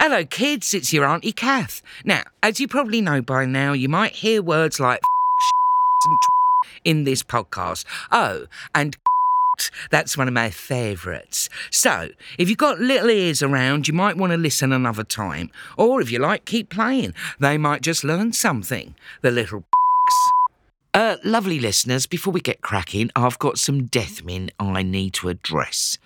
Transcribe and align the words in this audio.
Hello, 0.00 0.24
kids, 0.24 0.74
it's 0.74 0.92
your 0.92 1.04
Auntie 1.04 1.32
Kath. 1.32 1.82
Now, 2.04 2.22
as 2.40 2.60
you 2.60 2.68
probably 2.68 3.00
know 3.00 3.20
by 3.20 3.46
now, 3.46 3.72
you 3.72 3.88
might 3.88 4.12
hear 4.12 4.40
words 4.40 4.78
like 4.78 5.00
and 6.04 6.18
in 6.84 7.02
this 7.02 7.24
podcast. 7.24 7.84
Oh, 8.12 8.46
and 8.76 8.96
that's 9.90 10.16
one 10.16 10.28
of 10.28 10.34
my 10.34 10.50
favourites. 10.50 11.48
So, 11.72 12.10
if 12.38 12.48
you've 12.48 12.58
got 12.58 12.78
little 12.78 13.10
ears 13.10 13.42
around, 13.42 13.88
you 13.88 13.92
might 13.92 14.16
want 14.16 14.30
to 14.30 14.36
listen 14.36 14.72
another 14.72 15.02
time. 15.02 15.50
Or 15.76 16.00
if 16.00 16.12
you 16.12 16.20
like, 16.20 16.44
keep 16.44 16.70
playing. 16.70 17.12
They 17.40 17.58
might 17.58 17.82
just 17.82 18.04
learn 18.04 18.32
something. 18.32 18.94
The 19.22 19.32
little 19.32 19.64
uh, 20.94 21.16
lovely 21.24 21.58
listeners, 21.58 22.06
before 22.06 22.32
we 22.32 22.40
get 22.40 22.60
cracking, 22.60 23.10
I've 23.14 23.38
got 23.38 23.58
some 23.58 23.88
deathmin 23.88 24.50
I 24.58 24.82
need 24.82 25.14
to 25.14 25.28
address. 25.28 25.98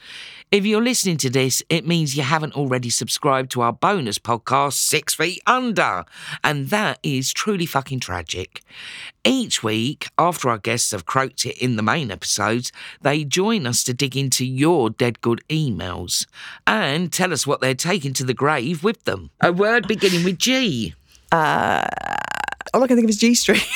If 0.50 0.66
you're 0.66 0.82
listening 0.82 1.16
to 1.18 1.30
this, 1.30 1.62
it 1.70 1.86
means 1.86 2.14
you 2.14 2.22
haven't 2.22 2.54
already 2.54 2.90
subscribed 2.90 3.50
to 3.52 3.62
our 3.62 3.72
bonus 3.72 4.18
podcast, 4.18 4.74
Six 4.74 5.14
Feet 5.14 5.40
Under. 5.46 6.04
And 6.44 6.68
that 6.68 6.98
is 7.02 7.32
truly 7.32 7.64
fucking 7.64 8.00
tragic. 8.00 8.60
Each 9.24 9.62
week, 9.62 10.08
after 10.18 10.50
our 10.50 10.58
guests 10.58 10.90
have 10.90 11.06
croaked 11.06 11.46
it 11.46 11.56
in 11.56 11.76
the 11.76 11.82
main 11.82 12.10
episodes, 12.10 12.70
they 13.00 13.24
join 13.24 13.66
us 13.66 13.82
to 13.84 13.94
dig 13.94 14.14
into 14.14 14.44
your 14.44 14.90
dead 14.90 15.22
good 15.22 15.42
emails 15.48 16.26
and 16.66 17.10
tell 17.10 17.32
us 17.32 17.46
what 17.46 17.62
they're 17.62 17.74
taking 17.74 18.12
to 18.12 18.24
the 18.24 18.34
grave 18.34 18.84
with 18.84 19.04
them. 19.04 19.30
A 19.40 19.52
word 19.52 19.88
beginning 19.88 20.22
with 20.22 20.38
G. 20.38 20.94
Uh, 21.30 21.86
Oh, 22.74 22.78
all 22.78 22.84
I 22.84 22.86
can 22.86 22.96
think 22.96 23.04
of 23.04 23.10
is 23.10 23.18
G 23.18 23.34
Street. 23.34 23.62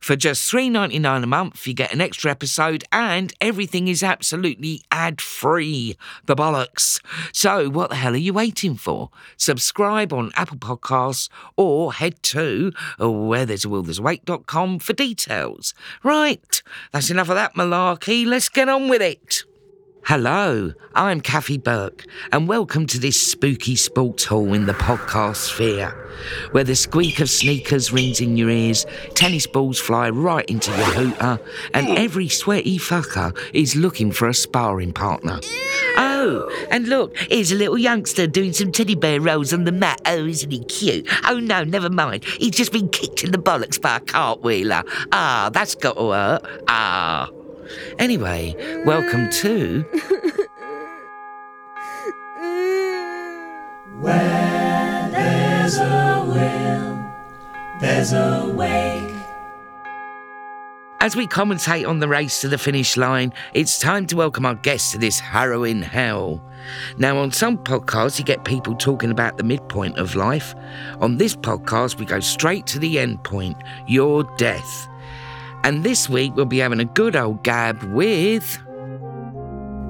For 0.00 0.16
just 0.16 0.50
three 0.50 0.68
ninety 0.68 0.98
nine 0.98 1.24
a 1.24 1.26
month, 1.26 1.66
you 1.66 1.74
get 1.74 1.92
an 1.92 2.00
extra 2.00 2.30
episode, 2.30 2.84
and 2.92 3.32
everything 3.40 3.88
is 3.88 4.02
absolutely 4.02 4.82
ad 4.90 5.20
free. 5.20 5.96
The 6.26 6.36
bollocks. 6.36 7.00
So, 7.32 7.70
what 7.70 7.90
the 7.90 7.96
hell 7.96 8.14
are 8.14 8.16
you 8.16 8.32
waiting 8.32 8.76
for? 8.76 9.10
Subscribe 9.36 10.12
on 10.12 10.32
Apple 10.36 10.58
Podcasts 10.58 11.28
or 11.56 11.92
head 11.92 12.22
to 12.24 12.72
oh, 12.98 13.10
where 13.10 13.46
there's 13.46 13.64
a 13.64 13.68
will 13.68 13.82
there's 13.82 14.00
a 14.00 14.78
for 14.78 14.92
details. 14.92 15.74
Right, 16.02 16.62
that's 16.92 17.10
enough 17.10 17.28
of 17.28 17.36
that 17.36 17.54
malarkey. 17.54 18.26
Let's 18.26 18.48
get 18.48 18.68
on 18.68 18.88
with 18.88 19.02
it. 19.02 19.44
Hello, 20.04 20.72
I'm 20.96 21.20
Kathy 21.20 21.58
Burke, 21.58 22.04
and 22.32 22.48
welcome 22.48 22.88
to 22.88 22.98
this 22.98 23.20
spooky 23.20 23.76
sports 23.76 24.24
hall 24.24 24.52
in 24.52 24.66
the 24.66 24.72
podcast 24.72 25.36
sphere, 25.36 25.90
where 26.50 26.64
the 26.64 26.74
squeak 26.74 27.20
of 27.20 27.30
sneakers 27.30 27.92
rings 27.92 28.20
in 28.20 28.36
your 28.36 28.50
ears, 28.50 28.84
tennis 29.14 29.46
balls 29.46 29.78
fly 29.78 30.10
right 30.10 30.44
into 30.46 30.72
your 30.72 30.86
hooter, 30.86 31.38
and 31.72 31.96
every 31.96 32.28
sweaty 32.28 32.78
fucker 32.78 33.36
is 33.54 33.76
looking 33.76 34.10
for 34.10 34.26
a 34.26 34.34
sparring 34.34 34.92
partner. 34.92 35.38
Oh, 35.96 36.50
and 36.72 36.88
look, 36.88 37.16
here's 37.16 37.52
a 37.52 37.56
little 37.56 37.78
youngster 37.78 38.26
doing 38.26 38.52
some 38.52 38.72
teddy 38.72 38.96
bear 38.96 39.20
rolls 39.20 39.52
on 39.52 39.64
the 39.64 39.72
mat. 39.72 40.00
Oh, 40.04 40.26
isn't 40.26 40.50
he 40.50 40.64
cute? 40.64 41.08
Oh 41.28 41.38
no, 41.38 41.62
never 41.62 41.88
mind. 41.88 42.24
He's 42.24 42.56
just 42.56 42.72
been 42.72 42.88
kicked 42.88 43.22
in 43.22 43.30
the 43.30 43.38
bollocks 43.38 43.80
by 43.80 43.98
a 43.98 44.00
cartwheeler. 44.00 44.82
Ah, 45.12 45.48
that's 45.52 45.76
got 45.76 45.96
to 45.96 46.10
hurt. 46.10 46.44
Ah. 46.66 47.30
Anyway, 47.98 48.54
welcome 48.84 49.30
to. 49.30 49.82
Where 54.00 55.08
there's 55.12 55.76
a 55.78 56.24
will, 56.26 57.04
there's 57.80 58.12
a 58.12 58.52
wake. 58.54 59.12
As 61.02 61.16
we 61.16 61.26
commentate 61.26 61.88
on 61.88 61.98
the 61.98 62.06
race 62.06 62.40
to 62.42 62.48
the 62.48 62.58
finish 62.58 62.96
line, 62.96 63.32
it's 63.54 63.78
time 63.78 64.06
to 64.06 64.16
welcome 64.16 64.46
our 64.46 64.54
guests 64.54 64.92
to 64.92 64.98
this 64.98 65.18
harrowing 65.18 65.82
hell. 65.82 66.40
Now, 66.96 67.18
on 67.18 67.32
some 67.32 67.58
podcasts, 67.58 68.20
you 68.20 68.24
get 68.24 68.44
people 68.44 68.76
talking 68.76 69.10
about 69.10 69.36
the 69.36 69.42
midpoint 69.42 69.98
of 69.98 70.14
life. 70.14 70.54
On 71.00 71.16
this 71.16 71.34
podcast, 71.34 71.98
we 71.98 72.06
go 72.06 72.20
straight 72.20 72.66
to 72.68 72.78
the 72.78 73.00
end 73.00 73.24
point 73.24 73.56
your 73.88 74.22
death. 74.36 74.88
And 75.64 75.84
this 75.84 76.08
week, 76.08 76.34
we'll 76.34 76.44
be 76.44 76.58
having 76.58 76.80
a 76.80 76.84
good 76.84 77.14
old 77.14 77.44
gab 77.44 77.82
with. 77.84 78.58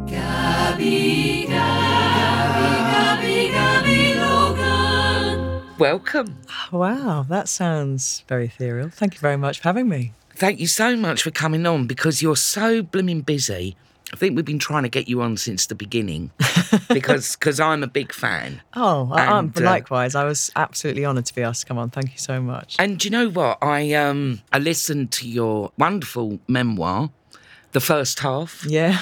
Gabby, 0.07 1.47
Gabby, 1.47 2.77
Gabby, 2.93 3.49
Gabby 3.49 4.15
Logan. 4.15 5.63
Welcome. 5.79 6.37
Oh, 6.73 6.79
wow, 6.79 7.25
that 7.29 7.49
sounds 7.49 8.23
very 8.29 8.47
ethereal. 8.47 8.91
Thank 8.91 9.15
you 9.15 9.21
very 9.21 9.39
much 9.39 9.61
for 9.61 9.65
having 9.65 9.89
me. 9.89 10.13
Thank 10.35 10.61
you 10.61 10.67
so 10.67 10.95
much 10.97 11.23
for 11.23 11.31
coming 11.31 11.65
on 11.67 11.87
because 11.87 12.21
you're 12.21 12.37
so 12.37 12.83
blooming 12.83 13.23
busy. 13.23 13.77
I 14.13 14.17
think 14.17 14.37
we've 14.37 14.45
been 14.45 14.59
trying 14.59 14.83
to 14.83 14.89
get 14.91 15.09
you 15.09 15.23
on 15.23 15.37
since 15.39 15.67
the 15.67 15.75
beginning 15.75 16.31
because 16.89 17.35
cause 17.37 17.59
I'm 17.59 17.83
a 17.83 17.87
big 17.87 18.13
fan. 18.13 18.61
Oh, 18.75 19.11
I, 19.11 19.27
I'm, 19.27 19.53
uh, 19.57 19.61
likewise. 19.63 20.15
I 20.15 20.25
was 20.25 20.51
absolutely 20.55 21.07
honoured 21.07 21.27
to 21.27 21.35
be 21.35 21.43
asked 21.43 21.63
to 21.63 21.67
come 21.67 21.79
on. 21.79 21.91
Thank 21.91 22.13
you 22.13 22.19
so 22.19 22.41
much. 22.41 22.77
And 22.79 22.99
do 22.99 23.07
you 23.07 23.11
know 23.11 23.31
what? 23.31 23.59
I 23.63 23.93
um 23.95 24.43
I 24.53 24.59
listened 24.59 25.13
to 25.13 25.29
your 25.29 25.73
wonderful 25.79 26.41
memoir, 26.47 27.11
the 27.73 27.81
first 27.81 28.19
half, 28.19 28.67
yeah. 28.67 29.01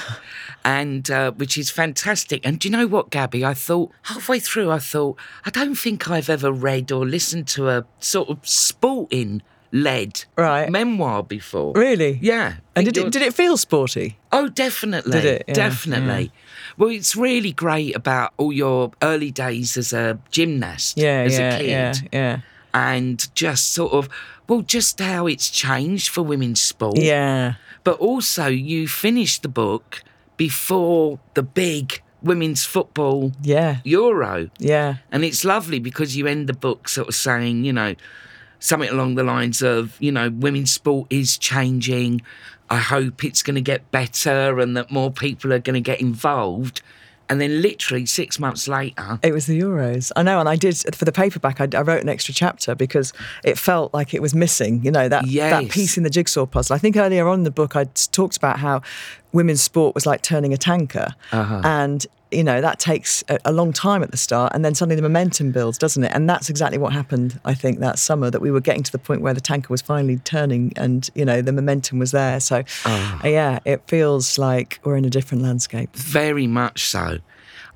and 0.65 1.11
uh, 1.11 1.33
which 1.33 1.59
is 1.59 1.71
fantastic. 1.71 2.47
And 2.47 2.61
do 2.61 2.69
you 2.69 2.73
know 2.73 2.87
what, 2.87 3.11
Gabby? 3.11 3.45
I 3.45 3.55
thought 3.55 3.91
halfway 4.03 4.39
through, 4.39 4.71
I 4.71 4.79
thought 4.79 5.19
I 5.45 5.51
don't 5.51 5.75
think 5.75 6.09
I've 6.09 6.31
ever 6.31 6.53
read 6.53 6.93
or 6.93 7.05
listened 7.05 7.49
to 7.49 7.69
a 7.69 7.85
sort 7.99 8.29
of 8.29 8.47
sporting 8.47 9.43
led 9.73 10.25
Right. 10.37 10.69
memoir 10.71 11.23
before. 11.23 11.73
Really? 11.75 12.19
Yeah. 12.23 12.55
And 12.75 12.85
did 12.85 12.97
it, 12.97 13.13
did 13.13 13.23
it 13.23 13.35
feel 13.35 13.57
sporty? 13.57 14.19
Oh, 14.33 14.49
definitely. 14.49 15.13
Did 15.13 15.25
it? 15.25 15.45
Yeah, 15.49 15.55
definitely. 15.55 16.27
Mm. 16.27 16.31
Well, 16.79 16.91
it's 16.91 17.15
really 17.17 17.53
great 17.53 17.95
about 17.95 18.33
all 18.37 18.53
your 18.53 18.93
early 19.03 19.31
days 19.31 19.77
as 19.77 19.93
a 19.93 20.19
gymnast, 20.31 20.97
Yeah, 20.97 21.23
as 21.27 21.39
yeah, 21.39 21.55
a 21.55 21.59
kid, 21.59 21.69
yeah, 21.69 21.95
yeah. 22.13 22.41
and 22.73 23.29
just 23.35 23.73
sort 23.73 23.93
of, 23.93 24.09
well, 24.49 24.63
just 24.63 24.99
how 25.01 25.27
it's 25.27 25.51
changed 25.51 26.09
for 26.09 26.23
women's 26.23 26.61
sport. 26.61 26.97
Yeah. 26.99 27.55
But 27.85 27.99
also, 27.99 28.47
you 28.47 28.89
finished 28.89 29.43
the 29.43 29.49
book 29.49 30.03
before 30.37 31.19
the 31.35 31.43
big 31.43 32.03
women's 32.23 32.65
football 32.65 33.33
Yeah. 33.43 33.79
Euro. 33.85 34.51
Yeah. 34.59 34.97
And 35.13 35.25
it's 35.25 35.45
lovely 35.45 35.79
because 35.81 36.17
you 36.17 36.27
end 36.27 36.49
the 36.49 36.55
book 36.55 36.89
sort 36.89 37.09
of 37.09 37.15
saying, 37.15 37.65
you 37.65 37.73
know, 37.73 37.95
something 38.61 38.89
along 38.91 39.17
the 39.17 39.25
lines 39.25 39.63
of, 39.63 39.97
you 40.01 40.13
know, 40.13 40.31
women's 40.31 40.71
sport 40.71 41.09
is 41.11 41.37
changing. 41.37 42.23
I 42.71 42.77
hope 42.77 43.25
it's 43.25 43.43
going 43.43 43.57
to 43.57 43.61
get 43.61 43.91
better 43.91 44.61
and 44.61 44.77
that 44.77 44.91
more 44.93 45.11
people 45.11 45.53
are 45.53 45.59
going 45.59 45.75
to 45.75 45.81
get 45.81 46.01
involved. 46.01 46.81
And 47.29 47.41
then, 47.41 47.63
literally 47.63 48.07
six 48.07 48.41
months 48.41 48.67
later, 48.67 49.21
It 49.23 49.33
was 49.33 49.47
the 49.47 49.57
Euros. 49.61 50.11
I 50.17 50.25
know, 50.25 50.41
and 50.41 50.49
I 50.49 50.57
did 50.57 50.77
for 50.97 51.05
the 51.05 51.13
paperback. 51.13 51.61
I, 51.61 51.69
I 51.79 51.83
wrote 51.83 52.03
an 52.03 52.09
extra 52.09 52.35
chapter 52.35 52.75
because 52.75 53.13
it 53.45 53.57
felt 53.57 53.95
like 53.95 54.15
it 54.15 54.21
was 54.21 54.35
missing. 54.35 54.85
You 54.85 54.91
know 54.91 55.09
that 55.09 55.25
that 55.27 55.71
piece 55.71 55.97
in 55.97 56.03
the 56.03 56.11
jigsaw 56.11 56.45
puzzle. 56.45 56.75
I 56.75 56.79
think 56.81 56.97
earlier 56.97 57.29
on 57.29 57.39
in 57.41 57.45
the 57.45 57.53
book 57.53 57.77
I 57.77 57.85
talked 58.11 58.37
about 58.37 58.59
how 58.59 58.83
women's 59.33 59.63
sport 59.63 59.95
was 59.95 60.07
like 60.07 60.23
turning 60.23 60.53
a 60.53 60.57
tanker, 60.57 61.15
Uh-huh. 61.31 61.61
and 61.63 62.05
you 62.31 62.45
know 62.45 62.61
that 62.61 62.79
takes 62.79 63.25
a, 63.29 63.39
a 63.45 63.53
long 63.53 63.73
time 63.73 64.03
at 64.03 64.11
the 64.11 64.17
start, 64.17 64.53
and 64.55 64.65
then 64.65 64.75
suddenly 64.75 64.97
the 64.97 65.03
momentum 65.03 65.51
builds, 65.51 65.79
doesn't 65.79 66.05
it? 66.05 66.13
And 66.15 66.29
that's 66.29 66.49
exactly 66.49 66.79
what 66.79 66.93
happened. 66.93 67.41
I 67.45 67.55
think 67.55 67.81
that 67.81 67.99
summer 67.99 68.31
that 68.31 68.41
we 68.41 68.51
were 68.51 68.61
getting 68.61 68.83
to 68.83 68.93
the 68.93 68.99
point 68.99 69.23
where 69.23 69.35
the 69.35 69.41
tanker 69.41 69.69
was 69.71 69.83
finally 69.83 70.19
turning, 70.19 70.73
and 70.77 71.09
you 71.15 71.25
know 71.25 71.43
the 71.43 71.53
momentum 71.53 71.99
was 71.99 72.11
there. 72.13 72.41
So, 72.41 72.63
uh, 72.85 73.21
yeah, 73.25 73.59
it 73.65 73.83
feels 73.87 74.39
like 74.39 74.81
we're 74.85 74.97
in 74.97 75.05
a 75.05 75.11
different 75.11 75.43
landscape. 75.43 75.95
very 75.95 76.47
much 76.47 76.85
so. 76.85 77.19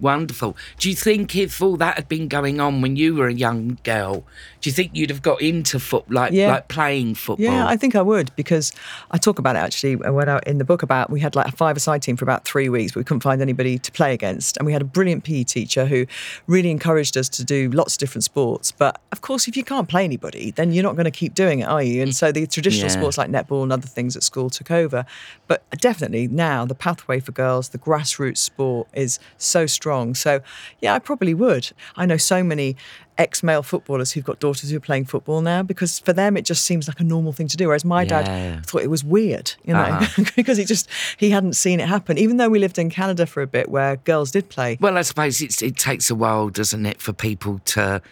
Wonderful. 0.00 0.56
Do 0.78 0.88
you 0.90 0.94
think 0.96 1.34
if 1.36 1.62
all 1.62 1.76
that 1.76 1.96
had 1.96 2.08
been 2.08 2.28
going 2.28 2.60
on 2.60 2.80
when 2.82 2.96
you 2.96 3.14
were 3.14 3.28
a 3.28 3.32
young 3.32 3.78
girl, 3.84 4.24
do 4.60 4.68
you 4.68 4.72
think 4.72 4.90
you'd 4.94 5.10
have 5.10 5.22
got 5.22 5.40
into 5.40 5.78
foot 5.78 6.10
like 6.10 6.32
Yeah. 6.32 6.48
like 6.48 6.68
playing 6.68 7.14
football? 7.14 7.44
Yeah, 7.44 7.66
I 7.66 7.76
think 7.76 7.94
I 7.94 8.02
would 8.02 8.34
because 8.36 8.72
I 9.10 9.18
talk 9.18 9.38
about 9.38 9.56
it 9.56 9.60
actually 9.60 9.96
when 9.96 10.28
I, 10.28 10.40
in 10.46 10.58
the 10.58 10.64
book 10.64 10.82
about 10.82 11.10
we 11.10 11.20
had 11.20 11.34
like 11.36 11.46
a 11.48 11.52
five-a-side 11.52 12.02
team 12.02 12.16
for 12.16 12.24
about 12.24 12.44
three 12.44 12.68
weeks, 12.68 12.92
but 12.92 13.00
we 13.00 13.04
couldn't 13.04 13.20
find 13.20 13.40
anybody 13.40 13.78
to 13.78 13.92
play 13.92 14.12
against, 14.14 14.56
and 14.56 14.66
we 14.66 14.72
had 14.72 14.82
a 14.82 14.84
brilliant 14.86 15.24
PE 15.24 15.44
teacher 15.44 15.86
who 15.86 16.06
really 16.46 16.70
encouraged 16.70 17.16
us 17.16 17.28
to 17.28 17.44
do 17.44 17.70
lots 17.70 17.94
of 17.94 17.98
different 18.00 18.24
sports. 18.24 18.72
But 18.72 19.00
of 19.12 19.20
course, 19.20 19.46
if 19.48 19.56
you 19.56 19.64
can't 19.64 19.88
play 19.88 20.04
anybody, 20.04 20.50
then 20.50 20.72
you're 20.72 20.82
not 20.82 20.96
going 20.96 21.04
to 21.04 21.10
keep 21.10 21.34
doing 21.34 21.60
it, 21.60 21.64
are 21.68 21.82
you? 21.82 22.02
And 22.02 22.14
so 22.14 22.32
the 22.32 22.46
traditional 22.46 22.88
Yeah. 22.90 22.96
sports 22.96 23.16
like 23.18 23.30
netball 23.30 23.62
and 23.62 23.72
other 23.72 23.86
things 23.86 24.16
at 24.16 24.22
school 24.22 24.50
took 24.50 24.70
over. 24.70 25.04
But 25.46 25.62
definitely 25.80 26.26
now 26.28 26.64
the 26.64 26.74
pathway 26.74 27.20
for 27.20 27.32
girls, 27.32 27.68
the 27.70 27.78
grassroots 27.78 28.38
sport 28.38 28.88
is 28.94 29.18
so 29.38 29.66
strong. 29.66 29.83
Strong. 29.84 30.14
So, 30.14 30.40
yeah, 30.80 30.94
I 30.94 30.98
probably 30.98 31.34
would. 31.34 31.70
I 31.96 32.06
know 32.06 32.16
so 32.16 32.42
many 32.42 32.76
ex 33.16 33.42
male 33.42 33.62
footballers 33.62 34.12
who've 34.12 34.24
got 34.24 34.40
daughters 34.40 34.70
who 34.70 34.76
are 34.76 34.80
playing 34.80 35.04
football 35.04 35.40
now 35.40 35.62
because 35.62 35.98
for 36.00 36.12
them 36.12 36.36
it 36.36 36.44
just 36.44 36.64
seems 36.64 36.88
like 36.88 36.98
a 37.00 37.04
normal 37.04 37.32
thing 37.32 37.46
to 37.48 37.56
do. 37.56 37.68
Whereas 37.68 37.84
my 37.84 38.02
Yeah. 38.02 38.08
dad 38.22 38.66
thought 38.66 38.82
it 38.82 38.90
was 38.90 39.04
weird, 39.04 39.52
you 39.64 39.72
know, 39.72 39.80
Uh-huh. 39.80 40.24
because 40.36 40.58
he 40.58 40.64
just 40.64 40.88
he 41.16 41.30
hadn't 41.30 41.54
seen 41.54 41.78
it 41.80 41.88
happen. 41.88 42.18
Even 42.18 42.38
though 42.38 42.48
we 42.48 42.58
lived 42.58 42.78
in 42.78 42.90
Canada 42.90 43.26
for 43.26 43.42
a 43.42 43.46
bit 43.46 43.68
where 43.68 43.96
girls 43.96 44.30
did 44.30 44.48
play. 44.48 44.78
Well, 44.80 44.98
I 44.98 45.02
suppose 45.02 45.40
it's, 45.40 45.62
it 45.62 45.76
takes 45.76 46.10
a 46.10 46.14
while, 46.14 46.48
doesn't 46.48 46.84
it, 46.86 47.00
for 47.00 47.12
people 47.12 47.60
to 47.66 48.02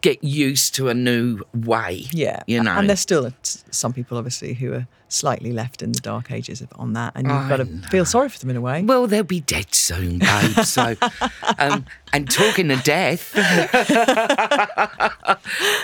get 0.00 0.22
used 0.22 0.74
to 0.76 0.88
a 0.88 0.94
new 0.94 1.40
way. 1.54 2.06
Yeah, 2.12 2.42
You 2.46 2.62
know. 2.62 2.72
and 2.72 2.88
there's 2.88 3.00
still 3.00 3.30
some 3.42 3.92
people 3.92 4.16
obviously 4.18 4.54
who 4.54 4.72
are 4.74 4.86
slightly 5.08 5.52
left 5.52 5.82
in 5.82 5.92
the 5.92 6.00
dark 6.00 6.30
ages 6.30 6.62
on 6.76 6.94
that, 6.94 7.12
and 7.14 7.26
you've 7.26 7.36
I 7.36 7.48
got 7.48 7.56
to 7.58 7.64
know. 7.64 7.86
feel 7.88 8.04
sorry 8.06 8.28
for 8.30 8.38
them 8.38 8.48
in 8.50 8.56
a 8.56 8.60
way. 8.60 8.82
Well, 8.82 9.06
they'll 9.06 9.22
be 9.24 9.40
dead 9.40 9.74
soon, 9.74 10.18
babe. 10.18 10.58
So, 10.64 10.96
um, 11.58 11.84
and 12.12 12.30
talking 12.30 12.70
of 12.70 12.82
death. 12.82 13.32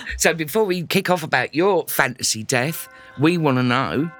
so, 0.18 0.34
before 0.34 0.64
we 0.64 0.82
kick 0.84 1.10
off 1.10 1.22
about 1.22 1.54
your 1.54 1.86
fantasy 1.88 2.42
death, 2.42 2.88
we 3.18 3.38
want 3.38 3.58
to 3.58 3.62
know. 3.62 4.10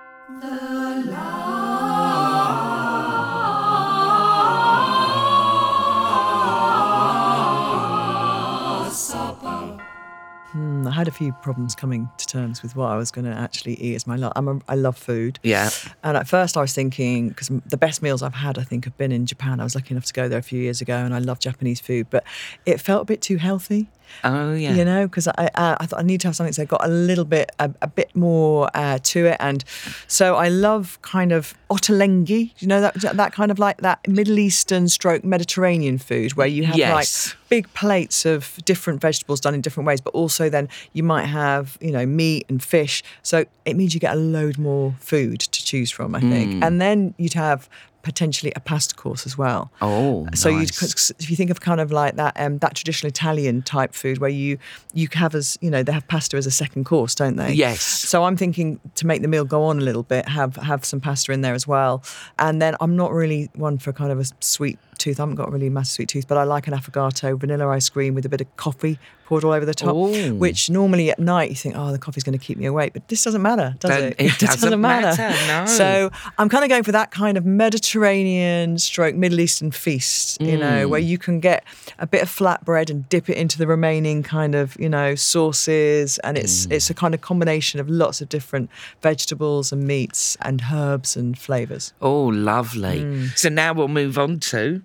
Mm, 10.55 10.87
I 10.87 10.91
had 10.91 11.09
a 11.09 11.11
few 11.11 11.33
problems 11.33 11.75
coming 11.75 12.09
to 12.17 12.27
terms 12.27 12.63
with 12.63 12.75
what 12.75 12.87
I 12.87 12.97
was 12.97 13.11
going 13.11 13.27
to 13.27 13.33
actually 13.33 13.75
eat 13.75 13.95
as 13.95 14.07
my 14.07 14.17
lunch. 14.17 14.33
I'm 14.35 14.49
a, 14.49 14.61
I 14.69 14.75
love 14.77 14.97
food. 14.97 15.39
Yeah. 15.43 15.71
And 16.03 16.17
at 16.17 16.27
first, 16.27 16.57
I 16.57 16.63
was 16.63 16.73
thinking 16.73 17.29
because 17.29 17.51
the 17.67 17.77
best 17.77 18.03
meals 18.03 18.23
I've 18.23 18.35
had, 18.35 18.59
I 18.59 18.63
think, 18.63 18.85
have 18.85 18.97
been 18.97 19.13
in 19.13 19.27
Japan. 19.27 19.61
I 19.61 19.65
was 19.65 19.75
lucky 19.75 19.93
enough 19.93 20.07
to 20.07 20.13
go 20.13 20.29
there 20.29 20.39
a 20.39 20.43
few 20.43 20.61
years 20.61 20.81
ago, 20.81 20.97
and 20.97 21.15
I 21.15 21.19
love 21.19 21.39
Japanese 21.39 21.81
food, 21.81 22.07
but 22.11 22.25
it 22.65 22.81
felt 22.81 23.03
a 23.03 23.05
bit 23.05 23.21
too 23.21 23.37
healthy. 23.37 23.89
Oh, 24.25 24.55
yeah. 24.55 24.75
You 24.75 24.85
know, 24.85 25.07
because 25.07 25.29
I, 25.29 25.51
I 25.55 25.77
I 25.81 25.87
thought 25.87 26.01
I 26.01 26.03
need 26.03 26.21
to 26.23 26.29
have 26.29 26.37
something 26.37 26.53
that 26.55 26.69
got 26.69 26.85
a 26.85 26.89
little 26.89 27.25
bit 27.25 27.51
a, 27.59 27.71
a 27.83 27.87
bit 27.87 28.15
more 28.17 28.69
uh, 28.75 28.99
to 29.03 29.27
it, 29.27 29.37
and 29.41 29.65
so 30.07 30.37
I 30.37 30.49
love 30.49 30.99
kind 31.03 31.33
of 31.33 31.55
ottolenghi. 31.71 32.53
You 32.59 32.69
know 32.69 32.81
that 32.81 32.95
that 33.17 33.33
kind 33.33 33.51
of 33.51 33.59
like 33.59 33.79
that 33.79 34.07
Middle 34.09 34.39
Eastern 34.39 34.89
stroke 34.89 35.25
Mediterranean 35.25 35.99
food 35.99 36.35
where 36.35 36.47
you 36.47 36.65
have 36.65 36.77
Yes. 36.77 36.93
like 37.29 37.37
big 37.49 37.73
plates 37.75 38.27
of 38.27 38.59
different 38.65 39.01
vegetables 39.01 39.41
done 39.41 39.55
in 39.55 39.61
different 39.61 39.87
ways, 39.87 40.01
but 40.01 40.13
also 40.15 40.49
then 40.51 40.69
you 40.93 41.03
might 41.03 41.27
have 41.27 41.79
you 41.81 41.91
know 41.93 42.05
meat 42.07 42.45
and 42.49 42.63
fish. 42.63 43.03
So 43.23 43.45
it 43.65 43.77
means 43.77 43.95
you 43.95 44.01
get 44.01 44.13
a 44.15 44.21
load 44.21 44.59
more 44.59 44.95
food 45.01 45.41
to 45.41 45.65
choose 45.65 45.91
from, 45.91 46.15
I 46.15 46.21
Mm. 46.21 46.31
think, 46.31 46.65
and 46.65 46.81
then 46.81 47.15
you'd 47.19 47.35
have 47.35 47.69
potentially 48.09 48.51
a 48.57 48.61
pasta 48.61 48.95
course 48.95 49.27
as 49.27 49.37
well. 49.37 49.71
Oh, 49.83 50.27
so 50.35 50.49
you 50.49 50.61
nice. 50.61 51.13
if 51.19 51.29
you 51.29 51.37
think 51.37 51.51
of 51.51 51.61
kind 51.61 51.79
of 51.79 51.93
like 51.93 52.17
that 52.17 52.33
um, 52.41 52.57
that 52.59 52.75
traditional 52.75 53.09
Italian 53.09 53.61
type 53.61 53.95
food 53.95 54.17
where 54.17 54.31
you 54.31 54.57
you 54.95 55.09
have 55.13 55.35
as 55.35 55.59
you 55.61 55.71
know 55.71 55.83
they 55.83 55.93
have 55.93 56.09
pasta 56.09 56.39
as 56.39 56.47
a 56.47 56.51
second 56.51 56.85
course, 56.85 57.15
don't 57.15 57.37
they? 57.37 57.53
Yes. 57.53 57.83
So 57.83 58.25
I'm 58.25 58.35
thinking 58.35 58.81
to 58.95 59.07
make 59.07 59.21
the 59.21 59.29
meal 59.29 59.45
go 59.45 59.63
on 59.65 59.79
a 59.79 59.83
little 59.83 60.05
bit, 60.05 60.27
have 60.27 60.57
have 60.57 60.87
some 60.87 61.03
pasta 61.03 61.33
in 61.33 61.43
there 61.43 61.53
as 61.53 61.67
well, 61.67 62.03
and 62.39 62.63
then 62.63 62.77
I'm 62.81 62.97
not 62.97 63.13
really 63.13 63.51
one 63.55 63.77
for 63.77 63.93
kind 63.93 64.11
of 64.11 64.19
a 64.19 64.25
sweet 64.41 64.79
tooth. 64.99 65.19
I 65.21 65.23
haven't 65.23 65.37
got 65.37 65.49
a 65.49 65.51
really 65.51 65.71
massive 65.71 65.93
sweet 65.95 66.09
tooth, 66.09 66.29
but 66.29 66.37
I 66.39 66.45
like 66.45 66.67
an 66.67 66.75
affogato 66.75 67.39
vanilla 67.39 67.69
ice 67.69 67.89
cream 67.89 68.15
with 68.15 68.27
a 68.27 68.29
bit 68.29 68.41
of 68.41 68.57
coffee 68.57 68.99
poured 69.27 69.45
all 69.45 69.53
over 69.53 69.67
the 69.67 69.75
top. 69.75 69.95
Ooh. 69.95 70.35
Which 70.37 70.71
normally 70.71 71.11
at 71.11 71.19
night 71.19 71.51
you 71.51 71.57
think, 71.57 71.75
oh, 71.77 71.93
the 71.93 71.99
coffee's 71.99 72.25
going 72.25 72.39
to 72.39 72.43
keep 72.43 72.57
me 72.57 72.65
awake, 72.65 72.95
but 72.95 73.09
this 73.09 73.23
doesn't 73.25 73.43
matter, 73.43 73.75
does 73.79 73.91
Don't- 73.91 74.05
it? 74.05 74.17
it 74.19 74.39
doesn't 74.39 74.81
matter, 74.81 75.29
no. 75.47 75.67
So 75.67 76.11
I'm 76.39 76.49
kind 76.49 76.65
of 76.65 76.71
going 76.71 76.83
for 76.83 76.93
that 76.93 77.11
kind 77.11 77.37
of 77.37 77.45
Mediterranean 77.45 78.79
stroke 78.79 79.15
Middle 79.15 79.41
Eastern 79.41 79.71
feast, 79.71 80.41
you 80.41 80.57
know, 80.57 80.87
Mm. 80.87 80.91
where 80.91 81.01
you 81.01 81.19
can 81.19 81.41
get 81.41 81.65
a 81.99 82.07
bit 82.07 82.23
of 82.23 82.29
flatbread 82.31 82.91
and 82.91 83.09
dip 83.09 83.29
it 83.29 83.37
into 83.37 83.59
the 83.59 83.67
remaining 83.67 84.23
kind 84.23 84.55
of, 84.55 84.77
you 84.81 84.89
know, 84.89 85.15
sauces. 85.15 86.19
And 86.21 86.39
it's 86.39 86.67
Mm. 86.67 86.73
it's 86.73 86.89
a 86.91 86.95
kind 86.95 87.13
of 87.15 87.21
combination 87.21 87.81
of 87.81 87.89
lots 87.89 88.21
of 88.21 88.29
different 88.29 88.71
vegetables 89.03 89.73
and 89.73 89.85
meats 89.87 90.37
and 90.41 90.63
herbs 90.73 91.17
and 91.17 91.37
flavours. 91.39 91.93
Oh, 92.01 92.27
lovely. 92.27 93.01
Mm. 93.01 93.37
So 93.39 93.49
now 93.49 93.73
we'll 93.73 93.89
move 93.89 94.17
on 94.19 94.39
to. 94.41 94.83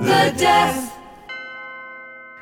The 0.00 0.34
death. 0.38 0.98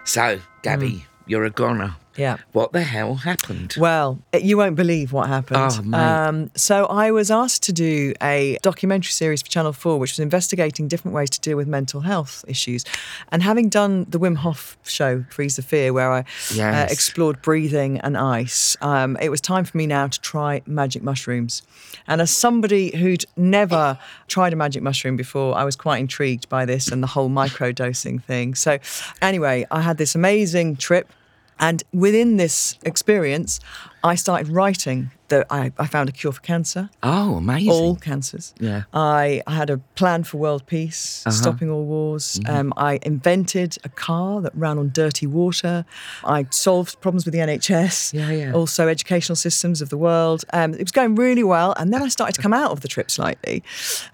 So, 0.04 0.38
Gabby, 0.62 0.90
hmm. 0.90 1.04
you're 1.26 1.44
a 1.44 1.50
goner. 1.50 1.96
Yeah. 2.16 2.38
What 2.52 2.72
the 2.72 2.82
hell 2.82 3.14
happened? 3.16 3.74
Well, 3.78 4.18
you 4.34 4.56
won't 4.56 4.74
believe 4.76 5.12
what 5.12 5.28
happened. 5.28 5.58
Oh, 5.60 5.82
mate. 5.82 5.98
um, 5.98 6.50
so 6.56 6.86
I 6.86 7.10
was 7.10 7.30
asked 7.30 7.62
to 7.64 7.72
do 7.72 8.12
a 8.20 8.58
documentary 8.62 9.12
series 9.12 9.42
for 9.42 9.48
Channel 9.48 9.72
4, 9.72 9.98
which 9.98 10.12
was 10.12 10.18
investigating 10.18 10.88
different 10.88 11.14
ways 11.14 11.30
to 11.30 11.40
deal 11.40 11.56
with 11.56 11.68
mental 11.68 12.00
health 12.00 12.44
issues. 12.48 12.84
And 13.30 13.42
having 13.42 13.68
done 13.68 14.06
the 14.08 14.18
Wim 14.18 14.36
Hof 14.36 14.76
show, 14.84 15.24
Freeze 15.30 15.56
the 15.56 15.62
Fear, 15.62 15.92
where 15.92 16.10
I 16.10 16.24
uh, 16.58 16.86
explored 16.90 17.40
breathing 17.42 17.98
and 18.00 18.16
ice, 18.16 18.76
um, 18.80 19.16
it 19.20 19.28
was 19.28 19.40
time 19.40 19.64
for 19.64 19.76
me 19.76 19.86
now 19.86 20.08
to 20.08 20.20
try 20.20 20.62
magic 20.66 21.02
mushrooms. 21.02 21.62
And 22.08 22.20
as 22.20 22.30
somebody 22.30 22.96
who'd 22.96 23.24
never 23.36 23.98
tried 24.26 24.52
a 24.52 24.56
magic 24.56 24.82
mushroom 24.82 25.16
before, 25.16 25.56
I 25.56 25.64
was 25.64 25.76
quite 25.76 25.98
intrigued 25.98 26.48
by 26.48 26.64
this 26.64 26.88
and 26.88 27.02
the 27.02 27.06
whole 27.06 27.30
microdosing 27.30 28.22
thing. 28.22 28.54
So, 28.54 28.78
anyway, 29.22 29.66
I 29.70 29.82
had 29.82 29.98
this 29.98 30.14
amazing 30.14 30.76
trip. 30.76 31.12
And 31.60 31.82
within 31.92 32.36
this 32.36 32.78
experience, 32.82 33.60
I 34.04 34.14
started 34.14 34.48
writing 34.48 35.10
that 35.28 35.46
I, 35.50 35.72
I 35.78 35.86
found 35.86 36.08
a 36.08 36.12
cure 36.12 36.32
for 36.32 36.40
cancer, 36.40 36.88
oh, 37.02 37.36
amazing. 37.36 37.70
all 37.70 37.96
cancers. 37.96 38.54
Yeah. 38.58 38.84
I, 38.94 39.42
I 39.46 39.52
had 39.54 39.70
a 39.70 39.78
plan 39.94 40.24
for 40.24 40.38
world 40.38 40.66
peace, 40.66 41.22
Uh-huh. 41.26 41.36
stopping 41.36 41.70
all 41.70 41.84
wars. 41.84 42.40
Mm-hmm. 42.44 42.54
Um, 42.56 42.72
I 42.76 42.98
invented 43.02 43.76
a 43.84 43.88
car 43.88 44.40
that 44.40 44.54
ran 44.54 44.78
on 44.78 44.90
dirty 44.90 45.26
water. 45.26 45.84
I 46.24 46.46
solved 46.50 47.00
problems 47.00 47.24
with 47.26 47.34
the 47.34 47.40
NHS, 47.40 48.14
Yeah, 48.14 48.30
yeah. 48.30 48.52
also 48.52 48.88
educational 48.88 49.36
systems 49.36 49.82
of 49.82 49.88
the 49.90 49.98
world. 49.98 50.44
Um, 50.52 50.72
it 50.74 50.80
was 50.80 50.92
going 50.92 51.14
really 51.14 51.44
well. 51.44 51.74
And 51.78 51.92
then 51.92 52.02
I 52.02 52.08
started 52.08 52.34
to 52.34 52.42
come 52.42 52.54
out 52.54 52.70
of 52.70 52.80
the 52.80 52.88
trip 52.88 53.10
slightly. 53.10 53.62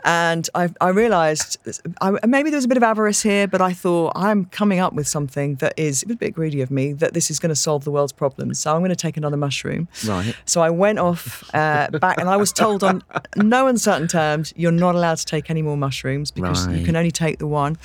And 0.05 0.49
I, 0.55 0.69
I 0.81 0.89
realised 0.89 1.59
I, 2.01 2.19
maybe 2.27 2.51
there 2.51 2.59
was 2.59 2.65
a 2.65 2.69
bit 2.69 2.77
of 2.77 2.83
avarice 2.83 3.23
here, 3.23 3.47
but 3.47 3.61
I 3.61 3.73
thought 3.73 4.13
I'm 4.17 4.47
coming 4.47 4.81
up 4.81 4.93
with 4.95 5.07
something 5.07 5.57
that 5.57 5.75
is 5.77 6.03
it 6.03 6.09
was 6.09 6.15
a 6.17 6.19
bit 6.19 6.35
greedy 6.35 6.61
of 6.61 6.71
me, 6.71 6.93
that 6.95 7.15
this 7.15 7.31
is 7.31 7.39
going 7.39 7.51
to 7.51 7.57
solve 7.57 7.85
the 7.85 7.91
world's 7.91 8.13
problems. 8.13 8.59
So 8.59 8.73
I'm 8.75 8.81
going 8.81 8.91
to 8.91 8.97
take 8.97 9.17
another 9.17 9.37
mushroom. 9.37 9.89
Right. 10.07 10.35
So 10.45 10.61
I 10.61 10.71
went 10.71 10.99
off 11.05 11.45
uh, 11.55 11.89
back, 11.91 12.19
and 12.19 12.29
I 12.29 12.37
was 12.37 12.53
told 12.53 12.83
on 12.83 13.03
no 13.37 13.67
uncertain 13.67 14.09
terms, 14.09 14.53
you're 14.57 14.73
not 14.73 14.95
allowed 14.95 15.19
to 15.19 15.25
take 15.25 15.51
any 15.51 15.63
more 15.63 15.77
mushrooms 15.77 16.31
because 16.31 16.67
you 16.69 16.85
can 16.85 16.97
only 16.97 17.11
take 17.11 17.39
the 17.39 17.47
one. 17.47 17.77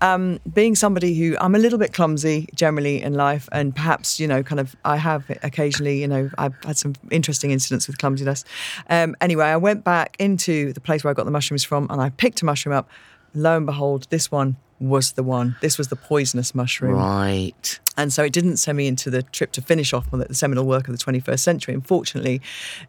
Um, 0.00 0.40
being 0.52 0.74
somebody 0.74 1.14
who 1.18 1.36
I'm 1.40 1.54
a 1.54 1.58
little 1.58 1.78
bit 1.78 1.92
clumsy 1.92 2.48
generally 2.54 3.02
in 3.02 3.14
life, 3.14 3.48
and 3.52 3.74
perhaps 3.74 4.18
you 4.18 4.26
know, 4.26 4.42
kind 4.42 4.60
of, 4.60 4.74
I 4.84 4.96
have 4.96 5.24
occasionally, 5.42 6.00
you 6.00 6.08
know, 6.08 6.30
I've 6.38 6.54
had 6.64 6.76
some 6.76 6.94
interesting 7.10 7.50
incidents 7.50 7.86
with 7.86 7.98
clumsiness. 7.98 8.44
Um, 8.90 9.16
anyway, 9.20 9.46
I 9.46 9.56
went 9.56 9.84
back 9.84 10.16
into 10.18 10.72
the 10.72 10.80
place 10.80 11.04
where 11.04 11.10
I 11.10 11.14
got 11.14 11.24
the 11.24 11.30
mushrooms 11.30 11.64
from, 11.64 11.86
and 11.90 12.00
I 12.00 12.10
picked 12.10 12.42
a 12.42 12.44
mushroom 12.44 12.74
up. 12.74 12.88
Lo 13.34 13.56
and 13.56 13.66
behold, 13.66 14.06
this 14.10 14.30
one 14.30 14.56
was 14.78 15.12
the 15.12 15.22
one. 15.22 15.56
This 15.60 15.78
was 15.78 15.88
the 15.88 15.96
poisonous 15.96 16.54
mushroom. 16.54 16.94
Right. 16.94 17.80
And 17.96 18.12
so 18.12 18.22
it 18.24 18.32
didn't 18.32 18.58
send 18.58 18.76
me 18.76 18.86
into 18.86 19.10
the 19.10 19.22
trip 19.22 19.52
to 19.52 19.62
finish 19.62 19.92
off 19.92 20.12
on 20.12 20.20
the 20.20 20.34
seminal 20.34 20.66
work 20.66 20.88
of 20.88 20.98
the 20.98 21.02
21st 21.02 21.40
century. 21.40 21.74
Unfortunately, 21.74 22.42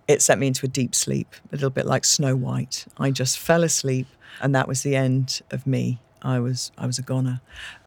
it 0.08 0.22
sent 0.22 0.40
me 0.40 0.48
into 0.48 0.66
a 0.66 0.70
deep 0.70 0.94
sleep, 0.94 1.34
a 1.52 1.56
little 1.56 1.70
bit 1.70 1.86
like 1.86 2.04
Snow 2.04 2.36
White. 2.36 2.86
I 2.98 3.12
just 3.12 3.40
fell 3.40 3.64
asleep, 3.64 4.08
and 4.42 4.54
that 4.54 4.68
was 4.68 4.84
the 4.84 4.96
end 4.96 5.42
of 5.52 5.66
me. 5.66 6.00
I 6.22 6.40
was 6.40 6.72
I 6.78 6.88
was 6.88 6.98
a 6.98 7.04
goner. 7.04 7.42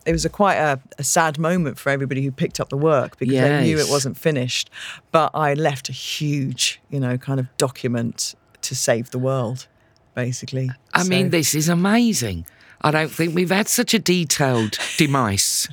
It 0.07 0.13
was 0.13 0.25
a 0.25 0.31
quite 0.31 0.57
a, 0.57 0.81
a 0.99 1.05
sad 1.05 1.39
moment 1.39 1.79
for 1.79 1.91
everybody 1.91 2.23
who 2.23 2.31
picked 2.31 2.59
up 2.59 2.71
the 2.71 2.77
work 2.77 3.19
because 3.19 3.35
they 3.35 3.63
knew 3.65 3.79
it 3.79 3.91
wasn't 3.91 4.17
finished. 4.17 4.71
But 5.11 5.33
I 5.35 5.53
left 5.55 5.89
a 5.89 5.93
huge, 5.93 6.81
you 6.89 7.01
know, 7.01 7.19
kind 7.19 7.39
of 7.39 7.55
document 7.59 8.35
to 8.63 8.75
save 8.75 9.11
the 9.11 9.19
world, 9.19 9.67
basically. 10.15 10.71
I 10.95 11.05
mean, 11.05 11.31
this 11.31 11.55
is 11.55 11.69
amazing. 11.69 12.47
I 12.83 12.91
don't 12.91 13.11
think 13.11 13.35
we've 13.35 13.51
had 13.51 13.69
such 13.69 13.95
a 13.95 13.99
detailed 13.99 14.79
demise. 14.97 15.69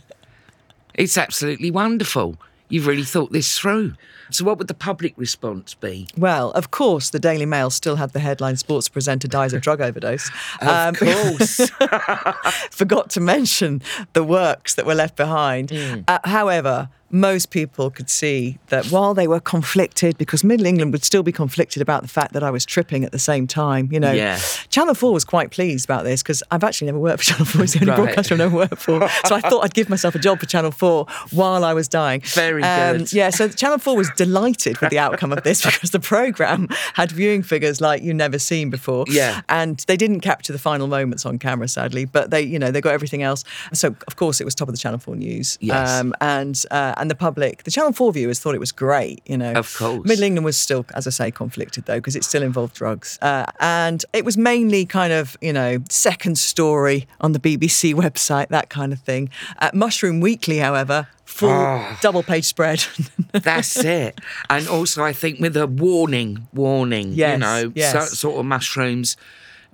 It's 0.94 1.18
absolutely 1.18 1.72
wonderful. 1.72 2.38
You've 2.70 2.88
really 2.88 3.04
thought 3.04 3.32
this 3.32 3.58
through. 3.58 3.94
So, 4.30 4.44
what 4.44 4.58
would 4.58 4.68
the 4.68 4.74
public 4.74 5.14
response 5.16 5.74
be? 5.74 6.08
Well, 6.18 6.52
of 6.52 6.70
course, 6.70 7.12
the 7.12 7.20
Daily 7.20 7.46
Mail 7.46 7.70
still 7.70 7.96
had 7.96 8.12
the 8.12 8.20
headline 8.20 8.58
"Sports 8.58 8.90
presenter 8.90 9.28
dies 9.28 9.54
of 9.54 9.62
drug 9.62 9.80
overdose." 9.80 10.30
Um, 10.62 10.96
Of 10.96 11.00
course. 11.00 11.70
forgot 12.72 13.10
to 13.12 13.22
mention 13.22 13.82
the 14.14 14.24
works 14.24 14.76
that 14.76 14.86
were 14.86 14.96
left 14.96 15.16
behind. 15.16 15.70
Hmm. 15.72 16.02
Uh, 16.10 16.20
however, 16.26 16.90
most 17.10 17.50
people 17.52 17.90
could 17.90 18.10
see 18.10 18.58
that 18.68 18.88
while 18.88 19.14
they 19.14 19.28
were 19.28 19.40
conflicted, 19.40 20.18
because 20.18 20.44
Middle 20.44 20.66
England 20.66 20.92
would 20.92 21.04
still 21.04 21.24
be 21.24 21.32
conflicted 21.32 21.82
about 21.82 22.02
the 22.02 22.08
fact 22.08 22.34
that 22.34 22.44
I 22.44 22.52
was 22.52 22.66
tripping 22.66 23.04
at 23.04 23.12
the 23.12 23.20
same 23.20 23.48
time, 23.48 23.90
you 23.92 24.00
know. 24.00 24.12
Yeah. 24.12 24.40
Channel 24.70 24.94
4 24.94 25.14
was 25.14 25.24
quite 25.26 25.52
pleased 25.52 25.86
about 25.86 26.04
this 26.04 26.22
because 26.22 26.44
I've 26.52 26.64
actually 26.64 26.88
never 26.88 27.00
worked 27.00 27.24
for 27.24 27.30
Channel 27.32 27.46
4. 27.46 27.64
It's 27.64 27.74
the 27.74 27.80
only 27.80 27.92
Right. 27.92 27.98
broadcaster 27.98 28.34
I've 28.34 28.40
never 28.40 28.56
worked 28.56 28.78
for. 28.82 29.08
So 29.26 29.36
I 29.36 29.42
thought 29.42 29.64
I'd 29.64 29.74
give 29.74 29.90
myself 29.90 30.16
a 30.16 30.20
job 30.20 30.40
for 30.40 30.46
Channel 30.46 30.72
4 30.72 31.06
while 31.32 31.64
I 31.64 31.74
was 31.74 31.88
dying. 31.88 32.22
Very 32.26 32.62
good. 32.62 33.14
Yeah, 33.14 33.30
so 33.30 33.48
Channel 33.48 33.78
4 33.78 33.96
was 33.96 34.10
delighted 34.18 34.80
with 34.80 34.90
the 34.90 35.00
outcome 35.00 35.32
of 35.32 35.44
this 35.44 35.64
because 35.66 35.92
the 35.92 36.00
programme 36.00 36.68
had 36.96 37.12
viewing 37.12 37.42
figures 37.44 37.80
like 37.80 38.04
you've 38.04 38.16
never 38.16 38.38
seen 38.40 38.70
before. 38.70 39.06
Yeah. 39.08 39.42
And 39.50 39.78
they 39.88 39.96
didn't 39.98 40.20
capture 40.22 40.52
the 40.54 40.60
final 40.60 40.88
moments 40.88 41.26
on 41.26 41.40
camera, 41.40 41.68
sadly, 41.68 42.06
but 42.06 42.32
they, 42.32 42.42
you 42.42 42.60
know, 42.60 42.72
they 42.72 42.82
got 42.82 42.94
everything 42.94 43.24
else. 43.24 43.44
So, 43.74 43.96
of 44.08 44.16
course, 44.18 44.42
it 44.42 44.44
was 44.44 44.54
top 44.56 44.68
of 44.68 44.74
the 44.74 44.80
Channel 44.80 45.00
4 45.00 45.16
news. 45.16 45.58
Yes. 45.62 45.90
Um, 45.90 46.14
and 46.22 46.62
uh, 46.72 46.94
and 47.00 47.10
the 47.12 47.16
public, 47.16 47.64
the 47.64 47.72
Channel 47.72 47.94
4 47.94 48.14
viewers 48.14 48.40
thought 48.40 48.56
it 48.56 48.60
was 48.60 48.72
great, 48.72 49.22
you 49.26 49.38
know. 49.38 49.54
Of 49.54 49.76
course. 49.76 50.06
Middle 50.06 50.24
England 50.24 50.46
was 50.46 50.58
still, 50.58 50.86
as 50.94 51.08
I 51.08 51.12
say, 51.12 51.32
conflicted 51.32 51.86
though, 51.86 51.96
because 51.98 52.16
it 52.16 52.24
still 52.24 52.44
involved 52.44 52.76
drugs. 52.76 53.18
Uh, 53.22 53.46
and 53.60 54.04
it 54.14 54.26
was 54.26 54.38
mainly 54.38 54.86
kind 54.86 55.14
of, 55.14 55.38
you 55.42 55.54
know, 55.54 55.80
second 55.90 56.38
story 56.38 57.08
on 57.22 57.32
the 57.34 57.40
BBC 57.40 57.94
website, 57.94 58.48
that 58.50 58.70
kind 58.70 58.92
of 58.94 59.00
thing. 59.00 59.30
Uh, 59.60 59.70
Mushroom 59.74 60.20
Weekly, 60.20 60.58
however, 60.58 61.08
full 61.26 61.50
Ah. 61.50 61.98
double 62.02 62.24
page 62.24 62.46
spread. 62.46 62.84
That's 63.32 63.78
it. 63.84 64.20
And 64.50 64.68
also, 64.68 65.04
I 65.04 65.14
think 65.14 65.40
with 65.40 65.56
a 65.58 65.68
warning, 65.68 66.48
warning, 66.54 67.14
you 67.14 67.38
know, 67.38 67.72
yes. 67.76 67.92
so, 67.94 68.00
sort 68.16 68.40
of 68.40 68.46
mushrooms. 68.46 69.18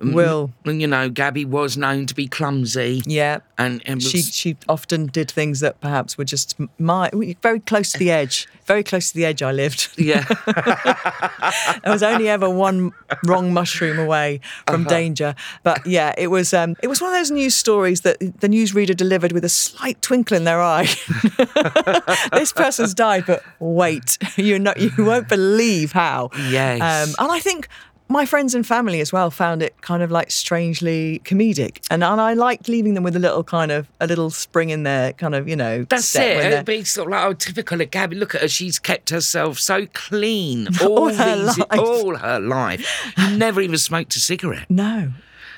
Mm, 0.00 0.14
Will. 0.14 0.50
And, 0.64 0.80
you 0.80 0.86
know, 0.86 1.08
Gabby 1.08 1.44
was 1.44 1.76
known 1.76 2.06
to 2.06 2.14
be 2.14 2.26
clumsy. 2.26 3.02
yeah. 3.06 3.38
And, 3.56 3.80
and 3.86 3.96
was, 3.96 4.10
She 4.10 4.20
she 4.22 4.56
often 4.68 5.06
did 5.06 5.30
things 5.30 5.60
that 5.60 5.80
perhaps 5.80 6.18
were 6.18 6.24
just 6.24 6.56
my 6.78 7.08
very 7.40 7.60
close 7.60 7.92
to 7.92 7.98
the 7.98 8.10
edge. 8.10 8.48
Very 8.66 8.82
close 8.82 9.10
to 9.12 9.14
the 9.16 9.24
edge 9.26 9.42
I 9.42 9.52
lived. 9.52 9.90
yeah. 9.96 10.24
I 10.46 11.80
was 11.86 12.02
only 12.02 12.28
ever 12.28 12.48
one 12.50 12.90
wrong 13.24 13.52
mushroom 13.52 13.98
away 13.98 14.40
from 14.66 14.80
Uh-huh. 14.82 14.90
danger. 14.90 15.34
But 15.62 15.86
yeah, 15.86 16.14
it 16.18 16.28
was 16.28 16.52
um, 16.52 16.74
it 16.82 16.88
was 16.88 17.00
one 17.00 17.12
of 17.12 17.18
those 17.18 17.30
news 17.30 17.54
stories 17.54 18.00
that 18.00 18.18
the 18.18 18.48
newsreader 18.48 18.96
delivered 18.96 19.30
with 19.32 19.44
a 19.44 19.48
slight 19.48 20.00
twinkle 20.02 20.36
in 20.36 20.42
their 20.44 20.60
eye. 20.60 20.86
this 22.32 22.52
person's 22.52 22.94
died, 22.94 23.24
but 23.26 23.42
wait, 23.60 24.18
you 24.36 24.58
know 24.58 24.72
you 24.76 24.90
won't 24.98 25.28
believe 25.28 25.92
how. 25.92 26.30
Yes. 26.48 26.80
Um, 26.80 27.14
and 27.24 27.30
I 27.32 27.38
think. 27.40 27.68
My 28.06 28.26
friends 28.26 28.54
and 28.54 28.66
family 28.66 29.00
as 29.00 29.12
well 29.12 29.30
found 29.30 29.62
it 29.62 29.80
kind 29.80 30.02
of 30.02 30.10
like 30.10 30.30
strangely 30.30 31.20
comedic, 31.24 31.78
and 31.90 32.04
and 32.04 32.20
I 32.20 32.34
liked 32.34 32.68
leaving 32.68 32.94
them 32.94 33.02
with 33.02 33.16
a 33.16 33.18
little 33.18 33.42
kind 33.42 33.72
of 33.72 33.88
a 33.98 34.06
little 34.06 34.30
spring 34.30 34.68
in 34.70 34.82
their 34.82 35.14
kind 35.14 35.34
of 35.34 35.48
you 35.48 35.56
know. 35.56 35.84
That's 35.84 36.04
step 36.06 36.44
it. 36.44 36.52
It'd 36.52 36.66
be 36.66 36.84
sort 36.84 37.08
of 37.08 37.12
like, 37.12 37.24
oh, 37.24 37.32
typical 37.32 37.80
of 37.80 37.90
Gabby. 37.90 38.16
Look 38.16 38.34
at 38.34 38.42
her. 38.42 38.48
She's 38.48 38.78
kept 38.78 39.08
herself 39.10 39.58
so 39.58 39.86
clean 39.94 40.68
all, 40.82 40.98
All 40.98 41.14
her 41.14 41.36
these, 41.36 41.58
life. 41.58 41.78
all 41.78 42.14
her 42.16 42.38
life. 42.38 42.86
You 43.16 43.36
never 43.38 43.60
even 43.62 43.78
smoked 43.78 44.14
a 44.16 44.20
cigarette. 44.20 44.68
No, 44.68 45.10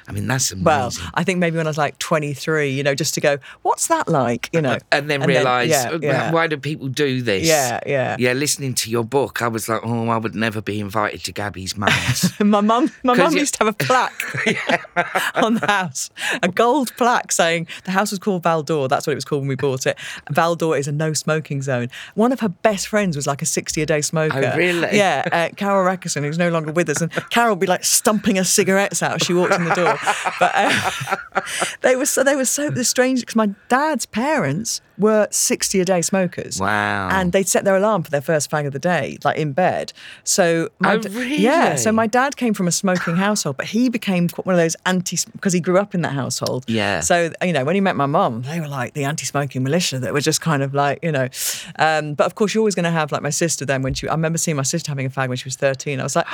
I 0.08 0.12
mean, 0.12 0.26
that's 0.26 0.52
amazing. 0.52 0.64
Well, 0.64 0.92
I 1.14 1.24
think 1.24 1.38
maybe 1.38 1.56
when 1.56 1.66
I 1.66 1.70
was 1.70 1.78
like 1.78 1.98
23, 1.98 2.70
you 2.70 2.82
know, 2.82 2.94
just 2.94 3.14
to 3.14 3.20
go, 3.20 3.38
what's 3.62 3.88
that 3.88 4.08
like? 4.08 4.48
You 4.52 4.60
know, 4.62 4.78
and 4.92 5.10
then 5.10 5.22
realise, 5.22 5.70
yeah, 5.70 5.90
uh, 5.90 5.98
yeah. 6.00 6.32
why 6.32 6.46
do 6.46 6.56
people 6.56 6.88
do 6.88 7.22
this? 7.22 7.46
Yeah, 7.46 7.80
yeah. 7.86 8.16
Yeah, 8.18 8.32
listening 8.32 8.74
to 8.74 8.90
your 8.90 9.04
book, 9.04 9.42
I 9.42 9.48
was 9.48 9.68
like, 9.68 9.80
oh, 9.84 10.08
I 10.08 10.16
would 10.16 10.34
never 10.34 10.62
be 10.62 10.78
invited 10.80 11.24
to 11.24 11.32
Gabby's 11.32 11.76
mum's. 11.76 12.32
My 12.40 12.60
mum, 12.60 12.90
my 13.02 13.14
mum 13.16 13.32
you- 13.32 13.40
used 13.40 13.54
to 13.54 13.64
have 13.64 13.68
a 13.68 13.84
plaque 13.84 15.34
on 15.34 15.54
the 15.54 15.66
house, 15.66 16.10
a 16.42 16.48
gold 16.48 16.94
plaque 16.96 17.32
saying 17.32 17.66
the 17.84 17.90
house 17.90 18.10
was 18.10 18.18
called 18.18 18.42
Valdor. 18.42 18.88
That's 18.88 19.06
what 19.06 19.12
it 19.12 19.16
was 19.16 19.24
called 19.24 19.42
when 19.42 19.48
we 19.48 19.56
bought 19.56 19.86
it. 19.86 19.98
Valdor 20.30 20.78
is 20.78 20.86
a 20.86 20.92
no 20.92 21.12
smoking 21.12 21.62
zone. 21.62 21.88
One 22.14 22.32
of 22.32 22.40
her 22.40 22.48
best 22.48 22.88
friends 22.88 23.16
was 23.16 23.26
like 23.26 23.42
a 23.42 23.46
60 23.46 23.82
a 23.82 23.86
day 23.86 24.00
smoker. 24.00 24.52
Oh, 24.54 24.56
really? 24.56 24.96
Yeah, 24.96 25.24
uh, 25.32 25.54
Carol 25.56 25.84
Rackerson, 25.84 26.22
who's 26.22 26.38
no 26.38 26.48
longer 26.50 26.72
with 26.72 26.88
us. 26.88 27.00
And 27.00 27.10
Carol 27.30 27.50
would 27.50 27.60
be 27.60 27.66
like 27.66 27.84
stumping 27.84 28.36
her 28.36 28.44
cigarettes 28.44 29.02
out 29.02 29.20
as 29.20 29.26
she 29.26 29.34
walked 29.34 29.54
in 29.54 29.64
the 29.64 29.74
door. 29.74 29.95
But 30.38 30.52
uh, 30.54 31.40
they 31.82 31.96
were 31.96 32.06
so, 32.06 32.22
they 32.22 32.36
were 32.36 32.44
so 32.44 32.72
strange 32.82 33.20
because 33.20 33.36
my 33.36 33.50
dad's 33.68 34.06
parents 34.06 34.80
were 34.98 35.28
60 35.30 35.80
a 35.80 35.84
day 35.84 36.02
smokers. 36.02 36.60
Wow. 36.60 37.08
And 37.10 37.32
they'd 37.32 37.48
set 37.48 37.64
their 37.64 37.76
alarm 37.76 38.02
for 38.02 38.10
their 38.10 38.20
first 38.20 38.50
fag 38.50 38.66
of 38.66 38.72
the 38.72 38.78
day, 38.78 39.18
like 39.24 39.36
in 39.38 39.52
bed. 39.52 39.92
So, 40.24 40.70
my 40.80 40.94
Oh, 40.94 40.98
really? 41.10 41.36
yeah. 41.36 41.76
So 41.76 41.92
my 41.92 42.06
dad 42.06 42.36
came 42.36 42.54
from 42.54 42.66
a 42.68 42.72
smoking 42.72 43.16
household, 43.16 43.56
but 43.56 43.66
he 43.66 43.88
became 43.88 44.28
one 44.44 44.54
of 44.54 44.58
those 44.58 44.76
anti 44.86 45.16
because 45.32 45.52
he 45.52 45.60
grew 45.60 45.78
up 45.78 45.94
in 45.94 46.02
that 46.02 46.12
household. 46.12 46.64
Yeah. 46.68 47.00
So 47.00 47.30
you 47.42 47.52
know, 47.52 47.64
when 47.64 47.74
he 47.74 47.80
met 47.80 47.96
my 47.96 48.06
mum, 48.06 48.42
they 48.42 48.60
were 48.60 48.68
like 48.68 48.94
the 48.94 49.04
anti-smoking 49.04 49.62
militia 49.62 49.98
that 49.98 50.12
were 50.12 50.20
just 50.20 50.40
kind 50.40 50.62
of 50.62 50.74
like 50.74 51.00
you 51.02 51.12
know. 51.12 51.28
Um, 51.78 52.14
but 52.14 52.26
of 52.26 52.34
course, 52.34 52.54
you're 52.54 52.62
always 52.62 52.74
going 52.74 52.84
to 52.84 52.90
have 52.90 53.12
like 53.12 53.22
my 53.22 53.30
sister. 53.30 53.64
Then 53.64 53.82
when 53.82 53.94
she, 53.94 54.08
I 54.08 54.12
remember 54.12 54.38
seeing 54.38 54.56
my 54.56 54.62
sister 54.62 54.90
having 54.90 55.06
a 55.06 55.10
fag 55.10 55.28
when 55.28 55.36
she 55.36 55.44
was 55.46 55.56
13. 55.56 56.00
I 56.00 56.02
was 56.02 56.16
like, 56.16 56.26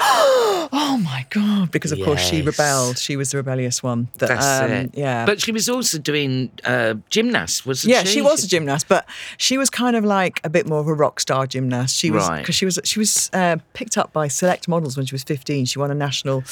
oh 0.75 1.01
my 1.03 1.27
god, 1.31 1.71
because 1.71 1.93
of 1.93 2.01
course 2.01 2.21
she 2.21 2.43
rebelled. 2.43 2.99
She 2.99 3.17
was 3.17 3.31
the 3.31 3.39
rebellious 3.39 3.83
one. 3.83 4.09
That, 4.19 4.29
That's 4.29 4.61
um, 4.63 4.71
it. 4.71 4.91
Yeah. 4.95 5.27
But 5.27 5.41
she 5.41 5.53
was 5.53 5.69
also 5.69 5.99
doing 5.99 6.51
uh, 6.65 6.95
gymnast, 7.11 7.67
wasn't 7.67 7.93
yeah, 7.93 8.03
she? 8.05 8.15
she 8.15 8.23
was 8.23 8.45
a 8.45 8.49
gymnast, 8.53 8.87
but 8.89 9.03
she 9.39 9.59
was 9.59 9.69
kind 9.71 9.97
of 9.97 10.05
like 10.05 10.41
a 10.45 10.51
bit 10.57 10.65
more 10.67 10.81
of 10.81 10.89
a 10.89 10.95
rock 10.95 11.19
star 11.21 11.47
gymnast. 11.47 11.97
She 11.97 12.11
was 12.11 12.29
Right. 12.29 12.41
because 12.43 12.55
she 12.55 12.65
was 12.65 12.79
she 12.85 12.99
was 12.99 13.29
uh, 13.33 13.57
picked 13.79 13.97
up 13.99 14.13
by 14.13 14.29
select 14.29 14.69
models 14.69 14.97
when 14.97 15.07
she 15.07 15.15
was 15.15 15.25
15. 15.25 15.65
She 15.67 15.79
won 15.79 15.91
a 15.91 15.95
national 15.95 16.45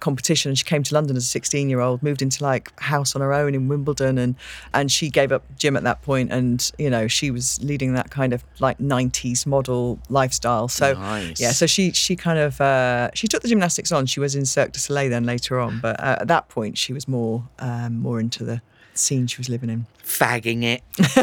competition 0.00 0.50
and 0.50 0.58
she 0.58 0.64
came 0.64 0.82
to 0.82 0.94
London 0.94 1.16
as 1.16 1.24
a 1.24 1.26
16 1.26 1.68
year 1.68 1.80
old, 1.80 2.02
moved 2.02 2.22
into 2.22 2.42
like 2.42 2.72
a 2.78 2.84
house 2.84 3.14
on 3.14 3.20
her 3.20 3.32
own 3.32 3.54
in 3.54 3.68
Wimbledon, 3.68 4.18
and 4.18 4.34
and 4.72 4.90
she 4.90 5.10
gave 5.10 5.32
up 5.32 5.42
gym 5.58 5.76
at 5.76 5.82
that 5.84 6.02
point, 6.02 6.30
and 6.32 6.70
you 6.78 6.90
know 6.90 7.06
she 7.08 7.30
was 7.30 7.62
leading 7.62 7.94
that 7.94 8.10
kind 8.10 8.32
of 8.32 8.44
like 8.60 8.78
90s 8.78 9.46
model 9.46 9.98
lifestyle. 10.08 10.68
So 10.68 10.94
Nice. 10.94 11.40
yeah, 11.40 11.52
so 11.52 11.66
she 11.66 11.92
she 11.92 12.16
kind 12.16 12.38
of 12.38 12.60
uh, 12.60 13.10
she 13.14 13.26
took 13.28 13.42
the 13.42 13.48
gymnastics 13.48 13.92
on. 13.92 14.06
She 14.06 14.20
was 14.20 14.34
in 14.34 14.44
Cirque 14.46 14.72
du 14.72 14.78
Soleil 14.78 15.10
then 15.10 15.24
later 15.24 15.58
on, 15.60 15.80
but 15.80 15.98
uh, 16.00 16.16
at 16.20 16.28
that 16.28 16.48
point 16.48 16.78
she 16.78 16.92
was 16.92 17.06
more 17.08 17.48
um, 17.58 17.98
more 18.00 18.20
into 18.20 18.44
the 18.44 18.62
scene 19.00 19.26
she 19.26 19.38
was 19.38 19.48
living 19.48 19.70
in 19.70 19.86
fagging 20.04 20.64
it. 20.64 20.82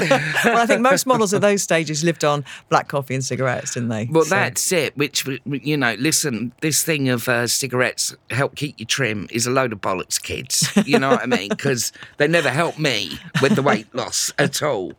well, 0.46 0.58
I 0.58 0.66
think 0.66 0.82
most 0.82 1.06
models 1.06 1.34
at 1.34 1.42
those 1.42 1.62
stages 1.62 2.04
lived 2.04 2.24
on 2.24 2.46
black 2.70 2.88
coffee 2.88 3.16
and 3.16 3.24
cigarettes, 3.24 3.74
didn't 3.74 3.90
they? 3.90 4.06
Well, 4.10 4.24
So- 4.24 4.36
that's 4.36 4.72
it. 4.72 4.96
Which 4.98 5.26
you 5.46 5.78
know, 5.78 5.96
listen, 6.00 6.54
this 6.62 6.84
thing 6.84 7.10
of 7.10 7.28
uh, 7.28 7.48
cigarettes 7.48 8.16
help 8.30 8.56
keep 8.56 8.80
you 8.80 8.86
trim 8.86 9.28
is 9.32 9.46
a 9.46 9.52
load 9.52 9.74
of 9.74 9.82
bollocks, 9.82 10.22
kids. 10.22 10.70
You 10.86 11.00
know 11.00 11.10
what 11.10 11.22
I 11.22 11.26
mean? 11.26 11.50
Because 11.50 11.92
they 12.18 12.28
never 12.28 12.50
helped 12.50 12.80
me 12.80 13.12
with 13.42 13.56
the 13.56 13.62
weight 13.62 13.94
loss 13.94 14.32
at 14.40 14.62
all. 14.64 14.94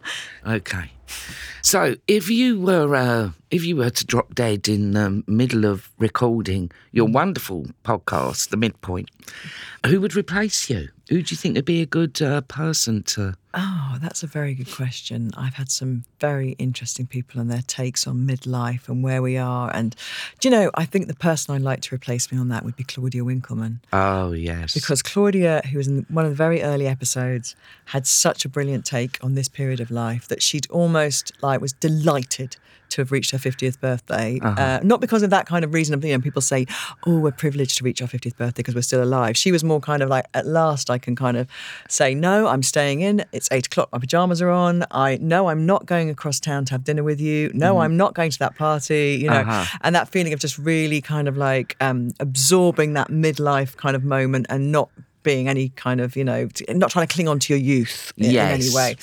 Okay. 0.47 0.92
So, 1.62 1.97
if 2.06 2.28
you 2.30 2.61
were 2.61 2.94
uh, 2.94 3.30
if 3.50 3.64
you 3.64 3.76
were 3.76 3.90
to 3.90 4.05
drop 4.05 4.35
dead 4.35 4.69
in 4.69 4.93
the 4.93 5.23
middle 5.26 5.64
of 5.64 5.88
recording 5.99 6.71
your 6.93 7.07
wonderful 7.07 7.67
podcast, 7.85 8.50
The 8.50 8.57
Midpoint, 8.57 9.11
who 9.87 10.00
would 10.00 10.14
replace 10.14 10.69
you? 10.69 10.88
Who 11.09 11.23
do 11.23 11.33
you 11.33 11.37
think 11.38 11.55
would 11.57 11.64
be 11.64 11.81
a 11.81 11.87
good 11.87 12.21
uh, 12.21 12.43
person 12.43 13.02
to? 13.05 13.35
Oh, 13.55 13.97
that's 14.02 14.23
a 14.23 14.26
very 14.26 14.52
good 14.52 14.71
question. 14.71 15.31
I've 15.35 15.55
had 15.55 15.71
some 15.71 16.05
very 16.21 16.50
interesting 16.59 17.07
people 17.07 17.40
and 17.40 17.50
their 17.50 17.62
takes 17.67 18.07
on 18.07 18.26
midlife 18.26 18.88
and 18.90 19.02
where 19.02 19.23
we 19.23 19.38
are. 19.38 19.75
And 19.75 19.97
do 20.40 20.49
you 20.49 20.55
know, 20.55 20.71
I 20.75 20.85
think 20.85 21.07
the 21.09 21.14
person 21.14 21.55
I'd 21.55 21.62
like 21.62 21.81
to 21.83 21.95
replace 21.95 22.31
me 22.31 22.38
on 22.38 22.49
that 22.49 22.62
would 22.62 22.76
be 22.76 22.85
Claudia 22.85 23.25
Winkleman. 23.25 23.81
Oh 23.90 24.33
yes, 24.33 24.75
Because 24.75 25.00
Claudia, 25.00 25.62
who 25.71 25.78
was 25.78 25.88
in 25.88 26.05
one 26.11 26.26
of 26.26 26.31
the 26.31 26.37
very 26.37 26.62
early 26.62 26.87
episodes, 26.87 27.57
had 27.87 28.07
such 28.07 28.45
a 28.45 28.49
brilliant 28.50 28.85
take 28.85 29.19
on 29.25 29.35
this 29.35 29.49
period 29.49 29.81
of 29.81 29.90
life 29.90 30.28
that 30.28 30.43
she'd 30.43 30.71
almost 30.71 31.33
like 31.40 31.62
was 31.62 31.73
delighted 31.73 32.59
to 32.90 33.00
have 33.00 33.12
reached 33.12 33.30
her 33.30 33.38
50th 33.38 33.80
birthday. 33.80 34.38
uh 34.42 34.80
not 34.83 35.00
because 35.00 35.23
of 35.23 35.30
that 35.30 35.47
kind 35.47 35.64
of 35.64 35.75
reason 35.75 35.95
of, 35.95 36.04
you 36.04 36.12
know, 36.12 36.21
people 36.21 36.42
say, 36.42 36.66
oh, 37.07 37.18
we're 37.18 37.30
privileged 37.30 37.78
to 37.78 37.85
reach 37.85 38.00
our 38.02 38.09
50th 38.09 38.37
birthday 38.37 38.61
because 38.61 38.75
we're 38.75 38.83
still 38.83 39.02
alive. 39.02 39.37
She 39.37 39.52
was 39.52 39.62
more 39.64 39.80
kind 39.80 40.02
of 40.02 40.09
like, 40.09 40.26
at 40.35 40.47
last 40.47 40.90
I 40.90 40.99
can 40.99 41.16
kind 41.16 41.37
of 41.37 41.47
say, 41.88 42.14
no, 42.14 42.47
I'm 42.47 42.62
staying 42.62 43.00
in. 43.00 43.25
It's 43.33 43.49
eight 43.52 43.66
o'clock. 43.66 43.90
My 43.92 43.99
pajamas 43.99 44.40
are 44.42 44.50
on. 44.50 44.85
I 44.90 45.16
know 45.18 45.49
I'm 45.49 45.66
not 45.66 45.87
going 45.87 46.11
across 46.11 46.40
town 46.40 46.64
to 46.66 46.73
have 46.73 46.85
dinner 46.85 47.02
with 47.02 47.21
you. 47.21 47.50
No, 47.54 47.78
I'm 47.78 47.97
not 47.97 48.14
going 48.14 48.30
to 48.30 48.38
that 48.40 48.57
party, 48.57 49.18
you 49.21 49.28
know. 49.28 49.40
Uh-huh. 49.40 49.78
And 49.83 49.95
that 49.95 50.09
feeling 50.09 50.33
of 50.33 50.40
just 50.40 50.59
really 50.59 51.00
kind 51.00 51.28
of 51.28 51.37
like 51.37 51.76
um, 51.80 52.12
absorbing 52.21 52.95
that 52.95 53.09
midlife 53.09 53.76
kind 53.76 53.97
of 53.97 54.04
moment 54.04 54.47
and 54.49 54.73
not 54.73 54.90
being 55.23 55.49
any 55.49 55.71
kind 55.71 56.01
of, 56.01 56.17
you 56.17 56.25
know, 56.25 56.49
not 56.69 56.91
trying 56.91 57.07
to 57.07 57.13
cling 57.13 57.29
on 57.29 57.39
to 57.41 57.53
your 57.53 57.61
youth 57.61 58.13
in, 58.17 58.27
in 58.27 58.37
any 58.37 58.71
way. 58.75 58.97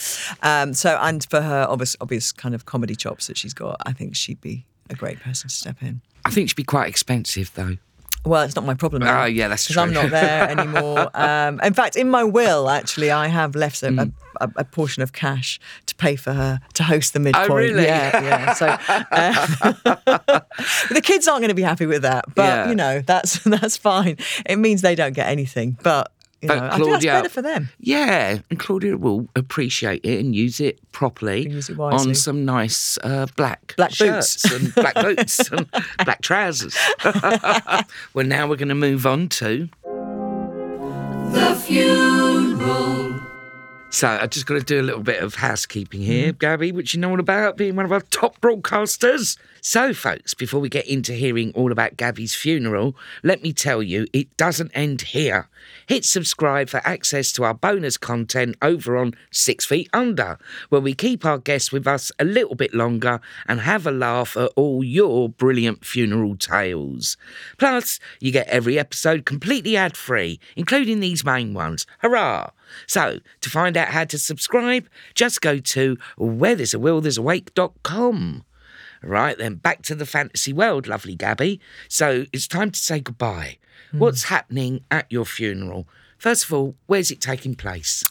Um, 0.44 0.74
so, 0.74 0.98
and 1.02 1.26
for 1.30 1.42
her 1.42 1.66
obvious, 1.70 1.96
obvious 2.02 2.32
kind 2.32 2.56
of 2.56 2.66
comedy 2.66 2.96
chops 2.96 3.28
that 3.28 3.38
she's 3.38 3.54
got, 3.54 3.78
I 3.86 3.94
think 3.94 4.16
she'd 4.16 4.42
be 4.42 4.66
a 4.90 4.96
great 4.96 5.20
person 5.20 5.50
to 5.50 5.56
step 5.56 5.82
in. 5.82 6.02
I 6.26 6.32
think 6.32 6.50
she'd 6.50 6.56
be 6.56 6.64
quite 6.64 6.90
expensive 6.90 7.52
though. 7.56 7.78
Well, 8.26 8.42
it's 8.44 8.56
not 8.56 8.66
my 8.66 8.74
problem. 8.74 9.04
now, 9.04 9.22
Oh, 9.24 9.26
yeah, 9.26 9.48
that's 9.48 9.68
'cause 9.68 9.78
I'm 9.78 9.94
not 9.94 10.10
there 10.10 10.50
anymore. 10.58 11.10
um, 11.14 11.60
in 11.62 11.74
fact, 11.74 11.96
in 11.96 12.10
my 12.10 12.24
will, 12.24 12.70
actually, 12.70 13.12
I 13.12 13.28
have 13.28 13.56
left 13.56 13.84
a, 13.84 13.88
Mm. 13.92 14.12
a, 14.42 14.50
a 14.58 14.64
portion 14.66 15.04
of 15.04 15.14
cash 15.14 15.60
to 15.86 15.96
pay 15.96 16.16
for 16.16 16.34
her 16.34 16.60
to 16.74 16.84
host 16.84 17.14
the 17.14 17.20
midpoint. 17.20 17.52
Oh, 17.52 17.56
really? 17.56 17.84
Yeah, 17.84 18.24
yeah. 18.24 18.54
So 18.54 18.66
uh, 19.12 19.86
the 20.90 21.02
kids 21.04 21.28
aren't 21.28 21.42
going 21.42 21.50
to 21.50 21.54
be 21.56 21.62
happy 21.62 21.86
with 21.86 22.02
that, 22.02 22.26
but 22.34 22.44
Yeah. 22.44 22.70
you 22.70 22.76
know 22.76 23.02
that's 23.02 23.40
that's 23.44 23.78
fine. 23.78 24.18
It 24.46 24.58
means 24.58 24.82
they 24.82 24.96
don't 24.96 25.14
get 25.14 25.28
anything, 25.28 25.78
but 25.84 26.12
You 26.42 26.48
But 26.50 26.56
know, 26.60 26.66
I 26.66 26.70
think 26.70 26.72
that's 26.72 26.90
Claudia- 26.90 27.12
better 27.12 27.30
for 27.30 27.42
them. 27.42 27.70
Yeah, 27.80 28.40
and 28.50 28.60
Claudia 28.60 28.98
will 28.98 29.28
appreciate 29.36 30.02
it 30.04 30.20
and 30.20 30.36
use 30.36 30.60
it 30.60 30.80
properly 30.92 31.48
Use 31.50 31.70
it 31.70 31.80
on 31.80 32.14
some 32.14 32.46
nice 32.46 32.98
uh, 33.04 33.26
black 33.36 33.74
Black 33.78 33.92
shirts 33.94 34.44
boots. 34.44 34.54
and 34.64 34.76
black 34.76 34.96
boots 34.96 35.50
and 35.50 35.68
black 36.06 36.22
trousers. 36.22 36.78
well, 38.14 38.26
now 38.26 38.48
we're 38.48 38.58
going 38.58 38.70
to 38.70 38.76
move 38.76 39.06
on 39.08 39.30
to. 39.30 39.70
The 41.32 41.56
funeral. 41.66 43.20
So 43.90 44.08
I 44.10 44.28
just 44.28 44.46
got 44.46 44.56
to 44.56 44.62
do 44.64 44.82
a 44.82 44.84
little 44.84 45.02
bit 45.04 45.22
of 45.24 45.36
housekeeping 45.36 46.02
here, 46.02 46.34
Gabby, 46.34 46.72
which 46.74 46.94
you 46.94 47.00
know 47.00 47.12
all 47.12 47.20
about, 47.20 47.56
being 47.58 47.76
one 47.78 47.86
of 47.86 47.92
our 47.94 48.02
top 48.02 48.40
broadcasters. 48.42 49.38
So, 49.68 49.96
folks, 49.96 50.36
before 50.36 50.60
we 50.60 50.70
get 50.70 50.86
into 50.86 51.14
hearing 51.14 51.52
all 51.54 51.72
about 51.72 51.98
Gabby's 51.98 52.36
funeral, 52.36 52.96
let 53.24 53.42
me 53.42 53.52
tell 53.52 53.82
you, 53.82 54.06
it 54.14 54.38
doesn't 54.38 54.70
end 54.76 55.02
here. 55.02 55.50
Hit 55.88 56.06
subscribe 56.06 56.70
for 56.70 56.86
access 56.86 57.32
to 57.32 57.44
our 57.46 57.56
bonus 57.56 57.98
content 57.98 58.58
over 58.62 58.96
on 58.96 59.16
Six 59.32 59.66
Feet 59.66 59.90
Under, 59.92 60.38
where 60.70 60.82
we 60.82 60.94
keep 60.94 61.26
our 61.26 61.40
guests 61.40 61.72
with 61.72 61.88
us 61.88 62.12
a 62.20 62.24
little 62.24 62.54
bit 62.54 62.76
longer 62.76 63.20
and 63.48 63.62
have 63.62 63.88
a 63.88 63.92
laugh 63.92 64.38
at 64.38 64.52
all 64.56 64.84
your 64.84 65.30
brilliant 65.30 65.84
funeral 65.84 66.36
tales. 66.36 67.18
Plus, 67.58 68.00
you 68.20 68.32
get 68.32 68.48
every 68.48 68.78
episode 68.78 69.26
completely 69.26 69.76
ad 69.76 69.98
free, 69.98 70.40
including 70.56 71.00
these 71.00 71.26
main 71.26 71.56
ones. 71.56 71.88
Hurrah! 72.04 72.52
So, 72.86 73.18
to 73.42 73.50
find 73.50 73.78
out 73.78 73.88
how 73.88 74.04
to 74.04 74.20
subscribe, 74.20 74.88
just 75.16 75.42
go 75.42 75.58
to 75.58 75.98
where 76.18 76.54
there's 76.54 76.76
a 76.76 76.80
will, 76.80 77.02
there's 77.02 77.18
a 77.18 77.24
wake.com. 77.24 78.46
Right 79.06 79.38
then, 79.38 79.56
back 79.56 79.84
to 79.84 79.96
the 79.96 80.06
fantasy 80.06 80.52
world, 80.52 80.88
lovely 80.88 81.16
Gabby. 81.16 81.60
So, 81.88 82.26
it's 82.34 82.48
time 82.48 82.72
to 82.72 82.80
say 82.80 83.00
goodbye. 83.00 83.58
What's 83.92 84.26
hmm. 84.26 84.34
happening 84.34 84.84
at 84.90 85.06
your 85.12 85.26
funeral? 85.26 85.88
First 86.18 86.46
of 86.46 86.54
all, 86.54 86.76
where's 86.88 87.12
it 87.12 87.22
taking 87.22 87.56
place? 87.56 88.04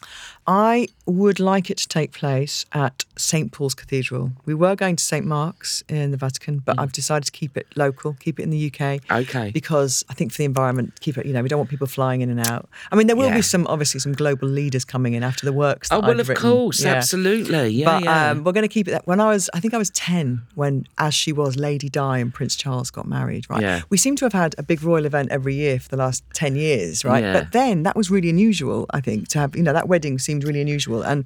I 0.47 0.87
would 1.07 1.39
like 1.39 1.69
it 1.71 1.77
to 1.77 1.87
take 1.87 2.11
place 2.11 2.65
at 2.71 3.03
St 3.17 3.51
Paul's 3.51 3.73
Cathedral. 3.73 4.31
We 4.45 4.53
were 4.53 4.75
going 4.75 4.95
to 4.95 5.03
St 5.03 5.25
Mark's 5.25 5.83
in 5.89 6.11
the 6.11 6.17
Vatican, 6.17 6.59
but 6.59 6.77
I've 6.79 6.91
decided 6.91 7.25
to 7.25 7.31
keep 7.31 7.57
it 7.57 7.67
local, 7.75 8.13
keep 8.19 8.39
it 8.39 8.43
in 8.43 8.49
the 8.51 8.71
UK. 8.71 8.99
Okay. 9.11 9.51
Because 9.51 10.03
I 10.09 10.13
think 10.13 10.31
for 10.31 10.37
the 10.39 10.45
environment, 10.45 10.99
keep 10.99 11.17
it. 11.17 11.25
You 11.25 11.33
know, 11.33 11.41
we 11.41 11.49
don't 11.49 11.57
want 11.59 11.69
people 11.69 11.87
flying 11.87 12.21
in 12.21 12.29
and 12.29 12.39
out. 12.47 12.69
I 12.91 12.95
mean, 12.95 13.07
there 13.07 13.15
will 13.15 13.27
Yeah. 13.29 13.35
be 13.35 13.41
some 13.41 13.65
obviously 13.67 13.99
some 13.99 14.13
global 14.13 14.47
leaders 14.47 14.85
coming 14.85 15.13
in 15.13 15.23
after 15.23 15.45
the 15.45 15.53
works. 15.53 15.87
Oh, 15.91 15.99
well, 15.99 16.11
I've 16.11 16.19
of 16.19 16.29
written. 16.29 16.41
course, 16.41 16.83
Yeah. 16.83 16.93
absolutely. 16.93 17.69
Yeah, 17.69 17.85
but 17.85 18.03
yeah. 18.03 18.29
Um, 18.31 18.43
we're 18.43 18.51
going 18.51 18.63
to 18.63 18.73
keep 18.73 18.87
it 18.87 18.91
that. 18.91 19.07
When 19.07 19.19
I 19.19 19.27
was, 19.29 19.49
I 19.53 19.59
think 19.59 19.73
I 19.73 19.77
was 19.77 19.89
10 19.91 20.41
when, 20.55 20.85
as 20.97 21.13
she 21.15 21.31
was, 21.31 21.55
Lady 21.55 21.89
Di 21.89 22.19
and 22.19 22.33
Prince 22.33 22.55
Charles 22.55 22.91
got 22.91 23.07
married, 23.07 23.45
right? 23.49 23.61
Yeah. 23.61 23.81
We 23.89 23.97
seem 23.97 24.15
to 24.17 24.25
have 24.25 24.33
had 24.33 24.53
a 24.57 24.63
big 24.63 24.83
royal 24.83 25.05
event 25.05 25.29
every 25.31 25.55
year 25.55 25.79
for 25.79 25.89
the 25.89 25.97
last 25.97 26.23
10 26.33 26.55
years, 26.55 27.03
right? 27.05 27.23
Yeah. 27.23 27.33
But 27.33 27.51
then 27.51 27.83
that 27.83 27.95
was 27.95 28.11
really 28.11 28.29
unusual, 28.29 28.85
I 28.91 29.01
think, 29.01 29.27
to 29.29 29.39
have, 29.39 29.55
you 29.55 29.63
know, 29.63 29.73
that 29.73 29.87
wedding 29.87 30.19
seemed 30.19 30.34
really 30.43 30.61
unusual. 30.61 31.03
And 31.03 31.25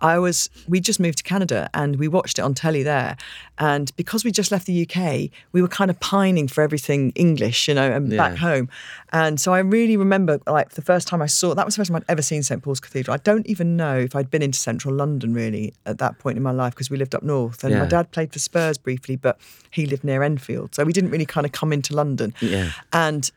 I 0.00 0.18
was, 0.18 0.50
we 0.68 0.80
just 0.80 1.00
moved 1.00 1.18
to 1.18 1.24
Canada 1.24 1.70
and 1.74 1.96
we 1.96 2.08
watched 2.08 2.38
it 2.38 2.42
on 2.42 2.54
telly 2.54 2.82
there. 2.82 3.16
And 3.58 3.94
because 3.96 4.24
we 4.24 4.32
just 4.32 4.50
left 4.50 4.66
the 4.66 4.86
UK, 4.88 5.30
we 5.52 5.62
were 5.62 5.68
kind 5.68 5.90
of 5.90 6.00
pining 6.00 6.48
for 6.48 6.62
everything 6.62 7.12
English, 7.14 7.68
you 7.68 7.74
know, 7.74 7.90
and 7.90 8.10
back 8.10 8.36
home. 8.36 8.68
And 9.12 9.40
so 9.40 9.54
I 9.54 9.60
really 9.60 9.96
remember, 9.96 10.40
like, 10.46 10.70
the 10.70 10.82
first 10.82 11.06
time 11.06 11.22
I 11.22 11.26
saw 11.26 11.54
that 11.54 11.64
was 11.64 11.76
the 11.76 11.80
first 11.80 11.90
time 11.90 11.96
I'd 11.96 12.04
ever 12.10 12.22
seen 12.22 12.42
St 12.42 12.62
Paul's 12.62 12.80
Cathedral. 12.80 13.14
I 13.14 13.18
don't 13.18 13.46
even 13.46 13.76
know 13.76 13.98
if 13.98 14.16
I'd 14.16 14.30
been 14.30 14.42
into 14.42 14.58
central 14.58 14.94
London 14.94 15.32
really 15.34 15.74
at 15.86 15.98
that 15.98 16.18
point 16.18 16.36
in 16.36 16.42
my 16.42 16.50
life 16.50 16.74
because 16.74 16.90
we 16.90 16.96
lived 16.96 17.14
up 17.14 17.22
north. 17.22 17.62
And 17.62 17.78
my 17.78 17.86
dad 17.86 18.10
played 18.10 18.32
for 18.32 18.38
Spurs 18.38 18.78
briefly, 18.78 19.16
but 19.16 19.38
he 19.70 19.86
lived 19.86 20.02
near 20.02 20.22
Enfield. 20.22 20.74
So 20.74 20.84
we 20.84 20.92
didn't 20.92 21.10
really 21.10 21.26
kind 21.26 21.46
of 21.46 21.52
come 21.52 21.72
into 21.72 21.94
London. 21.94 22.34
Yeah. 22.40 22.70
And 22.92 23.30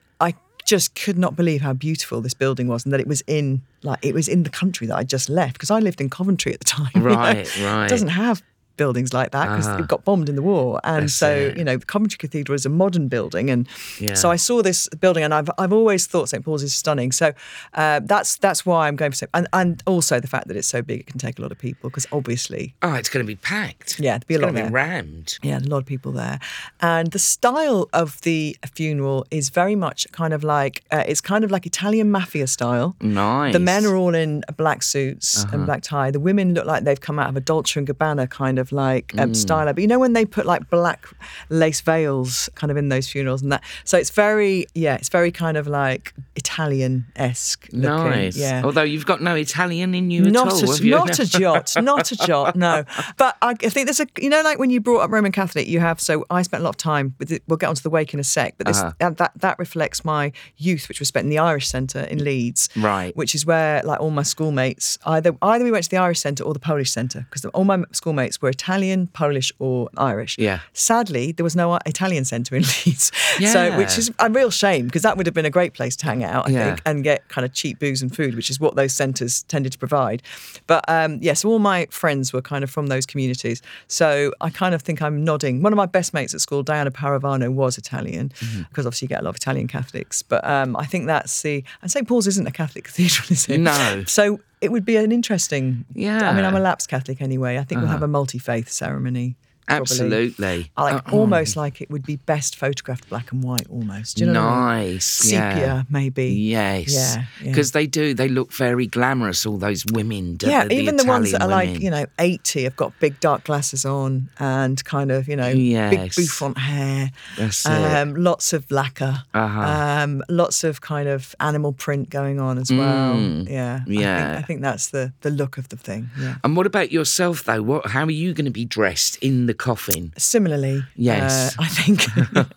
just 0.65 0.95
could 0.95 1.17
not 1.17 1.35
believe 1.35 1.61
how 1.61 1.73
beautiful 1.73 2.21
this 2.21 2.33
building 2.33 2.67
was 2.67 2.83
and 2.83 2.93
that 2.93 2.99
it 2.99 3.07
was 3.07 3.21
in 3.27 3.61
like 3.83 3.99
it 4.01 4.13
was 4.13 4.27
in 4.27 4.43
the 4.43 4.49
country 4.49 4.87
that 4.87 4.95
I 4.95 5.03
just 5.03 5.29
left 5.29 5.53
because 5.53 5.71
I 5.71 5.79
lived 5.79 6.01
in 6.01 6.09
Coventry 6.09 6.53
at 6.53 6.59
the 6.59 6.65
time. 6.65 6.89
you 6.95 7.01
know. 7.01 7.07
Right, 7.07 7.61
right. 7.61 7.85
It 7.85 7.89
doesn't 7.89 8.09
have 8.09 8.43
buildings 8.77 9.13
like 9.13 9.31
that 9.31 9.49
because 9.49 9.67
Uh-huh. 9.67 9.79
it 9.83 9.87
got 9.87 10.03
bombed 10.03 10.29
in 10.29 10.35
the 10.35 10.41
war. 10.41 10.79
And 10.83 11.09
so, 11.11 11.53
you 11.57 11.63
know, 11.63 11.77
the 11.77 11.85
Coventry 11.85 12.17
Cathedral 12.17 12.55
is 12.55 12.65
a 12.65 12.69
modern 12.69 13.07
building. 13.07 13.49
And 13.49 13.67
Yeah. 13.99 14.13
so 14.15 14.29
I 14.31 14.35
saw 14.35 14.61
this 14.61 14.87
building 14.99 15.23
and 15.23 15.33
I've, 15.33 15.49
I've 15.57 15.73
always 15.73 16.05
thought 16.07 16.29
St. 16.29 16.43
Paul's 16.43 16.63
is 16.63 16.73
stunning. 16.73 17.11
So 17.11 17.33
uh, 17.73 18.01
that's 18.03 18.37
that's 18.37 18.65
why 18.65 18.87
I'm 18.87 18.95
going 18.95 19.11
for 19.11 19.17
St. 19.17 19.29
And, 19.33 19.47
and 19.53 19.81
also 19.85 20.19
the 20.19 20.27
fact 20.27 20.47
that 20.47 20.57
it's 20.57 20.67
so 20.67 20.81
big, 20.81 20.99
it 21.01 21.07
can 21.07 21.19
take 21.19 21.39
a 21.39 21.41
lot 21.41 21.51
of 21.51 21.57
people 21.59 21.89
because 21.89 22.07
obviously, 22.11 22.75
oh, 22.81 22.93
it's 22.93 23.09
going 23.09 23.25
to 23.25 23.27
be 23.27 23.35
packed. 23.35 23.99
yeah, 23.99 24.11
there'd 24.13 24.27
be 24.27 24.35
a 24.35 24.39
lot 24.39 24.45
going 24.53 24.55
to 24.55 24.61
there. 24.61 24.69
be 24.69 24.73
rammed. 24.73 25.37
Yeah, 25.43 25.59
a 25.59 25.61
lot 25.61 25.77
of 25.77 25.85
people 25.85 26.11
there. 26.11 26.39
And 26.81 27.11
the 27.11 27.19
style 27.19 27.87
of 27.93 28.21
the 28.21 28.57
funeral 28.73 29.25
is 29.31 29.49
very 29.49 29.75
much 29.75 30.07
kind 30.11 30.33
of 30.33 30.43
like, 30.43 30.83
uh, 30.91 31.03
it's 31.07 31.21
kind 31.21 31.43
of 31.43 31.51
like 31.51 31.65
Italian 31.65 32.11
mafia 32.11 32.47
style. 32.47 32.95
Nice. 33.01 33.53
The 33.53 33.59
men 33.59 33.85
are 33.85 33.95
all 33.95 34.15
in 34.15 34.43
black 34.57 34.83
suits 34.83 35.43
Uh-huh. 35.43 35.55
and 35.57 35.65
black 35.65 35.81
tie. 35.81 36.11
The 36.11 36.19
women 36.19 36.53
look 36.53 36.65
like 36.65 36.83
they've 36.83 36.99
come 36.99 37.19
out 37.19 37.29
of 37.29 37.35
a 37.37 37.41
Dolce 37.41 37.79
and 37.79 37.87
Gabbana 37.87 38.29
kind 38.29 38.59
of 38.59 38.64
like 38.71 39.13
um, 39.17 39.31
Mm. 39.31 39.35
style. 39.35 39.65
But 39.73 39.79
you 39.81 39.87
know 39.87 39.99
when 39.99 40.13
they 40.13 40.25
put 40.25 40.45
like 40.45 40.69
black 40.69 41.05
lace 41.49 41.81
veils 41.81 42.49
kind 42.55 42.71
of 42.71 42.77
in 42.77 42.89
those 42.89 43.07
funerals 43.09 43.41
and 43.41 43.51
that. 43.51 43.63
So 43.83 43.97
it's 43.97 44.09
very, 44.09 44.67
yeah, 44.75 44.95
it's 44.95 45.09
very 45.09 45.31
kind 45.31 45.57
of 45.57 45.67
like 45.67 46.13
Italian 46.35 47.05
esque 47.15 47.67
looking. 47.71 48.09
Nice. 48.09 48.37
Yeah. 48.37 48.61
Although 48.63 48.83
you've 48.83 49.05
got 49.05 49.21
no 49.21 49.35
Italian 49.35 49.95
in 49.95 50.11
you 50.11 50.21
Not 50.29 50.47
at 50.47 50.53
all, 50.63 50.73
a, 50.75 50.79
not 50.85 51.19
a 51.19 51.25
jot, 51.25 51.73
not 51.81 52.11
a 52.11 52.15
jot, 52.17 52.55
no. 52.55 52.83
But 53.17 53.37
I, 53.41 53.51
I 53.51 53.69
think 53.69 53.87
there's 53.87 53.99
a, 53.99 54.07
you 54.19 54.29
know, 54.29 54.41
like 54.41 54.59
when 54.59 54.69
you 54.69 54.79
brought 54.81 55.01
up 55.01 55.11
Roman 55.11 55.31
Catholic, 55.31 55.67
you 55.67 55.79
have. 55.79 55.99
So 55.99 56.25
I 56.29 56.41
spent 56.43 56.61
a 56.61 56.63
lot 56.63 56.71
of 56.71 56.77
time. 56.77 57.15
With 57.19 57.31
it, 57.31 57.43
we'll 57.47 57.57
get 57.57 57.67
onto 57.69 57.81
the 57.81 57.89
wake 57.89 58.13
in 58.13 58.19
a 58.19 58.23
sec, 58.23 58.55
but 58.57 58.67
this 58.67 58.79
Uh-huh. 58.79 58.91
uh, 58.99 59.09
that 59.11 59.31
that 59.39 59.57
reflects 59.59 60.03
my 60.05 60.31
youth, 60.57 60.87
which 60.89 60.99
was 60.99 61.07
spent 61.07 61.23
in 61.25 61.29
the 61.29 61.39
Irish 61.39 61.67
Centre 61.67 62.01
in 62.03 62.23
Leeds, 62.23 62.69
Right. 62.75 63.15
Which 63.15 63.33
is 63.35 63.45
where 63.45 63.81
like 63.83 63.99
all 63.99 64.11
my 64.11 64.23
schoolmates 64.23 64.97
either 65.05 65.35
either 65.41 65.63
we 65.63 65.71
went 65.71 65.83
to 65.85 65.89
the 65.89 65.97
Irish 65.97 66.19
Centre 66.19 66.43
or 66.43 66.53
the 66.53 66.59
Polish 66.59 66.91
Centre 66.91 67.25
because 67.29 67.45
all 67.45 67.63
my 67.63 67.83
schoolmates 67.91 68.41
were 68.41 68.53
Italian, 68.57 68.99
Polish, 69.21 69.49
or 69.59 69.89
Irish. 69.97 70.33
Yeah. 70.47 70.59
Sadly, 70.73 71.25
there 71.35 71.43
was 71.49 71.55
no 71.55 71.67
Italian 71.85 72.25
Centre 72.25 72.55
in 72.55 72.63
Leeds, 72.85 73.11
so 73.55 73.77
which 73.77 73.97
is 73.97 74.11
a 74.19 74.29
real 74.29 74.51
shame 74.63 74.85
because 74.87 75.01
that 75.07 75.15
would 75.17 75.25
have 75.29 75.33
been 75.39 75.45
a 75.53 75.55
great 75.59 75.73
place 75.79 75.95
to 75.97 76.05
hang 76.05 76.23
out, 76.23 76.47
I 76.47 76.51
Yeah. 76.51 76.65
think, 76.65 76.81
and 76.85 77.03
get 77.03 77.19
kind 77.29 77.43
of 77.45 77.51
cheap 77.53 77.79
booze 77.79 78.01
and 78.01 78.11
food, 78.15 78.35
which 78.35 78.49
is 78.49 78.57
what 78.59 78.75
those 78.75 78.93
centres 78.93 79.43
tended 79.53 79.71
to 79.73 79.77
provide. 79.85 80.19
But 80.67 80.83
um, 80.87 81.19
yes, 81.21 81.43
all 81.45 81.59
my 81.59 81.79
friends 82.01 82.33
were 82.33 82.41
kind 82.41 82.63
of 82.63 82.69
from 82.69 82.87
those 82.87 83.05
communities. 83.05 83.61
So 83.87 84.31
I 84.41 84.49
kind 84.49 84.73
of 84.75 84.81
think 84.81 85.01
I'm 85.01 85.23
nodding. 85.23 85.61
One 85.61 85.73
of 85.73 85.77
my 85.77 85.85
best 85.97 86.13
mates 86.13 86.33
at 86.33 86.41
school, 86.41 86.63
Diana 86.63 86.91
Paravano, 86.91 87.47
was 87.53 87.77
Italian 87.77 88.15
Mm-hmm. 88.15 88.61
because 88.69 88.85
obviously 88.85 89.05
you 89.05 89.09
get 89.09 89.21
a 89.21 89.23
lot 89.23 89.31
of 89.31 89.35
Italian 89.37 89.67
Catholics. 89.67 90.21
But 90.21 90.41
um, 90.47 90.75
I 90.75 90.85
think 90.85 91.05
that's 91.07 91.41
the, 91.41 91.63
and 91.81 91.89
St. 91.91 92.07
Paul's 92.07 92.27
isn't 92.27 92.47
a 92.47 92.51
Catholic 92.51 92.83
cathedral, 92.89 93.27
is 93.29 93.47
it? 93.49 93.59
No. 93.59 94.03
So 94.07 94.39
it 94.65 94.71
would 94.71 94.83
be 94.85 94.97
an 94.97 95.11
interesting, 95.11 95.85
Yeah. 95.93 96.29
I 96.29 96.33
mean, 96.35 96.43
I'm 96.43 96.55
a 96.55 96.59
lapsed 96.59 96.89
Catholic 96.89 97.21
anyway. 97.21 97.57
I 97.57 97.63
think 97.63 97.79
we'll 97.81 97.87
have 97.89 97.97
Uh-huh. 98.03 98.05
a 98.05 98.17
multi 98.19 98.39
faith 98.39 98.69
ceremony. 98.69 99.35
Probably. 99.67 99.81
Absolutely. 99.81 100.71
I 100.77 100.83
like 100.83 101.07
Uh, 101.07 101.15
almost 101.15 101.55
like 101.55 101.81
it 101.81 101.89
would 101.89 102.05
be 102.05 102.15
best 102.17 102.55
photographed 102.55 103.09
black 103.09 103.31
and 103.31 103.43
white 103.43 103.67
almost. 103.69 104.17
Do 104.17 104.25
you 104.25 104.31
know 104.31 104.41
what 104.43 104.49
I 104.53 104.79
mean? 104.83 104.93
Nice. 104.93 105.05
Sepia, 105.05 105.57
yeah. 105.57 105.83
maybe. 105.89 106.27
Yes. 106.27 106.93
Yeah, 106.93 107.23
yeah. 107.41 107.49
Because 107.51 107.71
they 107.71 107.87
do. 107.87 108.13
They 108.13 108.27
look 108.27 108.51
very 108.53 108.87
glamorous. 108.87 109.45
All 109.45 109.57
those 109.57 109.85
women. 109.91 110.37
Yeah, 110.41 110.65
the 110.65 110.75
even 110.75 110.97
the 110.97 111.05
ones 111.05 111.31
that 111.31 111.41
are 111.41 111.47
like, 111.47 111.79
you 111.79 111.89
know, 111.89 112.05
80 112.19 112.63
have 112.63 112.75
got 112.75 112.97
big 112.99 113.19
dark 113.19 113.43
glasses 113.45 113.85
on 113.85 114.29
and 114.39 114.83
kind 114.85 115.11
of, 115.11 115.27
you 115.27 115.35
know, 115.35 115.47
yes. 115.49 115.91
big 116.15 116.25
bouffant 116.25 116.57
hair. 116.57 117.11
That's 117.37 117.65
it. 117.65 117.71
um, 117.71 118.15
lots 118.15 118.53
of 118.53 118.69
lacquer. 118.71 119.23
Uh-huh. 119.33 119.61
Um, 119.61 120.23
lots 120.29 120.63
of 120.63 120.81
kind 120.81 121.07
of 121.07 121.35
animal 121.39 121.73
print 121.73 122.09
going 122.09 122.39
on 122.39 122.57
as 122.57 122.71
well. 122.71 123.15
Mm, 123.15 123.49
Yeah. 123.49 123.81
I 123.87 123.89
yeah. 123.91 124.27
think, 124.33 124.43
I 124.43 124.47
think 124.47 124.61
that's 124.61 124.89
the, 124.89 125.13
the 125.21 125.29
look 125.29 125.57
of 125.57 125.69
the 125.69 125.77
thing. 125.77 126.09
Yeah. 126.19 126.35
And 126.43 126.55
what 126.55 126.65
about 126.65 126.91
yourself, 126.91 127.43
though? 127.45 127.61
What? 127.61 127.87
How 127.87 128.03
are 128.05 128.11
you 128.11 128.33
going 128.33 128.45
to 128.45 128.51
be 128.51 128.65
dressed 128.65 129.17
in 129.21 129.45
the 129.47 129.53
coffin? 129.55 130.13
Similarly, 130.17 130.83
Yes. 130.95 131.55
uh, 131.57 131.63
I 131.63 131.67
think, 131.67 132.05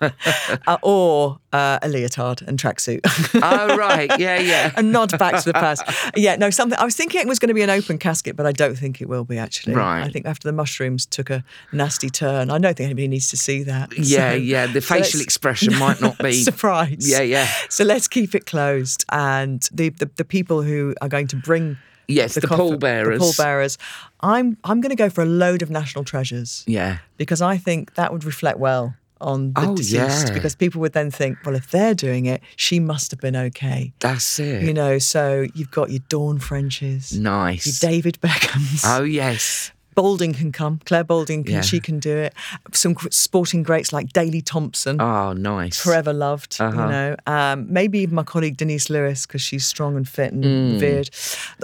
uh, 0.66 0.78
or 0.82 1.38
uh, 1.52 1.78
a 1.82 1.88
leotard 1.88 2.42
and 2.42 2.58
tracksuit. 2.58 3.00
oh, 3.42 3.76
right. 3.76 4.10
Yeah, 4.18 4.38
yeah. 4.38 4.72
a 4.76 4.82
nod 4.82 5.16
back 5.18 5.38
to 5.42 5.44
the 5.44 5.52
past. 5.54 5.82
Yeah, 6.16 6.36
no, 6.36 6.50
something. 6.50 6.78
I 6.78 6.84
was 6.84 6.94
thinking 6.96 7.20
it 7.20 7.26
was 7.28 7.38
going 7.38 7.48
to 7.48 7.54
be 7.54 7.62
an 7.62 7.70
open 7.70 7.98
casket, 7.98 8.36
but 8.36 8.46
I 8.46 8.52
don't 8.52 8.76
think 8.76 9.00
it 9.00 9.08
will 9.08 9.24
be 9.24 9.38
actually. 9.38 9.74
Right. 9.74 10.02
I 10.02 10.08
think 10.10 10.26
after 10.26 10.46
the 10.48 10.52
mushrooms 10.52 11.06
took 11.06 11.30
a 11.30 11.42
nasty 11.72 12.10
turn, 12.10 12.50
I 12.50 12.58
don't 12.58 12.76
think 12.76 12.86
anybody 12.86 13.08
needs 13.08 13.28
to 13.28 13.36
see 13.36 13.62
that. 13.64 13.96
Yeah, 13.96 14.32
So- 14.32 14.36
yeah. 14.36 14.66
The 14.66 14.80
facial 14.80 15.18
let's- 15.18 15.20
expression 15.22 15.78
might 15.78 16.00
not 16.00 16.18
be. 16.18 16.32
surprise. 16.42 17.08
Yeah, 17.10 17.20
yeah. 17.22 17.46
So 17.70 17.84
let's 17.84 18.08
keep 18.08 18.34
it 18.34 18.46
closed, 18.46 19.04
and 19.10 19.66
the 19.72 19.90
the, 19.90 20.10
the 20.16 20.24
people 20.24 20.62
who 20.62 20.94
are 21.00 21.08
going 21.08 21.26
to 21.28 21.36
bring. 21.36 21.76
Yes, 22.08 22.34
the 22.34 22.40
coffin- 22.40 22.56
pallbearers. 22.80 23.18
The 23.20 23.24
pallbearers. 23.24 23.78
I'm 24.20 24.56
I'm 24.64 24.80
going 24.80 24.90
to 24.90 24.96
go 24.96 25.10
for 25.10 25.22
a 25.22 25.26
load 25.26 25.62
of 25.62 25.70
national 25.70 26.04
treasures 26.04 26.64
Yeah. 26.66 26.98
because 27.18 27.40
I 27.42 27.56
think 27.58 27.94
that 27.94 28.12
would 28.12 28.24
reflect 28.24 28.58
well 28.58 28.94
on 29.20 29.52
the 29.52 29.60
Oh, 29.60 29.74
deceased 29.76 30.28
yeah. 30.28 30.32
because 30.32 30.54
people 30.54 30.80
would 30.80 30.92
then 30.92 31.10
think, 31.10 31.38
well, 31.44 31.54
if 31.56 31.70
they're 31.72 31.94
doing 31.94 32.26
it, 32.26 32.40
she 32.56 32.78
must 32.80 33.10
have 33.10 33.20
been 33.20 33.34
okay. 33.36 33.92
That's 33.98 34.38
it. 34.38 34.62
You 34.62 34.72
know, 34.72 34.98
so 34.98 35.46
you've 35.54 35.70
got 35.72 35.90
your 35.90 36.02
Dawn 36.08 36.38
Frenches, 36.38 37.12
nice. 37.18 37.66
your 37.66 37.90
David 37.90 38.18
Beckhams, 38.22 38.82
Oh, 38.86 39.02
yes. 39.02 39.72
Balding 39.98 40.32
can 40.32 40.52
come. 40.52 40.78
Clare 40.84 41.02
Balding, 41.02 41.42
can, 41.42 41.54
Yeah. 41.54 41.60
she 41.62 41.80
can 41.80 41.98
do 41.98 42.16
it. 42.16 42.32
Some 42.72 42.94
sporting 43.10 43.64
greats 43.64 43.92
like 43.92 44.12
Daley 44.12 44.40
Thompson. 44.40 45.00
Oh, 45.00 45.32
nice. 45.32 45.76
Forever 45.80 46.12
loved, 46.12 46.56
Uh-huh. 46.60 46.70
you 46.82 46.88
know. 46.88 47.16
Um, 47.26 47.66
maybe 47.68 47.98
even 47.98 48.14
my 48.14 48.22
colleague 48.22 48.56
Denise 48.56 48.88
Lewis 48.90 49.26
because 49.26 49.42
she's 49.42 49.66
strong 49.66 49.96
and 49.96 50.08
fit 50.08 50.32
and 50.32 50.44
Mm. 50.44 50.72
revered. 50.74 51.10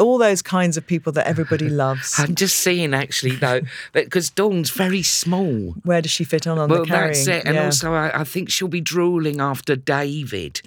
All 0.00 0.18
those 0.18 0.42
kinds 0.42 0.76
of 0.76 0.84
people 0.84 1.12
that 1.12 1.28
everybody 1.28 1.68
loves. 1.84 2.14
I'm 2.18 2.34
just 2.34 2.56
seeing 2.58 2.92
actually 2.92 3.36
though, 3.36 3.60
because 3.92 4.30
Dawn's 4.30 4.70
very 4.70 5.04
small. 5.04 5.76
Where 5.84 6.02
does 6.02 6.10
she 6.10 6.24
fit 6.24 6.48
on 6.48 6.58
on 6.58 6.68
Well, 6.70 6.80
the 6.80 6.86
carrying? 6.88 7.12
that's 7.14 7.28
it. 7.28 7.44
And 7.46 7.54
Yeah. 7.54 7.66
also, 7.66 7.92
I, 7.94 8.22
I 8.22 8.24
think 8.24 8.50
she'll 8.50 8.66
be 8.66 8.80
drooling 8.80 9.40
after 9.40 9.76
David, 9.76 10.60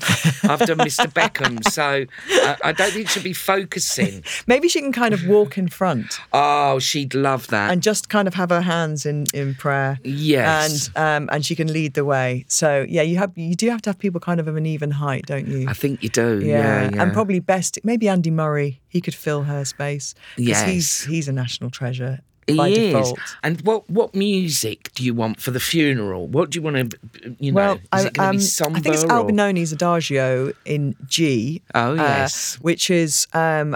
after 0.43 0.73
Mr. 0.75 1.07
Beckham. 1.11 1.57
So 1.77 2.05
I, 2.29 2.55
I 2.63 2.71
don't 2.71 2.91
think 2.93 3.09
she'll 3.09 3.23
be 3.23 3.33
focusing. 3.33 4.23
maybe 4.47 4.69
she 4.69 4.79
can 4.79 4.93
kind 4.93 5.13
of 5.13 5.27
walk 5.27 5.57
in 5.57 5.67
front 5.67 6.19
Oh, 6.31 6.79
she'd 6.79 7.13
love 7.13 7.47
that. 7.47 7.56
And 7.57 7.81
just 7.83 8.09
kind 8.09 8.27
of 8.27 8.33
have 8.33 8.49
her 8.49 8.61
hands 8.61 9.05
in 9.05 9.25
in 9.33 9.55
prayer. 9.55 9.99
Yes. 10.03 10.89
and 10.95 10.97
um, 10.97 11.29
and 11.31 11.45
she 11.45 11.55
can 11.55 11.71
lead 11.71 11.93
the 11.93 12.05
way. 12.05 12.45
So 12.47 12.85
yeah, 12.87 13.01
you 13.01 13.17
have 13.17 13.31
you 13.35 13.55
do 13.55 13.69
have 13.69 13.81
to 13.83 13.89
have 13.89 13.99
people 13.99 14.19
kind 14.19 14.39
of 14.39 14.47
of 14.47 14.55
an 14.55 14.65
even 14.65 14.91
height, 14.91 15.25
don't 15.25 15.47
you? 15.47 15.67
I 15.67 15.73
think 15.73 16.03
you 16.03 16.09
do. 16.09 16.39
Yeah, 16.43 16.89
yeah. 16.89 17.01
and 17.01 17.13
probably 17.13 17.39
best 17.39 17.79
maybe 17.83 18.07
Andy 18.07 18.31
Murray. 18.31 18.81
He 18.87 19.01
could 19.01 19.15
fill 19.15 19.43
her 19.43 19.65
space. 19.65 20.15
Yes. 20.37 20.65
he's 20.67 21.03
he's 21.03 21.27
a 21.27 21.33
national 21.33 21.69
treasure 21.69 22.21
He 22.47 22.55
by 22.55 22.69
is. 22.69 22.77
default. 22.77 23.19
And 23.43 23.61
what 23.61 23.89
what 23.89 24.15
music 24.15 24.91
do 24.95 25.03
you 25.03 25.13
want 25.13 25.39
for 25.41 25.51
the 25.51 25.59
funeral? 25.59 26.27
What 26.27 26.49
do 26.49 26.57
you 26.59 26.63
want 26.63 26.91
to, 26.91 27.35
you 27.39 27.51
know, 27.51 27.55
Well, 27.55 27.73
is 27.75 27.81
I, 27.91 28.07
it 28.07 28.13
going 28.13 28.39
to 28.39 28.63
um? 28.65 28.75
I 28.75 28.79
think 28.79 28.95
it's 28.95 29.03
or- 29.03 29.07
Albinoni's 29.09 29.73
Adagio 29.73 30.53
in 30.65 30.95
G. 31.07 31.61
Oh, 31.75 31.91
uh, 31.91 31.95
yes. 31.95 32.55
which 32.61 32.89
is 32.89 33.27
um, 33.33 33.75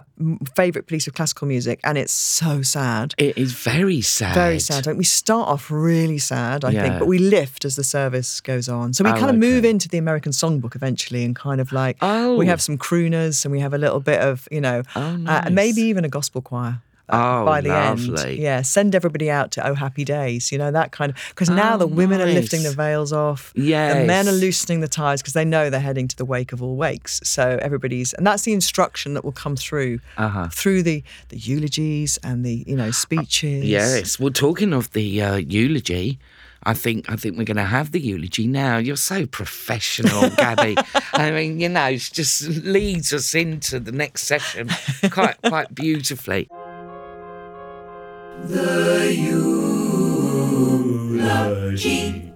favorite 0.56 0.88
piece 0.88 1.06
of 1.08 1.14
classical 1.14 1.48
music, 1.48 1.80
and 1.84 1.98
it's 1.98 2.14
so 2.14 2.62
sad. 2.62 3.14
It 3.18 3.38
is 3.38 3.52
very 3.54 4.02
sad. 4.02 4.34
Very 4.36 4.60
sad. 4.60 4.86
Like, 4.86 4.98
we 4.98 5.04
start 5.04 5.48
off 5.50 5.70
really 5.70 6.18
sad, 6.18 6.64
I 6.64 6.72
Yeah. 6.72 6.84
think, 6.84 7.00
but 7.00 7.08
we 7.08 7.18
lift 7.20 7.66
as 7.66 7.76
the 7.76 7.84
service 7.84 8.40
goes 8.42 8.70
on. 8.70 8.94
So 8.94 9.04
we 9.04 9.10
Oh, 9.12 9.16
kind 9.16 9.30
of 9.30 9.36
move 9.38 9.66
into 9.66 9.90
the 9.90 9.98
American 9.98 10.32
songbook 10.32 10.76
eventually, 10.76 11.26
and 11.26 11.36
kind 11.36 11.60
of 11.60 11.72
like 11.72 11.98
Oh. 12.02 12.38
we 12.38 12.46
have 12.48 12.62
some 12.62 12.78
crooners, 12.78 13.44
and 13.46 13.52
we 13.52 13.60
have 13.60 13.74
a 13.74 13.78
little 13.78 14.00
bit 14.00 14.22
of 14.22 14.48
you 14.52 14.62
know, 14.62 14.84
Oh, 14.96 15.02
uh, 15.02 15.18
nice. 15.18 15.46
and 15.48 15.56
maybe 15.56 15.82
even 15.82 16.06
a 16.06 16.10
gospel 16.10 16.42
choir. 16.42 16.82
Uh, 17.12 17.42
Oh, 17.42 17.46
by 17.46 17.62
the 17.62 17.70
lovely. 17.70 18.32
end, 18.32 18.40
yeah, 18.40 18.62
send 18.62 18.96
everybody 18.96 19.30
out 19.30 19.52
to 19.52 19.68
Oh 19.68 19.74
Happy 19.74 20.04
Days, 20.06 20.52
you 20.52 20.58
know 20.58 20.72
that 20.72 20.92
kind 20.92 21.12
of 21.12 21.18
because 21.30 21.50
now 21.50 21.76
Oh, 21.76 21.78
the 21.78 21.88
women 21.88 22.22
are 22.22 22.26
lifting 22.26 22.64
the 22.64 22.72
veils 22.72 23.12
off, 23.14 23.52
Yeah. 23.56 24.00
the 24.02 24.06
men 24.06 24.28
are 24.28 24.32
loosening 24.34 24.82
the 24.82 24.88
ties 24.88 25.22
because 25.22 25.34
they 25.34 25.46
know 25.46 25.70
they're 25.70 25.80
heading 25.80 26.08
to 26.08 26.16
the 26.16 26.26
wake 26.26 26.52
of 26.54 26.62
all 26.64 26.76
wakes. 26.76 27.20
So 27.24 27.60
everybody's, 27.62 28.14
and 28.14 28.26
that's 28.26 28.44
the 28.44 28.54
instruction 28.54 29.14
that 29.16 29.24
will 29.26 29.32
come 29.44 29.56
through 29.56 30.00
Uh-huh. 30.18 30.48
through 30.52 30.84
the 30.84 31.04
the 31.30 31.38
eulogies 31.38 32.18
and 32.24 32.46
the 32.46 32.64
you 32.68 32.76
know 32.76 32.92
speeches. 32.92 33.64
Yes. 33.66 34.20
Well, 34.20 34.32
talking 34.32 34.74
of 34.74 34.92
the 34.92 35.22
uh, 35.22 35.36
eulogy, 35.36 36.20
I 36.64 36.74
think 36.76 37.10
I 37.10 37.16
think 37.16 37.38
we're 37.38 37.44
going 37.54 37.58
to 37.58 37.64
have 37.64 37.92
the 37.92 38.00
eulogy 38.00 38.46
now. 38.48 38.78
You're 38.78 38.96
so 39.14 39.26
professional, 39.26 40.30
Gabby. 40.38 40.76
I 41.14 41.32
mean, 41.32 41.60
you 41.60 41.70
know, 41.70 41.88
it 41.88 42.10
just 42.14 42.48
leads 42.48 43.12
us 43.14 43.34
into 43.34 43.80
the 43.80 43.92
next 43.92 44.24
session 44.24 44.70
quite 45.10 45.42
quite 45.42 45.74
beautifully 45.74 46.48
the 48.48 49.14
eulogy 51.18 52.31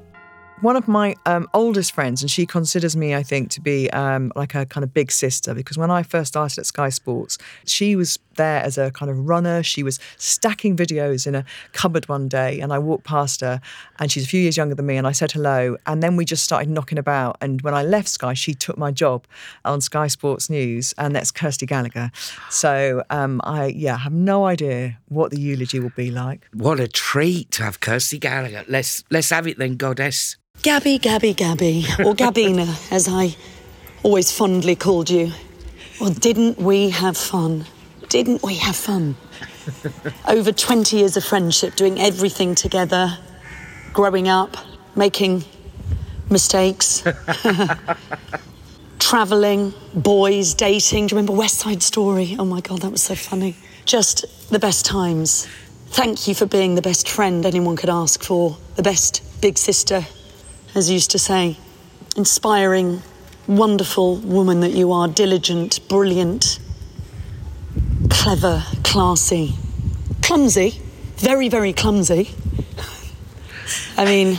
one 0.62 0.76
of 0.76 0.88
my 0.88 1.16
um, 1.26 1.48
oldest 1.54 1.92
friends, 1.94 2.22
and 2.22 2.32
she 2.32 2.46
considers 2.46 2.96
me, 2.96 3.14
I 3.14 3.24
think, 3.24 3.50
to 3.52 3.62
be 3.62 3.90
um, 3.92 4.32
like 4.36 4.56
a 4.56 4.66
kind 4.66 4.84
of 4.84 4.94
big 4.94 5.12
sister 5.12 5.54
because 5.54 5.78
when 5.78 5.92
I 5.92 6.02
first 6.04 6.30
started 6.30 6.60
at 6.60 6.66
Sky 6.66 6.90
Sports, 6.90 7.38
she 7.66 7.96
was 7.96 8.20
there 8.36 8.62
as 8.62 8.78
a 8.78 8.92
kind 8.92 9.10
of 9.10 9.28
runner. 9.28 9.64
She 9.64 9.84
was 9.84 10.00
stacking 10.18 10.76
videos 10.76 11.28
in 11.28 11.36
a 11.36 11.46
cupboard 11.74 12.08
one 12.08 12.28
day, 12.28 12.60
and 12.62 12.72
I 12.72 12.80
walked 12.80 13.04
past 13.04 13.42
her, 13.42 13.60
and 14.00 14.12
she's 14.12 14.24
a 14.24 14.28
few 14.28 14.40
years 14.40 14.56
younger 14.56 14.76
than 14.76 14.86
me, 14.86 14.96
and 14.98 15.06
I 15.06 15.12
said 15.12 15.32
hello, 15.32 15.78
and 15.86 16.02
then 16.02 16.16
we 16.16 16.24
just 16.24 16.44
started 16.44 16.70
knocking 16.70 16.98
about. 16.98 17.38
And 17.42 17.62
when 17.62 17.74
I 17.74 17.84
left 17.84 18.08
Sky, 18.08 18.34
she 18.34 18.54
took 18.54 18.78
my 18.78 18.92
job 18.92 19.26
on 19.66 19.82
Sky 19.82 20.08
Sports 20.08 20.50
News, 20.50 20.94
and 20.98 21.16
that's 21.16 21.32
Kirsty 21.32 21.66
Gallagher. 21.66 22.12
So 22.50 23.04
um, 23.10 23.42
I, 23.44 23.68
yeah, 23.68 23.98
have 23.98 24.14
no 24.14 24.46
idea 24.46 25.00
what 25.10 25.32
the 25.32 25.40
eulogy 25.40 25.80
will 25.80 25.94
be 25.96 26.12
like. 26.12 26.48
What 26.54 26.80
a 26.80 26.88
treat 26.88 27.52
to 27.52 27.64
have 27.64 27.82
Kirsty 27.82 28.20
Gallagher. 28.20 28.64
Let's 28.68 29.04
let's 29.10 29.30
have 29.30 29.48
it 29.48 29.58
then, 29.58 29.76
goddess. 29.76 30.38
Gabby, 30.62 30.98
Gabby, 30.98 31.34
Gabby, 31.34 31.86
or 32.00 32.14
Gabina, 32.16 32.92
as 32.92 33.08
I 33.08 33.36
always 34.04 34.32
fondly 34.32 34.76
called 34.76 35.10
you. 35.10 35.32
Well, 36.00 36.10
didn't 36.12 36.58
we 36.58 36.90
have 36.90 37.18
fun? 37.18 37.66
Didn't 38.10 38.44
we 38.44 38.56
have 38.56 38.76
fun? 38.76 39.16
Over 40.28 40.52
20 40.52 40.98
years 40.98 41.18
of 41.18 41.24
friendship, 41.24 41.76
doing 41.76 42.00
everything 42.00 42.56
together, 42.56 43.18
growing 43.94 44.28
up, 44.28 44.58
making 44.96 45.44
mistakes, 46.30 47.04
travelling, 49.00 49.74
boys, 49.94 50.54
dating. 50.54 51.08
Do 51.08 51.16
you 51.16 51.18
remember 51.18 51.34
West 51.38 51.60
Side 51.60 51.84
Story? 51.84 52.36
Oh 52.40 52.46
my 52.46 52.62
God, 52.62 52.82
that 52.82 52.92
was 52.92 53.04
so 53.04 53.16
funny. 53.16 53.56
Just 53.86 54.50
the 54.50 54.60
best 54.60 54.86
times. 54.86 55.48
Thank 55.88 56.28
you 56.28 56.36
for 56.36 56.46
being 56.46 56.76
the 56.76 56.82
best 56.82 57.08
friend 57.08 57.46
anyone 57.46 57.76
could 57.76 57.90
ask 57.90 58.24
for, 58.24 58.58
the 58.76 58.84
best 58.84 59.22
big 59.42 59.58
sister, 59.58 60.06
as 60.76 60.90
you 60.90 60.96
used 60.96 61.12
to 61.12 61.20
say. 61.20 61.58
Inspiring, 62.18 63.02
wonderful 63.48 64.18
woman 64.18 64.60
that 64.60 64.72
you 64.72 64.92
are, 64.92 65.08
diligent, 65.08 65.80
brilliant, 65.88 66.60
clever, 68.10 68.64
classy, 68.84 69.56
clumsy, 70.22 70.82
very, 71.18 71.50
very 71.50 71.74
clumsy. 71.74 72.30
I 73.98 74.06
mean, 74.06 74.38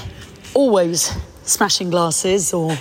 always 0.54 1.12
smashing 1.44 1.90
glasses, 1.90 2.52
or 2.52 2.72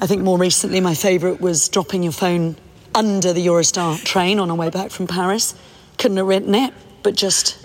I 0.00 0.06
think 0.06 0.22
more 0.22 0.38
recently 0.38 0.80
my 0.80 0.94
favourite 0.94 1.40
was 1.40 1.68
dropping 1.68 2.02
your 2.02 2.12
phone 2.12 2.56
under 2.94 3.32
the 3.32 3.46
Eurostar 3.46 4.02
train 4.04 4.38
on 4.38 4.50
our 4.50 4.56
way 4.56 4.70
back 4.70 4.90
from 4.90 5.06
Paris. 5.06 5.54
Couldn't 5.98 6.16
have 6.16 6.26
written 6.26 6.54
it, 6.54 6.72
but 7.02 7.14
just 7.14 7.56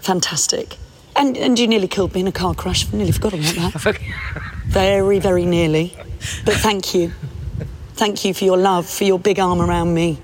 fantastic. 0.00 0.76
And, 1.16 1.36
and 1.36 1.58
you 1.58 1.68
nearly 1.68 1.88
killed 1.88 2.14
me 2.14 2.20
in 2.20 2.26
a 2.26 2.32
car 2.32 2.54
crash. 2.54 2.92
I 2.92 2.96
Nearly 2.96 3.12
forgot 3.12 3.34
about 3.34 3.72
that. 3.72 3.98
Very, 4.66 5.20
very 5.20 5.46
nearly. 5.46 5.94
But 6.44 6.54
thank 6.54 6.94
you. 6.94 7.12
Thank 7.92 8.24
you 8.24 8.34
for 8.34 8.44
your 8.44 8.56
love, 8.56 8.88
for 8.88 9.04
your 9.04 9.20
big 9.20 9.38
arm 9.38 9.60
around 9.60 9.94
me. 9.94 10.18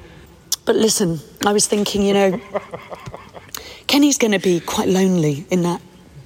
But 0.64 0.74
listen, 0.74 1.20
I 1.46 1.53
was 1.53 1.68
thinking, 1.68 2.03
you 2.03 2.14
know, 2.14 2.40
Kenny's 3.87 4.18
going 4.18 4.33
to 4.33 4.40
be 4.40 4.59
quite 4.59 4.88
lonely 4.88 5.46
in 5.50 5.62
that 5.62 5.81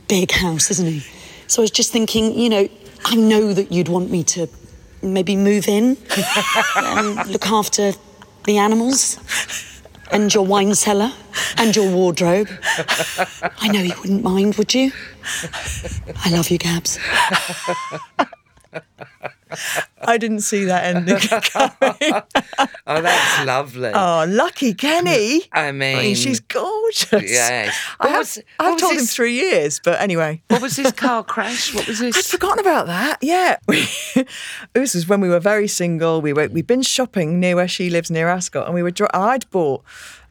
big 0.09 0.31
house, 0.31 0.71
isn't 0.71 0.87
he? 0.87 1.01
So 1.49 1.61
I 1.61 1.65
was 1.65 1.71
just 1.71 1.93
thinking, 1.93 2.39
you 2.39 2.49
know, 2.49 2.69
I 3.05 3.15
know 3.17 3.53
that 3.53 3.71
you'd 3.71 3.89
want 3.89 4.11
me 4.11 4.25
to 4.25 4.49
maybe 5.03 5.37
move 5.37 5.69
in 5.69 5.99
and 6.77 7.19
um, 7.19 7.29
look 7.29 7.47
after 7.47 7.93
the 8.45 8.57
animals 8.57 9.19
and 10.15 10.33
your 10.33 10.47
wine 10.47 10.75
cellar 10.75 11.13
and 11.59 11.75
your 11.75 11.91
wardrobe. 11.91 12.49
I 13.59 13.69
know 13.69 13.81
you 13.81 13.95
wouldn't 14.01 14.23
mind, 14.23 14.55
would 14.55 14.73
you? 14.73 14.93
I 16.25 16.31
love 16.31 16.49
you, 16.51 16.59
Gabs. 16.59 16.99
I 20.03 20.19
didn't 20.19 20.41
see 20.41 20.65
that 20.65 20.85
ending. 20.85 21.17
coming. 21.43 22.23
Oh, 22.87 23.01
that's 23.01 23.47
lovely. 23.47 23.91
oh, 23.95 24.27
lucky 24.29 24.75
Kenny. 24.75 25.43
I 25.53 25.73
mean, 25.73 25.97
I 25.99 26.03
mean, 26.03 26.15
she's 26.15 26.41
gorgeous. 26.41 27.13
Yes. 27.13 27.75
I 28.01 28.09
have, 28.09 28.19
was- 28.19 28.43
I've 28.59 28.79
told 28.79 28.97
him 28.97 29.05
three 29.07 29.35
years, 29.35 29.81
but 29.83 30.01
anyway. 30.01 30.43
What 30.49 30.63
was 30.63 30.77
this 30.77 30.93
car 30.93 31.25
crash? 31.25 31.75
What 31.75 31.87
was 31.87 31.99
this? 31.99 32.17
I'd 32.17 32.25
forgotten 32.25 32.59
about 32.59 32.87
that. 32.87 33.19
Yeah, 33.23 33.57
this 34.73 34.95
was 34.95 35.09
when 35.09 35.21
we 35.21 35.29
were 35.29 35.41
very 35.41 35.69
single. 35.69 36.21
We 36.21 36.33
were 36.33 36.49
we'd 36.49 36.67
been 36.67 36.83
shopping 36.83 37.41
near 37.41 37.57
where 37.57 37.69
she 37.69 37.91
lives, 37.91 38.11
near 38.11 38.29
Ascot, 38.29 38.67
and 38.67 38.75
we 38.75 38.83
were, 38.83 38.93
I'd 39.13 39.49
bought 39.51 39.83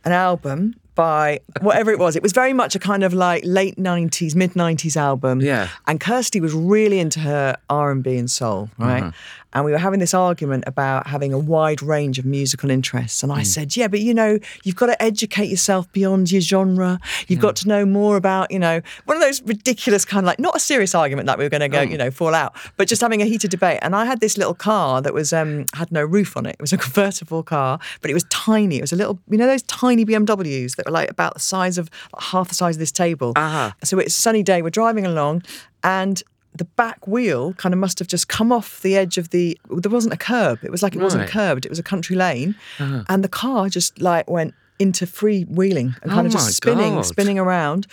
an 0.05 0.11
album 0.11 0.75
by 0.95 1.39
whatever 1.61 1.91
it 1.91 1.99
was. 1.99 2.15
It 2.15 2.23
was 2.23 2.31
very 2.31 2.53
much 2.53 2.75
a 2.75 2.79
kind 2.79 3.03
of 3.03 3.13
like 3.13 3.43
late 3.45 3.77
nineties, 3.77 4.35
mid 4.35 4.55
nineties 4.55 4.95
album. 4.97 5.41
Yeah. 5.41 5.69
and 5.87 5.99
Kirsty 5.99 6.39
was 6.39 6.53
really 6.53 6.99
into 6.99 7.19
her 7.19 7.57
R 7.69 7.91
and 7.91 8.03
B 8.03 8.17
and 8.17 8.29
soul, 8.29 8.69
right? 8.77 9.03
Uh-huh. 9.03 9.11
And 9.53 9.65
we 9.65 9.71
were 9.71 9.77
having 9.77 9.99
this 9.99 10.13
argument 10.13 10.63
about 10.67 11.07
having 11.07 11.33
a 11.33 11.39
wide 11.39 11.81
range 11.81 12.19
of 12.19 12.25
musical 12.25 12.69
interests. 12.69 13.23
And 13.23 13.31
I 13.31 13.43
said, 13.43 13.75
yeah, 13.77 13.87
but 13.87 13.99
you 13.99 14.13
know, 14.13 14.39
you've 14.63 14.75
got 14.75 14.87
to 14.87 15.01
educate 15.01 15.47
yourself 15.47 15.91
beyond 15.91 16.31
your 16.31 16.41
genre. 16.41 16.99
You've 17.27 17.39
got 17.39 17.55
to 17.57 17.67
know 17.67 17.85
more 17.85 18.17
about, 18.17 18.51
you 18.51 18.59
know, 18.59 18.81
one 19.05 19.17
of 19.17 19.21
those 19.21 19.41
ridiculous 19.43 20.05
kind 20.05 20.23
of 20.23 20.27
like, 20.27 20.39
not 20.39 20.55
a 20.55 20.59
serious 20.59 20.95
argument 20.95 21.27
that 21.27 21.37
we 21.37 21.43
were 21.43 21.49
going 21.49 21.61
to 21.61 21.69
go, 21.69 21.81
you 21.81 21.97
know, 21.97 22.11
fall 22.11 22.33
out, 22.33 22.55
but 22.77 22.87
just 22.87 23.01
having 23.01 23.21
a 23.21 23.25
heated 23.25 23.51
debate. 23.51 23.79
And 23.81 23.95
I 23.95 24.05
had 24.05 24.19
this 24.19 24.37
little 24.37 24.55
car 24.55 25.01
that 25.01 25.13
was, 25.13 25.31
um, 25.33 25.65
had 25.73 25.91
no 25.91 26.03
roof 26.03 26.35
on 26.35 26.45
it. 26.45 26.55
It 26.59 26.61
was 26.61 26.73
a 26.73 26.77
convertible 26.83 27.43
car, 27.43 27.79
but 28.01 28.09
it 28.09 28.13
was 28.13 28.25
tiny. 28.25 28.77
It 28.77 28.81
was 28.81 28.93
a 28.93 28.95
little, 28.95 29.19
you 29.29 29.37
know, 29.37 29.47
those 29.47 29.63
tiny 29.63 30.05
BMWs 30.05 30.75
that 30.75 30.85
were 30.85 30.91
like 30.91 31.09
about 31.09 31.35
the 31.35 31.39
size 31.39 31.77
of 31.77 31.89
like 32.13 32.23
half 32.23 32.49
the 32.49 32.55
size 32.55 32.75
of 32.75 32.79
this 32.79 32.91
table. 32.91 33.33
Ah. 33.35 33.75
So 33.83 33.99
it's 33.99 34.17
a 34.17 34.21
sunny 34.21 34.43
day. 34.43 34.61
We're 34.61 34.69
driving 34.69 35.05
along 35.05 35.43
and 35.83 36.23
the 36.55 36.65
back 36.65 37.07
wheel 37.07 37.53
kind 37.53 37.73
of 37.73 37.79
must 37.79 37.97
have 37.99 38.07
just 38.07 38.27
come 38.27 38.51
off 38.51 38.81
the 38.81 38.95
edge 38.95 39.17
of 39.17 39.29
the 39.29 39.57
there 39.69 39.91
wasn't 39.91 40.13
a 40.13 40.17
curb 40.17 40.59
it 40.63 40.71
was 40.71 40.83
like 40.83 40.95
it 40.95 41.01
wasn't 41.01 41.21
Right. 41.21 41.29
curbed 41.29 41.65
it 41.65 41.69
was 41.69 41.79
a 41.79 41.83
country 41.83 42.15
lane 42.15 42.55
uh-huh. 42.79 43.03
and 43.09 43.23
the 43.23 43.29
car 43.29 43.69
just 43.69 43.99
like 43.99 44.29
went 44.29 44.53
into 44.79 45.05
freewheeling 45.05 45.95
and 46.01 46.11
oh 46.11 46.15
kind 46.15 46.25
Oh 46.25 46.25
of 46.27 46.31
just 46.31 46.55
spinning, 46.57 46.95
God. 46.95 47.05
spinning 47.05 47.37
around. 47.39 47.85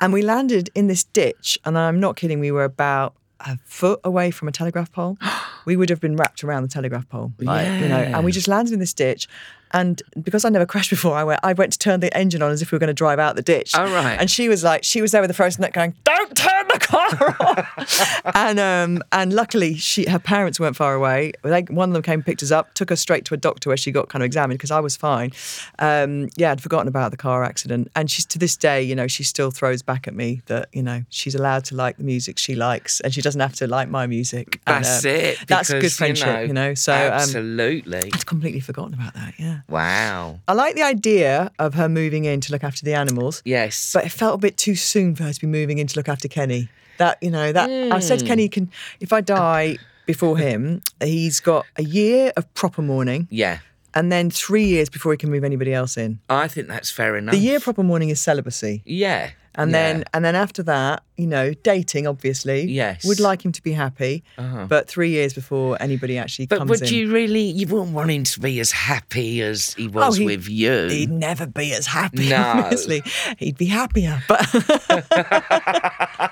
And 0.00 0.12
we 0.12 0.22
landed 0.22 0.70
in 0.74 0.86
this 0.86 1.02
ditch, 1.04 1.58
and 1.64 1.76
I'm 1.76 1.98
not 2.00 2.16
kidding, 2.16 2.38
we 2.38 2.52
were 2.52 2.64
about 2.64 3.14
a 3.40 3.58
foot 3.64 4.00
away 4.04 4.30
from 4.30 4.46
a 4.48 4.52
telegraph 4.52 4.90
pole. 4.92 5.18
we 5.66 5.76
would 5.76 5.90
have 5.90 6.00
been 6.00 6.16
wrapped 6.16 6.44
around 6.44 6.62
the 6.62 6.68
telegraph 6.68 7.08
pole, 7.08 7.32
like, 7.40 7.66
you 7.82 7.88
know. 7.88 7.96
And 7.98 8.24
we 8.24 8.30
just 8.32 8.48
landed 8.48 8.72
in 8.72 8.78
this 8.78 8.94
ditch. 8.94 9.28
And 9.72 10.02
because 10.22 10.44
I 10.44 10.48
never 10.48 10.66
crashed 10.66 10.90
before, 10.90 11.14
I 11.14 11.24
went. 11.24 11.40
I 11.42 11.52
went 11.52 11.72
to 11.72 11.78
turn 11.78 12.00
the 12.00 12.14
engine 12.16 12.42
on 12.42 12.50
as 12.50 12.62
if 12.62 12.72
we 12.72 12.76
were 12.76 12.80
going 12.80 12.88
to 12.88 12.94
drive 12.94 13.18
out 13.18 13.36
the 13.36 13.42
ditch. 13.42 13.72
Oh, 13.74 13.92
right. 13.92 14.18
And 14.18 14.30
she 14.30 14.48
was 14.48 14.64
like, 14.64 14.84
she 14.84 15.02
was 15.02 15.12
there 15.12 15.20
with 15.20 15.28
the 15.28 15.34
frozen 15.34 15.62
neck, 15.62 15.74
going, 15.74 15.94
"Don't 16.04 16.36
turn 16.36 16.68
the 16.68 16.78
car 16.78 17.36
off." 17.40 18.22
and 18.34 18.58
um, 18.58 19.02
and 19.12 19.32
luckily, 19.32 19.74
she 19.74 20.08
her 20.08 20.18
parents 20.18 20.58
weren't 20.58 20.76
far 20.76 20.94
away. 20.94 21.32
They, 21.42 21.62
one 21.62 21.90
of 21.90 21.92
them 21.92 22.02
came, 22.02 22.14
and 22.14 22.26
picked 22.26 22.42
us 22.42 22.50
up, 22.50 22.74
took 22.74 22.90
us 22.90 23.00
straight 23.00 23.24
to 23.26 23.34
a 23.34 23.36
doctor 23.36 23.70
where 23.70 23.76
she 23.76 23.90
got 23.90 24.08
kind 24.08 24.22
of 24.22 24.26
examined 24.26 24.58
because 24.58 24.70
I 24.70 24.80
was 24.80 24.96
fine. 24.96 25.32
Um, 25.78 26.30
yeah, 26.36 26.52
I'd 26.52 26.62
forgotten 26.62 26.88
about 26.88 27.10
the 27.10 27.16
car 27.16 27.44
accident, 27.44 27.90
and 27.94 28.10
she's 28.10 28.26
to 28.26 28.38
this 28.38 28.56
day, 28.56 28.82
you 28.82 28.94
know, 28.94 29.06
she 29.06 29.22
still 29.22 29.50
throws 29.50 29.82
back 29.82 30.08
at 30.08 30.14
me 30.14 30.42
that 30.46 30.68
you 30.72 30.82
know 30.82 31.02
she's 31.10 31.34
allowed 31.34 31.64
to 31.66 31.74
like 31.74 31.96
the 31.96 32.04
music 32.04 32.38
she 32.38 32.54
likes, 32.54 33.00
and 33.00 33.12
she 33.12 33.22
doesn't 33.22 33.40
have 33.40 33.54
to 33.56 33.66
like 33.66 33.88
my 33.88 34.06
music. 34.06 34.60
And, 34.66 34.84
That's 34.84 35.04
um, 35.04 35.10
it. 35.10 35.38
That's 35.46 35.72
good 35.72 35.92
friendship, 35.92 36.48
you 36.48 36.54
know. 36.54 36.74
So 36.74 36.92
um, 36.92 37.12
absolutely. 37.12 38.10
I'd 38.12 38.26
completely 38.26 38.60
forgotten 38.60 38.94
about 38.94 39.14
that. 39.14 39.34
Yeah. 39.38 39.57
Wow. 39.68 40.40
I 40.46 40.52
like 40.52 40.74
the 40.74 40.82
idea 40.82 41.50
of 41.58 41.74
her 41.74 41.88
moving 41.88 42.24
in 42.24 42.40
to 42.42 42.52
look 42.52 42.64
after 42.64 42.84
the 42.84 42.94
animals, 42.94 43.42
Yes. 43.44 43.92
but 43.92 44.04
it 44.04 44.10
felt 44.10 44.34
a 44.34 44.38
bit 44.38 44.56
too 44.56 44.74
soon 44.74 45.14
for 45.14 45.24
her 45.24 45.32
to 45.32 45.40
be 45.40 45.46
moving 45.46 45.78
in 45.78 45.86
to 45.86 45.96
look 45.98 46.08
after 46.08 46.28
Kenny. 46.28 46.68
That 46.98 47.18
you 47.22 47.30
know 47.30 47.52
that 47.52 47.70
I 47.92 48.00
said 48.00 48.20
hmm. 48.22 48.26
Kenny 48.26 48.48
can 48.48 48.70
if 48.98 49.12
I 49.12 49.20
die 49.20 49.78
before 50.06 50.36
him, 50.46 50.82
he's 51.02 51.38
got 51.38 51.64
a 51.76 51.84
year 51.84 52.32
of 52.36 52.52
proper 52.54 52.82
mourning 52.82 53.28
yeah. 53.30 53.58
and 53.94 54.10
then 54.10 54.30
three 54.30 54.64
years 54.64 54.88
before 54.88 55.12
he 55.12 55.18
can 55.18 55.30
move 55.30 55.44
anybody 55.44 55.72
else 55.72 55.96
in. 55.96 56.18
I 56.28 56.48
think 56.48 56.66
that's 56.66 56.90
fair 56.90 57.16
enough. 57.16 57.32
The 57.32 57.40
year 57.40 57.60
proper 57.60 57.84
mourning 57.84 58.08
is 58.08 58.18
celibacy. 58.20 58.82
Yeah. 58.84 59.30
And 59.58 59.70
yeah. 59.70 59.92
then 59.92 60.04
and 60.14 60.24
then 60.24 60.34
after 60.34 60.62
that, 60.62 61.02
you 61.16 61.26
know, 61.26 61.52
dating 61.52 62.06
obviously. 62.06 62.62
Yes. 62.70 63.00
Uh-huh. 63.04 63.08
Would 63.08 63.20
like 63.20 63.44
him 63.44 63.52
to 63.52 63.62
be 63.62 63.72
happy. 63.72 64.22
But 64.36 64.88
three 64.88 65.10
years 65.10 65.34
before 65.34 65.76
anybody 65.80 66.16
actually 66.16 66.46
But 66.46 66.58
comes 66.58 66.70
would 66.70 66.82
in. 66.82 66.94
you 66.94 67.12
really? 67.12 67.42
You 67.42 67.66
wouldn't 67.66 67.92
want 67.92 68.10
him 68.10 68.24
to 68.24 68.40
be 68.40 68.60
as 68.60 68.70
happy 68.72 69.42
as 69.42 69.74
he 69.74 69.88
was 69.88 70.16
he- 70.16 70.24
with 70.24 70.48
you. 70.48 70.88
He'd 70.88 71.10
never 71.10 71.46
be 71.46 71.72
as 71.74 71.86
happy, 71.86 72.28
No. 72.30 72.36
obviously. 72.64 73.02
He'd 73.38 73.58
be 73.58 73.66
happier. 73.66 74.22
But 74.28 74.46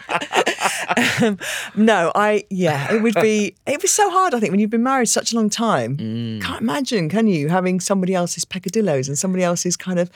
Um, 1.23 1.39
no, 1.75 2.13
I 2.15 2.45
yeah, 2.51 2.93
it 2.95 3.03
would 3.03 3.15
be 3.15 3.55
it 3.67 3.83
was 3.83 3.91
so 3.93 4.09
hard, 4.11 4.35
I 4.35 4.41
think, 4.41 4.51
when 4.51 4.61
you've 4.61 4.71
been 4.71 4.83
married 4.83 5.09
such 5.09 5.33
a 5.33 5.37
long 5.37 5.51
time. 5.51 5.97
Mm. 5.97 6.43
Can't 6.43 6.61
imagine, 6.61 7.09
can 7.09 7.27
you, 7.27 7.49
having 7.49 7.81
somebody 7.81 8.15
else's 8.15 8.45
peccadillos 8.45 9.09
and 9.09 9.19
somebody 9.19 9.43
else's 9.45 9.77
kind 9.77 9.99
of 9.99 10.11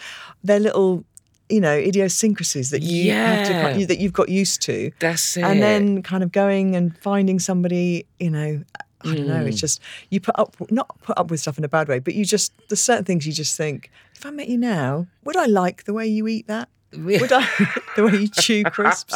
their 0.44 0.60
little 0.60 1.04
you 1.50 1.60
know 1.60 1.74
idiosyncrasies 1.74 2.70
that 2.70 2.82
you 2.82 3.12
have 3.12 3.46
to 3.46 3.86
that 3.86 3.98
you've 3.98 4.12
got 4.12 4.28
used 4.28 4.62
to. 4.62 4.90
That's 5.00 5.36
it. 5.36 5.42
and 5.42 5.62
then 5.62 6.02
kind 6.02 6.22
of 6.22 6.32
going 6.32 6.76
and 6.76 6.96
finding 6.98 7.38
somebody 7.38 8.06
you 8.18 8.30
know 8.30 8.62
i 9.02 9.14
don't 9.14 9.26
know 9.26 9.44
it's 9.44 9.56
hmm. 9.56 9.60
just 9.60 9.80
you 10.10 10.20
put 10.20 10.38
up 10.38 10.56
not 10.70 10.88
put 11.02 11.16
up 11.18 11.30
with 11.30 11.40
stuff 11.40 11.56
in 11.56 11.64
a 11.64 11.68
bad 11.68 11.88
way 11.88 11.98
but 11.98 12.14
you 12.14 12.24
just 12.24 12.52
there's 12.68 12.80
certain 12.80 13.04
things 13.04 13.26
you 13.26 13.32
just 13.32 13.56
think 13.56 13.90
if 14.14 14.26
i 14.26 14.30
met 14.30 14.48
you 14.48 14.58
now 14.58 15.06
would 15.24 15.36
i 15.36 15.46
like 15.46 15.84
the 15.84 15.94
way 15.94 16.06
you 16.06 16.28
eat 16.28 16.46
that 16.46 16.68
would 16.96 17.32
i 17.32 17.46
the 17.96 18.04
way 18.04 18.12
you 18.16 18.28
chew 18.28 18.64
crisps 18.64 19.14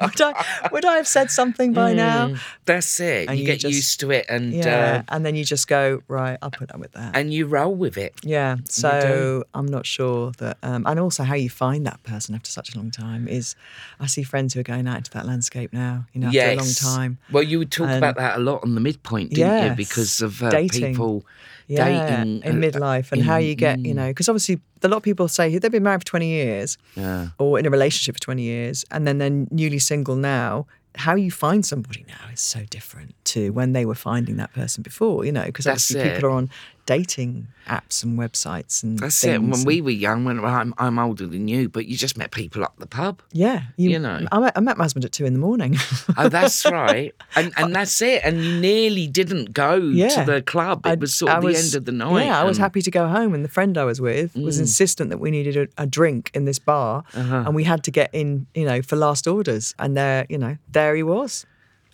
would 0.00 0.20
i 0.20 0.68
would 0.72 0.84
i 0.84 0.96
have 0.96 1.08
said 1.08 1.30
something 1.30 1.72
by 1.72 1.92
now 1.92 2.28
Mm, 2.28 2.38
That's 2.66 3.00
it. 3.00 3.28
And 3.28 3.38
you 3.38 3.42
you 3.42 3.46
get 3.46 3.60
just- 3.60 3.74
used 3.74 4.00
to 4.00 4.10
it, 4.10 4.26
and 4.28 4.52
yeah 4.52 5.02
uh, 5.08 5.14
and 5.14 5.24
then 5.26 5.34
you 5.34 5.44
just 5.44 5.68
go 5.68 6.02
right 6.08 6.38
i'll 6.42 6.50
put 6.50 6.70
up 6.72 6.78
with 6.80 6.92
that 6.92 7.16
and 7.16 7.32
you 7.32 7.46
roll 7.46 7.74
with 7.74 7.96
it. 7.96 8.14
yeah, 8.22 8.56
so 8.68 9.44
I'm 9.54 9.66
not 9.66 9.86
sure 9.86 10.32
that, 10.38 10.58
um, 10.62 10.84
and 10.86 10.98
also 11.00 11.22
how 11.24 11.34
you 11.34 11.50
find 11.50 11.86
that 11.86 12.02
person 12.02 12.34
after 12.34 12.50
such 12.50 12.74
a 12.74 12.78
long 12.78 12.90
time 12.90 13.26
is. 13.28 13.54
I 14.00 14.06
see 14.06 14.22
friends 14.22 14.54
who 14.54 14.60
are 14.60 14.64
going 14.64 14.86
out 14.88 14.96
into 14.98 15.10
that 15.12 15.26
landscape 15.26 15.72
now, 15.72 16.06
you 16.12 16.20
know, 16.20 16.26
after 16.28 16.40
a 16.40 16.56
long 16.56 16.72
time. 16.74 17.18
Well, 17.30 17.42
you 17.42 17.58
would 17.58 17.70
talk 17.70 17.88
And- 17.88 17.98
about 17.98 18.16
that 18.16 18.36
a 18.38 18.40
lot 18.40 18.62
on 18.64 18.74
the 18.74 18.80
midpoint, 18.80 19.30
didn't 19.30 19.70
you? 19.70 19.74
Because 19.76 20.20
of 20.20 20.42
uh, 20.42 20.50
people 20.70 21.24
yeah, 21.66 21.84
dating 22.08 22.42
in 22.42 22.62
uh, 22.64 22.66
midlife 22.70 23.12
and 23.12 23.22
how 23.22 23.36
you 23.36 23.54
get, 23.54 23.78
you 23.80 23.94
know, 23.94 24.08
because 24.08 24.28
obviously 24.28 24.60
a 24.82 24.88
lot 24.88 24.98
of 24.98 25.02
people 25.02 25.28
say 25.28 25.56
they've 25.58 25.70
been 25.72 25.82
married 25.82 26.00
for 26.02 26.06
20 26.06 26.26
years 26.28 26.76
Yeah. 26.96 27.28
or 27.38 27.58
in 27.58 27.66
a 27.66 27.70
relationship 27.70 28.16
for 28.16 28.20
20 28.20 28.42
years 28.42 28.84
and 28.90 29.06
then 29.06 29.18
they're 29.18 29.46
newly 29.50 29.78
single 29.78 30.16
now. 30.16 30.66
How 30.96 31.16
you 31.16 31.30
find 31.32 31.66
somebody 31.66 32.04
now 32.06 32.30
is 32.32 32.40
so 32.40 32.60
different 32.70 33.14
to 33.26 33.50
when 33.50 33.72
they 33.72 33.84
were 33.84 33.96
finding 33.96 34.36
that 34.36 34.52
person 34.52 34.82
before, 34.82 35.24
you 35.24 35.32
know, 35.32 35.44
because 35.44 35.66
obviously 35.66 36.00
it. 36.00 36.14
people 36.14 36.28
are 36.28 36.32
on 36.32 36.50
dating 36.86 37.48
apps 37.66 38.04
and 38.04 38.18
websites 38.18 38.82
and 38.82 38.98
That's 38.98 39.24
it. 39.24 39.40
When 39.40 39.64
we 39.64 39.80
were 39.80 39.90
young, 39.90 40.24
when 40.26 40.44
I'm, 40.44 40.74
I'm 40.76 40.98
older 40.98 41.26
than 41.26 41.48
you, 41.48 41.68
but 41.70 41.86
you 41.86 41.96
just 41.96 42.18
met 42.18 42.30
people 42.30 42.62
at 42.62 42.72
the 42.78 42.86
pub. 42.86 43.22
yeah, 43.32 43.62
you 43.76 43.98
know. 43.98 44.26
I 44.30 44.38
met, 44.38 44.52
I 44.56 44.60
met 44.60 44.76
my 44.76 44.84
husband 44.84 45.04
at 45.06 45.12
two 45.12 45.24
in 45.24 45.32
the 45.32 45.38
morning. 45.38 45.76
Oh, 46.18 46.28
that's 46.28 46.64
right. 46.66 47.14
And 47.36 47.52
and 47.56 47.74
that's 47.76 48.00
it. 48.02 48.20
And 48.24 48.44
you 48.44 48.60
nearly 48.60 49.06
didn't 49.06 49.52
go 49.54 49.76
Yeah. 49.76 50.08
to 50.08 50.24
the 50.30 50.42
club. 50.42 50.84
It 50.84 50.90
I'd- 50.90 51.00
was 51.00 51.14
sort 51.14 51.30
of 51.32 51.38
I 51.38 51.40
the 51.40 51.46
was- 51.46 51.64
end 51.64 51.74
of 51.78 51.84
the 51.86 51.92
night. 51.92 52.26
Yeah, 52.26 52.38
I 52.40 52.44
was 52.44 52.58
happy 52.58 52.82
to 52.82 52.90
go 52.90 53.08
home, 53.08 53.32
and 53.34 53.42
the 53.44 53.48
friend 53.48 53.78
I 53.78 53.84
was 53.84 54.00
with 54.00 54.36
was 54.36 54.58
Mm. 54.58 54.60
insistent 54.60 55.10
that 55.10 55.18
we 55.18 55.30
needed 55.30 55.56
a, 55.56 55.82
a 55.82 55.86
drink 55.86 56.30
in 56.34 56.44
this 56.44 56.58
bar, 56.58 57.04
Uh-huh. 57.14 57.44
and 57.46 57.54
we 57.54 57.64
had 57.64 57.82
to 57.84 57.90
get 57.90 58.10
in, 58.12 58.46
you 58.54 58.64
know, 58.66 58.82
for 58.82 58.96
last 58.96 59.26
orders. 59.26 59.74
And 59.78 59.96
there, 59.96 60.26
you 60.28 60.38
know, 60.38 60.56
there 60.70 60.94
he 60.94 61.02
was. 61.02 61.46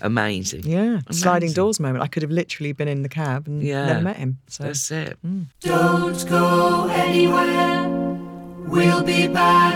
Amazing. 0.03 0.63
Yeah, 0.65 1.01
sliding 1.11 1.53
doors 1.53 1.79
moment. 1.81 2.03
I 2.03 2.07
could 2.07 2.23
have 2.23 2.31
literally 2.33 2.73
been 2.73 2.89
in 2.89 3.03
the 3.03 3.09
cab 3.09 3.47
and 3.47 3.63
Yeah. 3.63 3.87
never 3.87 4.01
met 4.03 4.17
him. 4.17 4.39
So 4.49 4.65
That's 4.65 4.91
it. 4.91 5.19
Mm. 5.27 5.47
Don't 5.61 6.29
go 6.29 6.89
anywhere. 6.89 7.89
We'll 8.69 9.03
be 9.03 9.27
back 9.29 9.75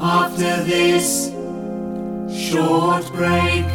after 0.00 0.62
this 0.64 1.30
short 2.32 3.10
break. 3.12 3.66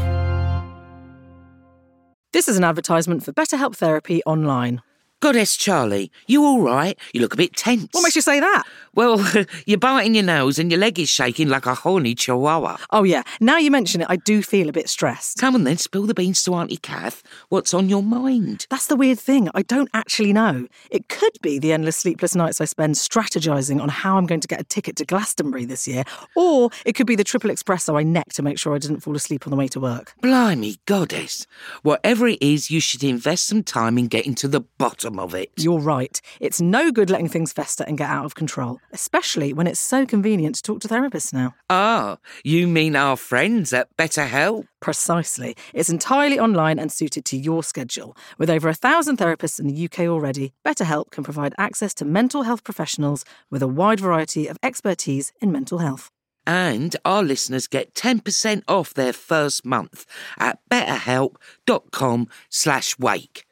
This 2.32 2.48
is 2.48 2.58
an 2.58 2.64
advertisement 2.64 3.24
for 3.24 3.32
BetterHelp 3.34 3.76
Therapy 3.76 4.24
online. 4.26 4.82
Goddess 5.24 5.56
Charlie, 5.56 6.12
you 6.28 6.44
all 6.44 6.60
right? 6.60 7.00
You 7.14 7.22
look 7.22 7.34
a 7.34 7.38
bit 7.38 7.56
tense. 7.56 7.88
What 7.94 8.02
makes 8.02 8.18
you 8.18 8.22
say 8.22 8.42
that? 8.42 8.64
Well, 8.94 9.26
you're 9.66 9.80
biting 9.80 10.16
your 10.16 10.26
nose 10.26 10.60
and 10.60 10.70
your 10.70 10.82
leg 10.82 11.00
is 11.00 11.08
shaking 11.08 11.48
like 11.48 11.66
a 11.66 11.74
horny 11.74 12.14
chihuahua. 12.14 12.76
Oh, 12.92 13.04
yeah. 13.04 13.24
Now 13.40 13.58
you 13.58 13.72
mention 13.72 14.02
it, 14.02 14.08
I 14.10 14.18
do 14.18 14.42
feel 14.44 14.68
a 14.68 14.74
bit 14.74 14.90
stressed. 14.90 15.38
Come 15.38 15.56
on 15.56 15.64
then, 15.64 15.78
spill 15.78 16.06
the 16.06 16.14
beans 16.14 16.44
to 16.44 16.54
Auntie 16.54 16.76
Kath. 16.76 17.24
What's 17.48 17.74
on 17.74 17.88
your 17.88 18.04
mind? 18.04 18.68
That's 18.70 18.88
the 18.88 18.98
weird 18.98 19.18
thing. 19.18 19.48
I 19.56 19.62
don't 19.62 19.90
actually 19.94 20.34
know. 20.34 20.68
It 20.92 21.08
could 21.08 21.38
be 21.42 21.58
the 21.58 21.72
endless 21.72 21.96
sleepless 21.96 22.36
nights 22.36 22.60
I 22.60 22.66
spend 22.66 22.96
strategizing 22.96 23.82
on 23.82 23.88
how 23.88 24.18
I'm 24.18 24.26
going 24.26 24.42
to 24.42 24.48
get 24.50 24.60
a 24.60 24.66
ticket 24.66 24.98
to 24.98 25.06
Glastonbury 25.06 25.64
this 25.64 25.88
year, 25.88 26.04
or 26.36 26.70
it 26.86 26.96
could 26.96 27.08
be 27.08 27.16
the 27.16 27.24
triple 27.24 27.50
espresso 27.50 27.98
I 27.98 28.04
necked 28.04 28.36
to 28.36 28.44
make 28.44 28.60
sure 28.60 28.76
I 28.76 28.78
didn't 28.78 29.00
fall 29.00 29.16
asleep 29.16 29.48
on 29.48 29.52
the 29.52 29.58
way 29.58 29.70
to 29.70 29.80
work. 29.80 30.16
Blimey, 30.22 30.80
Goddess. 30.86 31.48
Whatever 31.82 32.28
it 32.28 32.42
is, 32.42 32.70
you 32.70 32.82
should 32.82 33.06
invest 33.06 33.48
some 33.48 33.64
time 33.64 33.98
in 33.98 34.08
getting 34.08 34.36
to 34.36 34.50
the 34.50 34.62
bottom 34.78 35.13
of 35.20 35.34
it. 35.34 35.52
You're 35.58 35.80
right. 35.80 36.20
It's 36.40 36.62
no 36.62 36.92
good 36.92 37.10
letting 37.10 37.30
things 37.30 37.54
fester 37.54 37.84
and 37.88 37.98
get 37.98 38.10
out 38.10 38.26
of 38.26 38.36
control, 38.36 38.80
especially 38.92 39.54
when 39.54 39.68
it's 39.68 39.80
so 39.80 40.06
convenient 40.06 40.56
to 40.56 40.62
talk 40.62 40.80
to 40.82 40.88
therapists 40.88 41.34
now. 41.34 41.56
Ah, 41.70 42.18
you 42.44 42.68
mean 42.68 42.96
our 42.96 43.18
friends 43.18 43.74
at 43.74 43.96
BetterHelp? 43.98 44.66
Precisely. 44.82 45.56
It's 45.74 45.90
entirely 45.90 46.40
online 46.40 46.80
and 46.80 46.92
suited 46.92 47.26
to 47.26 47.38
your 47.38 47.64
schedule. 47.64 48.18
With 48.38 48.50
over 48.50 48.68
a 48.70 48.74
thousand 48.74 49.18
therapists 49.18 49.60
in 49.60 49.68
the 49.68 49.86
UK 49.86 50.02
already, 50.02 50.54
BetterHelp 50.66 51.12
can 51.12 51.24
provide 51.24 51.56
access 51.58 51.94
to 51.96 52.06
mental 52.06 52.44
health 52.44 52.64
professionals 52.64 53.24
with 53.50 53.62
a 53.62 53.68
wide 53.68 54.00
variety 54.00 54.48
of 54.48 54.58
expertise 54.62 55.32
in 55.40 55.52
mental 55.52 55.80
health. 55.80 56.10
And 56.46 56.96
our 57.06 57.24
listeners 57.24 57.68
get 57.68 57.94
10% 57.94 58.64
off 58.68 58.94
their 58.94 59.14
first 59.14 59.66
month 59.66 60.06
at 60.38 60.60
betterhelp.com 60.70 62.28
slash 62.50 63.00
wake. 63.00 63.46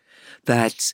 That's 0.45 0.93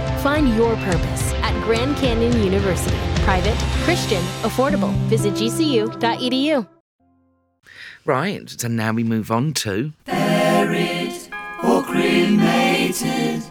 Find 0.21 0.55
your 0.55 0.75
purpose 0.75 1.33
at 1.41 1.63
Grand 1.63 1.97
Canyon 1.97 2.43
University. 2.43 2.95
Private, 3.23 3.57
Christian, 3.83 4.21
affordable. 4.43 4.93
Visit 5.09 5.33
gcu.edu. 5.33 6.67
Right, 8.05 8.47
so 8.47 8.67
now 8.67 8.93
we 8.93 9.03
move 9.03 9.31
on 9.31 9.53
to... 9.53 9.93
Buried 10.05 11.13
or 11.63 11.81
cremated. 11.81 13.43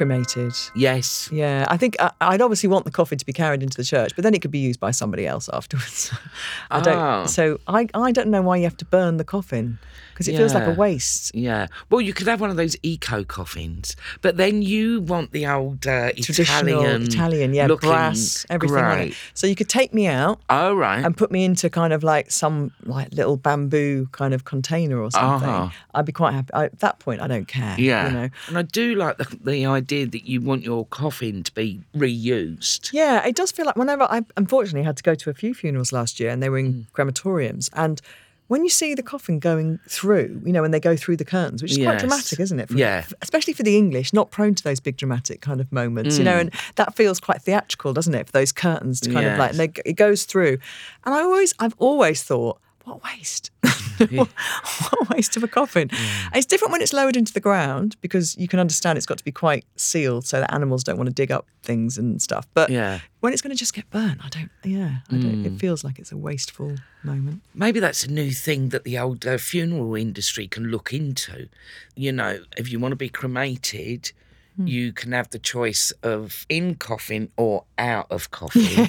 Cremated. 0.00 0.54
Yes. 0.74 1.28
Yeah, 1.30 1.66
I 1.68 1.76
think 1.76 1.94
I, 2.00 2.10
I'd 2.22 2.40
obviously 2.40 2.70
want 2.70 2.86
the 2.86 2.90
coffin 2.90 3.18
to 3.18 3.26
be 3.26 3.34
carried 3.34 3.62
into 3.62 3.76
the 3.76 3.84
church, 3.84 4.12
but 4.16 4.22
then 4.22 4.32
it 4.32 4.40
could 4.40 4.50
be 4.50 4.58
used 4.58 4.80
by 4.80 4.92
somebody 4.92 5.26
else 5.26 5.50
afterwards. 5.52 6.10
I 6.70 6.80
don't. 6.80 6.96
Oh. 6.96 7.26
So 7.26 7.60
I, 7.66 7.86
I 7.92 8.10
don't 8.10 8.28
know 8.28 8.40
why 8.40 8.56
you 8.56 8.64
have 8.64 8.78
to 8.78 8.86
burn 8.86 9.18
the 9.18 9.24
coffin 9.24 9.78
because 10.20 10.28
it 10.28 10.36
feels 10.36 10.54
like 10.54 10.66
a 10.66 10.72
waste. 10.72 11.34
Yeah. 11.34 11.66
Well, 11.88 12.00
you 12.00 12.12
could 12.12 12.26
have 12.26 12.40
one 12.40 12.50
of 12.50 12.56
those 12.56 12.76
eco 12.82 13.24
coffins, 13.24 13.96
but 14.20 14.36
then 14.36 14.60
you 14.62 15.00
want 15.00 15.32
the 15.32 15.46
old 15.46 15.86
uh, 15.86 16.12
Traditional 16.12 16.80
Italian, 16.80 17.02
Italian, 17.02 17.54
yeah, 17.54 17.66
brass, 17.66 18.44
everything 18.50 18.84
great. 18.84 19.16
So 19.32 19.46
you 19.46 19.54
could 19.54 19.68
take 19.70 19.94
me 19.94 20.06
out 20.06 20.40
Oh 20.50 20.74
right. 20.74 21.02
and 21.02 21.16
put 21.16 21.30
me 21.30 21.44
into 21.44 21.70
kind 21.70 21.94
of 21.94 22.02
like 22.02 22.30
some 22.30 22.70
like 22.84 23.14
little 23.14 23.38
bamboo 23.38 24.08
kind 24.12 24.34
of 24.34 24.44
container 24.44 25.00
or 25.00 25.10
something. 25.10 25.48
Uh-huh. 25.48 25.74
I'd 25.94 26.04
be 26.04 26.12
quite 26.12 26.32
happy. 26.32 26.52
I, 26.52 26.64
at 26.64 26.80
that 26.80 26.98
point, 26.98 27.22
I 27.22 27.26
don't 27.26 27.48
care. 27.48 27.76
yeah. 27.78 28.06
you 28.08 28.12
know. 28.14 28.28
And 28.48 28.58
I 28.58 28.62
do 28.62 28.94
like 28.96 29.16
the, 29.16 29.38
the 29.42 29.64
idea 29.66 29.89
that 29.90 30.28
you 30.28 30.40
want 30.40 30.62
your 30.64 30.86
coffin 30.86 31.42
to 31.42 31.52
be 31.52 31.80
reused. 31.96 32.90
Yeah, 32.92 33.24
it 33.26 33.34
does 33.36 33.50
feel 33.52 33.66
like 33.66 33.76
whenever 33.76 34.04
I 34.04 34.22
unfortunately 34.36 34.84
had 34.84 34.96
to 34.98 35.02
go 35.02 35.14
to 35.14 35.30
a 35.30 35.34
few 35.34 35.54
funerals 35.54 35.92
last 35.92 36.20
year 36.20 36.30
and 36.30 36.42
they 36.42 36.48
were 36.48 36.58
in 36.58 36.72
Mm. 36.72 36.86
crematoriums 36.92 37.68
and 37.74 38.00
when 38.48 38.64
you 38.64 38.68
see 38.70 38.94
the 38.96 39.02
coffin 39.02 39.38
going 39.38 39.78
through, 39.88 40.42
you 40.44 40.52
know, 40.52 40.60
when 40.62 40.72
they 40.72 40.80
go 40.80 40.96
through 40.96 41.16
the 41.16 41.24
curtains, 41.24 41.62
which 41.62 41.70
is 41.70 41.78
quite 41.78 42.00
dramatic, 42.00 42.40
isn't 42.40 42.58
it? 42.58 42.68
For- 42.68 42.74
Yeah. 42.76 43.04
Especially 43.22 43.52
for 43.52 43.62
the 43.62 43.76
English, 43.76 44.12
not 44.12 44.32
prone 44.32 44.56
to 44.56 44.64
those 44.64 44.80
big 44.80 44.96
dramatic 44.96 45.40
kind 45.40 45.60
of 45.60 45.70
moments, 45.70 46.18
you 46.18 46.24
know, 46.24 46.32
Mm. 46.34 46.40
and 46.40 46.50
that 46.74 46.96
feels 46.96 47.20
quite 47.20 47.40
theatrical, 47.42 47.92
doesn't 47.92 48.12
it? 48.14 48.26
For 48.26 48.32
those 48.32 48.50
curtains 48.50 48.98
to 49.02 49.12
kind 49.12 49.24
of 49.26 49.38
like, 49.38 49.50
and 49.50 49.60
they, 49.60 49.70
it 49.84 49.92
goes 49.92 50.24
through. 50.24 50.58
And 51.04 51.14
I 51.14 51.20
always, 51.20 51.54
I've 51.60 51.76
always 51.78 52.24
thought, 52.24 52.58
what 52.90 53.02
waste? 53.04 53.50
what, 54.12 54.28
what 54.28 55.10
waste 55.10 55.36
of 55.36 55.44
a 55.44 55.48
coffin. 55.48 55.88
And 55.92 56.36
It's 56.36 56.46
different 56.46 56.72
when 56.72 56.80
it's 56.80 56.92
lowered 56.94 57.16
into 57.16 57.32
the 57.34 57.40
ground 57.40 57.96
because 58.00 58.34
you 58.38 58.48
can 58.48 58.58
understand 58.58 58.96
it's 58.96 59.06
got 59.06 59.18
to 59.18 59.24
be 59.24 59.32
quite 59.32 59.64
sealed 59.76 60.26
so 60.26 60.40
that 60.40 60.52
animals 60.54 60.82
don't 60.84 60.96
want 60.96 61.08
to 61.08 61.14
dig 61.14 61.30
up 61.30 61.46
things 61.62 61.98
and 61.98 62.20
stuff. 62.22 62.46
But 62.54 62.70
Yeah. 62.70 63.00
when 63.20 63.32
it's 63.34 63.42
going 63.42 63.50
to 63.54 63.58
just 63.58 63.74
get 63.74 63.88
burnt, 63.90 64.20
I 64.24 64.28
don't. 64.30 64.50
Yeah, 64.64 64.98
I 65.10 65.16
don't. 65.16 65.44
It 65.44 65.58
feels 65.60 65.84
like 65.84 65.98
it's 65.98 66.12
a 66.12 66.16
wasteful 66.16 66.76
moment. 67.02 67.42
Maybe 67.54 67.78
that's 67.78 68.02
a 68.04 68.10
new 68.10 68.30
thing 68.30 68.70
that 68.70 68.84
the 68.84 68.98
old 68.98 69.26
uh, 69.26 69.36
funeral 69.36 69.94
industry 69.94 70.48
can 70.48 70.68
look 70.68 70.94
into. 70.94 71.48
You 71.94 72.12
know, 72.12 72.40
if 72.56 72.72
you 72.72 72.80
want 72.80 72.92
to 72.92 72.96
be 72.96 73.10
cremated, 73.10 74.12
Hmm. 74.60 74.66
you 74.66 74.92
can 74.92 75.12
have 75.12 75.30
the 75.30 75.38
choice 75.38 75.92
of 76.02 76.44
in 76.48 76.74
coffin 76.74 77.30
or 77.36 77.64
out 77.78 78.06
of 78.10 78.30
coffin, 78.30 78.88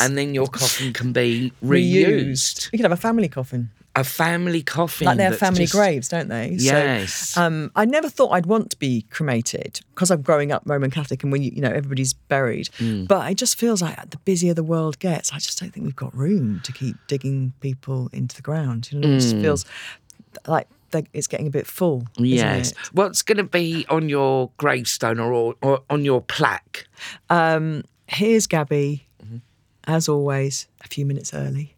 and 0.00 0.16
then 0.18 0.34
your 0.34 0.46
coffin 0.46 0.92
can 0.92 1.12
be 1.12 1.52
reused. 1.64 2.70
You 2.72 2.78
can 2.78 2.84
have 2.84 2.92
a 2.92 2.96
family 3.00 3.28
coffin, 3.28 3.70
A 3.94 4.04
family 4.04 4.62
coffin, 4.62 5.06
like 5.06 5.16
they 5.16 5.24
have 5.24 5.38
family 5.38 5.60
just- 5.64 5.72
graves, 5.72 6.08
don't 6.08 6.28
they? 6.28 6.50
Yes. 6.58 7.12
So, 7.30 7.42
um, 7.42 7.70
I 7.74 7.84
never 7.86 8.08
thought 8.10 8.30
I'd 8.30 8.46
want 8.46 8.70
to 8.70 8.78
be 8.78 9.02
cremated 9.10 9.80
because 9.94 10.10
I'm 10.10 10.22
growing 10.22 10.52
up 10.52 10.62
Roman 10.66 10.90
Catholic, 10.90 11.22
and 11.22 11.32
when 11.32 11.42
you, 11.42 11.50
you 11.54 11.62
know 11.62 11.70
everybody's 11.70 12.12
buried. 12.12 12.68
Mm. 12.78 13.08
But 13.08 13.30
it 13.30 13.36
just 13.36 13.58
feels 13.58 13.80
like 13.80 14.10
the 14.10 14.18
busier 14.18 14.54
the 14.54 14.62
world 14.64 14.98
gets, 14.98 15.32
I 15.32 15.38
just 15.38 15.58
don't 15.60 15.72
think 15.72 15.86
we've 15.86 15.96
got 15.96 16.14
room 16.14 16.60
to 16.64 16.72
keep 16.72 16.96
digging 17.06 17.52
people 17.60 18.10
into 18.12 18.36
the 18.36 18.42
ground. 18.42 18.90
You 18.92 18.98
know, 19.00 19.08
it 19.08 19.12
Mm. 19.12 19.20
just 19.20 19.36
feels 19.36 19.64
like 20.46 20.68
it's 21.12 21.26
getting 21.26 21.46
a 21.46 21.50
bit 21.50 21.66
full. 21.66 22.04
isn't 22.16 22.24
Yes. 22.26 22.70
it? 22.72 22.76
What's 22.92 23.22
going 23.22 23.38
to 23.38 23.44
be 23.44 23.86
on 23.88 24.08
your 24.08 24.50
gravestone 24.58 25.18
or, 25.18 25.54
or 25.62 25.80
on 25.90 26.04
your 26.04 26.20
plaque? 26.20 26.86
Um, 27.30 27.84
here's 28.08 28.46
Gabby, 28.46 29.06
Mm-hmm. 29.24 29.36
as 29.84 30.08
always, 30.08 30.66
a 30.84 30.88
few 30.88 31.04
minutes 31.06 31.32
early. 31.34 31.74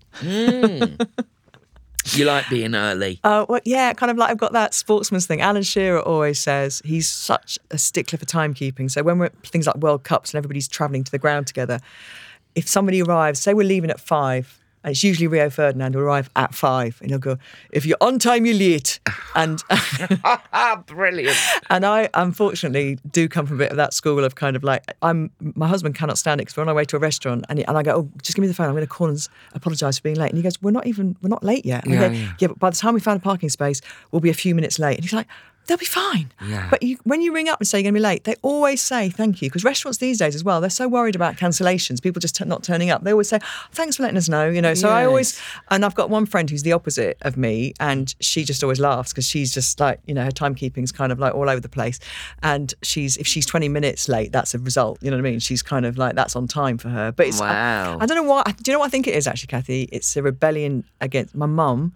You 2.15 2.25
like 2.25 2.49
being 2.49 2.75
early. 2.75 3.21
Uh, 3.29 3.45
well, 3.49 3.61
yeah, 3.65 3.93
kind 3.93 4.11
of 4.11 4.17
like 4.17 4.31
I've 4.31 4.39
got 4.39 4.53
that 4.53 4.73
sportsman's 4.73 5.27
thing. 5.27 5.41
Alan 5.43 5.63
Shearer 5.63 6.01
always 6.01 6.39
says 6.39 6.81
he's 6.85 7.07
such 7.07 7.59
a 7.71 7.77
stickler 7.77 8.19
for 8.19 8.25
timekeeping. 8.25 8.91
So 8.91 9.03
when 9.03 9.19
we're 9.19 9.27
at 9.27 9.47
things 9.47 9.67
like 9.67 9.77
World 9.77 10.05
Cups 10.05 10.33
and 10.33 10.39
everybody's 10.39 10.69
travelling 10.69 11.05
to 11.05 11.11
the 11.11 11.19
ground 11.19 11.47
together, 11.47 11.81
if 12.55 12.67
somebody 12.67 13.03
arrives, 13.03 13.39
say 13.41 13.53
we're 13.53 13.67
leaving 13.67 13.91
at 13.91 14.01
five, 14.01 14.58
and 14.85 14.93
it's 14.93 15.03
usually 15.03 15.27
Rio 15.27 15.51
Ferdinand 15.51 15.95
who 15.95 16.01
arrive 16.01 16.31
at 16.37 16.55
five, 16.55 16.99
and 17.01 17.11
he'll 17.11 17.19
go, 17.19 17.39
"If 17.73 17.85
you're 17.87 17.99
on 18.01 18.19
time, 18.19 18.47
you're 18.47 18.55
late." 18.57 19.01
And 19.35 19.63
brilliant. 20.87 21.37
and 21.71 21.85
I 21.85 22.09
unfortunately 22.15 22.99
do 23.11 23.29
come 23.29 23.47
from 23.47 23.57
a 23.57 23.59
bit 23.59 23.71
of 23.71 23.77
that 23.77 23.95
school 23.95 24.25
of 24.25 24.35
kind 24.35 24.57
of 24.57 24.65
like 24.65 24.85
I'm. 25.03 25.31
My 25.41 25.69
husband 25.69 25.95
cannot 25.95 26.19
stand 26.19 26.41
it 26.41 26.45
because 26.45 26.57
we're 26.57 26.63
on 26.63 26.69
our 26.69 26.75
way 26.75 26.85
to 26.87 26.97
a 26.97 27.01
restaurant, 27.01 27.45
and, 27.49 27.59
he, 27.59 27.65
and 27.67 27.77
I 27.77 27.83
go, 27.83 27.97
"Oh, 27.97 28.11
just 28.23 28.37
give 28.37 28.43
me 28.43 28.49
the 28.49 28.55
phone. 28.55 28.67
I'm 28.67 28.73
going 28.75 28.83
to 28.83 28.87
call 28.87 29.09
and 29.09 29.29
apologise 29.55 29.99
for 29.99 30.03
being 30.03 30.17
late." 30.17 30.31
And 30.31 30.37
he 30.37 30.43
goes, 30.43 30.61
"We're 30.63 30.71
not 30.71 30.87
even. 30.87 31.17
We're 31.23 31.29
not 31.29 31.45
late 31.45 31.65
yet." 31.67 31.85
And 31.85 31.95
Yeah, 31.95 32.09
go, 32.09 32.15
yeah. 32.15 32.33
yeah, 32.39 32.49
but 32.49 32.59
by 32.59 32.71
the 32.71 32.77
time 32.77 32.95
we 32.95 33.01
find 33.01 33.19
a 33.19 33.23
parking 33.23 33.49
space, 33.49 33.81
we'll 34.11 34.21
be 34.21 34.31
a 34.31 34.35
few 34.35 34.55
minutes 34.55 34.79
late. 34.79 34.97
And 34.97 35.05
he's 35.05 35.13
like, 35.13 35.29
they'll 35.69 35.77
be 35.77 35.85
fine. 35.85 36.33
Yeah. 36.45 36.67
But 36.71 36.83
you, 36.83 36.99
when 37.05 37.21
you 37.21 37.33
ring 37.33 37.49
up 37.49 37.61
and 37.61 37.69
say 37.69 37.79
you're 37.79 37.85
going 37.85 37.95
to 37.95 37.99
be 38.01 38.03
late, 38.03 38.25
they 38.25 38.35
always 38.43 38.81
say 38.81 39.11
thank 39.11 39.43
you 39.43 39.49
because 39.51 39.65
restaurants 39.65 39.99
these 39.99 40.19
days 40.19 40.35
as 40.35 40.43
well, 40.43 40.61
they're 40.61 40.71
so 40.71 40.89
worried 40.89 41.15
about 41.15 41.37
cancellations, 41.37 42.03
people 42.03 42.21
just 42.21 42.35
t- 42.35 42.45
not 42.45 42.63
turning 42.65 42.91
up. 42.91 43.05
They 43.05 43.13
always 43.13 43.29
say, 43.29 43.39
oh, 43.43 43.67
thanks 43.73 43.97
for 43.97 44.03
letting 44.03 44.17
us 44.17 44.29
know, 44.29 44.49
you 44.49 44.63
know. 44.63 44.75
So 44.75 44.89
I 44.89 45.05
always, 45.05 45.41
and 45.71 45.85
I've 45.85 45.95
got 45.95 46.09
one 46.11 46.25
friend 46.27 46.49
who's 46.49 46.63
the 46.63 46.73
opposite 46.73 47.19
of 47.23 47.37
me, 47.37 47.75
and 47.79 48.15
she 48.21 48.45
just 48.45 48.63
always 48.63 48.81
laughs 48.81 49.13
because 49.13 49.29
she's 49.29 49.53
just 49.53 49.79
like, 49.79 50.01
you 50.07 50.15
know, 50.15 50.25
her 50.25 50.31
timekeeping's 50.31 50.91
kind 50.91 51.13
of 51.13 51.19
like 51.19 51.35
all 51.35 51.49
over 51.51 51.61
the 51.61 51.69
place. 51.69 52.01
And 52.43 52.73
she's, 52.83 53.19
if 53.19 53.27
she's 53.27 53.45
20 53.45 53.69
minutes 53.69 54.09
late, 54.09 54.33
that's 54.33 54.55
a 54.55 54.59
result, 54.59 54.99
you 55.03 55.11
know 55.11 55.19
what 55.19 55.27
I 55.27 55.31
mean? 55.31 55.39
She's 55.39 55.63
kind 55.63 55.85
of 55.85 55.99
like, 55.99 56.15
that's 56.15 56.35
on 56.35 56.49
time 56.49 56.79
for 56.79 56.89
her. 56.89 57.13
But 57.13 57.27
it's, 57.29 57.41
Wow. 57.41 57.99
I, 57.99 58.03
I 58.03 58.07
don't 58.07 58.17
know 58.17 58.23
why, 58.23 58.43
do 58.45 58.71
you 58.71 58.73
know 58.73 58.81
what 58.81 58.87
I 58.87 58.91
think 58.91 59.07
it 59.07 59.15
is 59.15 59.27
actually, 59.27 59.49
Kathy? 59.49 59.89
It's 59.93 60.17
a 60.17 60.23
rebellion 60.23 60.85
against, 61.01 61.35
my 61.35 61.47
mum 61.47 61.93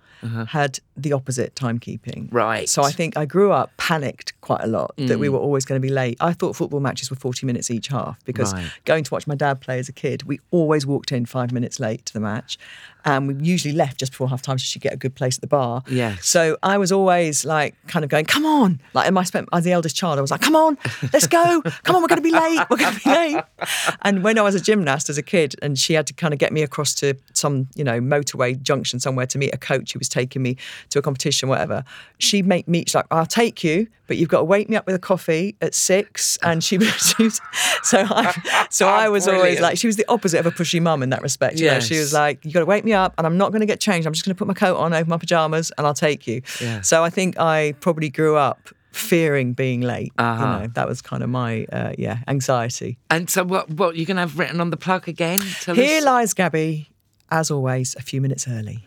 had 0.49 0.79
the 0.97 1.13
opposite 1.13 1.55
timekeeping. 1.55 2.25
Uh-huh. 2.27 2.37
Right. 2.39 2.69
So 2.69 2.83
I 2.83 2.91
think 2.93 3.17
I 3.17 3.25
grew 3.25 3.51
up 3.53 3.71
panicked 3.77 4.41
quite 4.41 4.61
a 4.63 4.67
lot 4.67 4.95
that 4.97 5.17
Mm. 5.17 5.21
we 5.21 5.29
were 5.29 5.39
always 5.39 5.65
going 5.65 5.81
to 5.81 5.87
be 5.87 5.93
late. 5.93 6.17
I 6.21 6.33
thought 6.33 6.55
football 6.57 6.81
matches 6.81 7.11
were 7.11 7.17
40 7.17 7.47
minutes 7.47 7.71
each 7.71 7.89
half 7.89 8.23
because 8.25 8.53
Right. 8.53 8.71
going 8.85 9.05
to 9.05 9.11
watch 9.15 9.27
my 9.27 9.35
dad 9.35 9.61
play 9.61 9.79
as 9.79 9.89
a 9.89 9.93
kid, 9.93 10.23
we 10.25 10.41
always 10.51 10.87
walked 10.87 11.13
in 11.13 11.27
five 11.27 11.51
minutes 11.53 11.81
late 11.81 12.05
to 12.07 12.13
the 12.13 12.21
match. 12.21 12.59
And 13.05 13.29
we 13.29 13.35
usually 13.45 13.75
left 13.75 13.99
just 13.99 14.13
before 14.13 14.29
half 14.29 14.43
time 14.43 14.59
so 14.59 14.65
she'd 14.65 14.83
get 14.83 14.93
a 14.93 14.97
good 14.97 15.15
place 15.15 15.37
at 15.37 15.41
the 15.41 15.47
bar. 15.47 15.83
Yeah. 15.89 16.17
So 16.21 16.57
I 16.63 16.79
was 16.79 16.93
always 16.93 17.45
like 17.45 17.75
kind 17.87 18.05
of 18.05 18.11
going, 18.11 18.27
come 18.27 18.47
on. 18.47 18.81
Like, 18.95 19.09
and 19.09 19.19
I 19.19 19.25
spent, 19.25 19.49
as 19.53 19.65
the 19.65 19.73
eldest 19.73 19.97
child, 19.97 20.19
I 20.19 20.23
was 20.23 20.31
like, 20.31 20.41
come 20.41 20.57
on, 20.57 20.79
let's 21.13 21.27
go. 21.27 21.63
Come 21.83 21.97
on, 21.97 22.03
we're 22.03 22.09
going 22.09 22.23
to 22.23 22.23
be 22.23 22.31
late. 22.31 22.65
We're 22.71 22.77
going 22.77 22.95
to 22.95 23.01
be 23.01 23.11
late. 23.11 23.45
And 24.03 24.23
when 24.23 24.39
I 24.39 24.43
was 24.43 24.55
a 24.55 24.61
gymnast 24.61 25.09
as 25.09 25.19
a 25.19 25.23
kid 25.23 25.55
and 25.63 25.79
she 25.79 25.95
had 25.95 26.07
to 26.07 26.15
kind 26.15 26.33
of 26.33 26.39
get 26.39 26.53
me 26.53 26.63
across 26.63 26.95
to 26.97 27.15
some, 27.33 27.69
you 27.75 27.85
know, 27.85 28.01
motorway 28.01 28.61
junction 28.61 29.01
somewhere 29.01 29.27
to 29.27 29.39
meet 29.39 29.55
a 29.55 29.59
coach 29.59 29.93
who 29.93 29.99
was 29.99 30.09
taking 30.09 30.43
me 30.43 30.57
to 30.91 30.99
a 30.99 31.03
competition, 31.03 31.49
whatever, 31.49 31.85
she'd 32.19 32.47
make 32.47 32.69
me, 32.69 32.85
she's 32.87 32.95
like, 32.95 33.07
I'll 33.11 33.27
take 33.27 33.65
you, 33.65 33.87
but 34.07 34.17
you've 34.17 34.29
got 34.29 34.39
to 34.39 34.45
wake 34.45 34.69
me 34.69 34.77
up 34.77 34.87
with 34.87 34.95
a 34.95 34.99
coffee 34.99 35.57
at 35.61 35.75
six. 35.75 36.39
And 36.43 36.63
she, 36.63 36.79
she 36.81 37.23
was, 37.25 37.41
so 37.83 38.05
I, 38.09 38.67
so 38.71 38.87
I 38.87 39.07
ah, 39.07 39.11
was 39.11 39.27
always 39.27 39.61
like, 39.61 39.79
she 39.79 39.87
was 39.87 39.97
the 39.97 40.05
opposite 40.09 40.39
of 40.39 40.47
a 40.47 40.51
pushy 40.51 40.81
mum 40.81 41.03
in 41.03 41.11
that 41.11 41.23
respect. 41.23 41.59
You 41.59 41.69
know, 41.69 41.81
she 41.81 41.99
was 41.99 42.13
like, 42.13 42.45
you 42.45 42.53
got 42.53 42.61
to 42.61 42.67
wake 42.67 42.85
me 42.85 42.92
up 42.95 43.15
and 43.19 43.27
I'm 43.27 43.37
not 43.37 43.51
going 43.53 43.61
to 43.61 43.67
get 43.67 43.81
changed. 43.81 44.07
I'm 44.07 44.13
just 44.13 44.25
going 44.25 44.35
to 44.35 44.39
put 44.39 44.49
my 44.49 44.55
coat 44.55 44.77
on 44.77 44.93
over 44.93 45.09
my 45.09 45.17
pajamas 45.19 45.73
and 45.79 45.87
I'll 45.87 45.95
take 45.95 46.27
you. 46.27 46.43
Yeah. 46.61 46.81
So 46.83 47.03
I 47.05 47.11
think 47.11 47.39
I 47.39 47.73
probably 47.81 48.09
grew 48.11 48.37
up 48.37 48.69
fearing 48.93 49.53
being 49.55 49.81
late. 49.81 50.13
Uh-huh. 50.19 50.45
You 50.45 50.61
know, 50.63 50.67
that 50.75 50.87
was 50.89 51.01
kind 51.03 51.23
of 51.23 51.31
my, 51.31 51.65
uh, 51.73 51.93
yeah, 51.99 52.19
anxiety. 52.29 52.99
And 53.11 53.29
so, 53.31 53.43
what 53.45 53.71
what 53.71 53.97
you 53.97 54.05
going 54.07 54.17
to 54.17 54.21
have 54.23 54.39
written 54.39 54.61
on 54.61 54.71
the 54.71 54.77
plug 54.77 55.09
again? 55.09 55.41
Tell 55.61 55.75
Here 55.75 55.99
us. 55.99 56.05
lies 56.05 56.35
Gabby, 56.35 56.91
as 57.31 57.51
always, 57.51 57.97
a 57.97 58.03
few 58.03 58.21
minutes 58.21 58.47
early. 58.47 58.85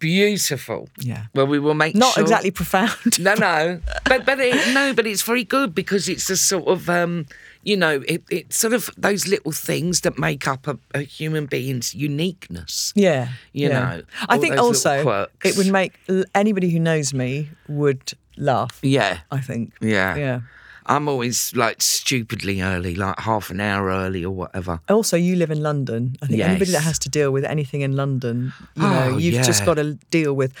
Beautiful. 0.00 0.88
Yeah. 0.98 1.26
Well, 1.34 1.46
we 1.46 1.58
will 1.58 1.74
make 1.74 1.94
Not 1.94 2.14
sure- 2.14 2.22
exactly 2.22 2.50
profound. 2.50 3.18
No, 3.18 3.34
no, 3.34 3.80
but 4.04 4.26
but 4.26 4.38
it, 4.40 4.74
no, 4.74 4.92
but 4.92 5.06
it's 5.06 5.22
very 5.22 5.44
good 5.44 5.74
because 5.74 6.08
it's 6.08 6.28
a 6.28 6.36
sort 6.36 6.66
of 6.66 6.90
um, 6.90 7.26
you 7.64 7.76
know, 7.76 8.02
it, 8.06 8.22
it's 8.30 8.58
sort 8.58 8.72
of 8.72 8.90
those 8.96 9.26
little 9.26 9.52
things 9.52 10.02
that 10.02 10.18
make 10.18 10.46
up 10.46 10.66
a, 10.66 10.78
a 10.94 11.00
human 11.00 11.46
being's 11.46 11.94
uniqueness. 11.94 12.92
Yeah, 12.94 13.28
You 13.52 13.68
yeah. 13.68 13.78
know, 13.80 14.02
I 14.28 14.38
think 14.38 14.56
also 14.58 15.28
it 15.42 15.56
would 15.56 15.72
make 15.72 15.98
anybody 16.34 16.70
who 16.70 16.78
knows 16.78 17.12
me 17.14 17.50
would 17.68 18.12
laugh. 18.36 18.78
Yeah, 18.82 19.20
I 19.30 19.40
think. 19.40 19.72
yeah, 19.80 20.16
Yeah. 20.16 20.40
I'm 20.86 21.08
always 21.08 21.56
like 21.56 21.80
stupidly 21.80 22.60
early, 22.60 22.94
like 22.94 23.18
half 23.20 23.48
an 23.48 23.58
hour 23.58 23.88
early 23.88 24.22
or 24.22 24.34
whatever. 24.34 24.80
Also, 24.90 25.16
you 25.16 25.34
live 25.34 25.50
in 25.50 25.62
London. 25.62 26.16
I 26.20 26.26
think 26.26 26.42
anybody 26.42 26.72
that 26.72 26.82
has 26.82 26.98
to 27.00 27.08
deal 27.08 27.30
with 27.30 27.44
anything 27.44 27.80
in 27.80 27.96
London, 27.96 28.52
you 28.76 28.84
oh, 28.84 28.90
know, 28.90 29.10
Oh, 29.14 29.16
you've 29.16 29.44
just 29.46 29.64
got 29.64 29.74
to 29.74 29.94
deal 30.10 30.34
with 30.34 30.52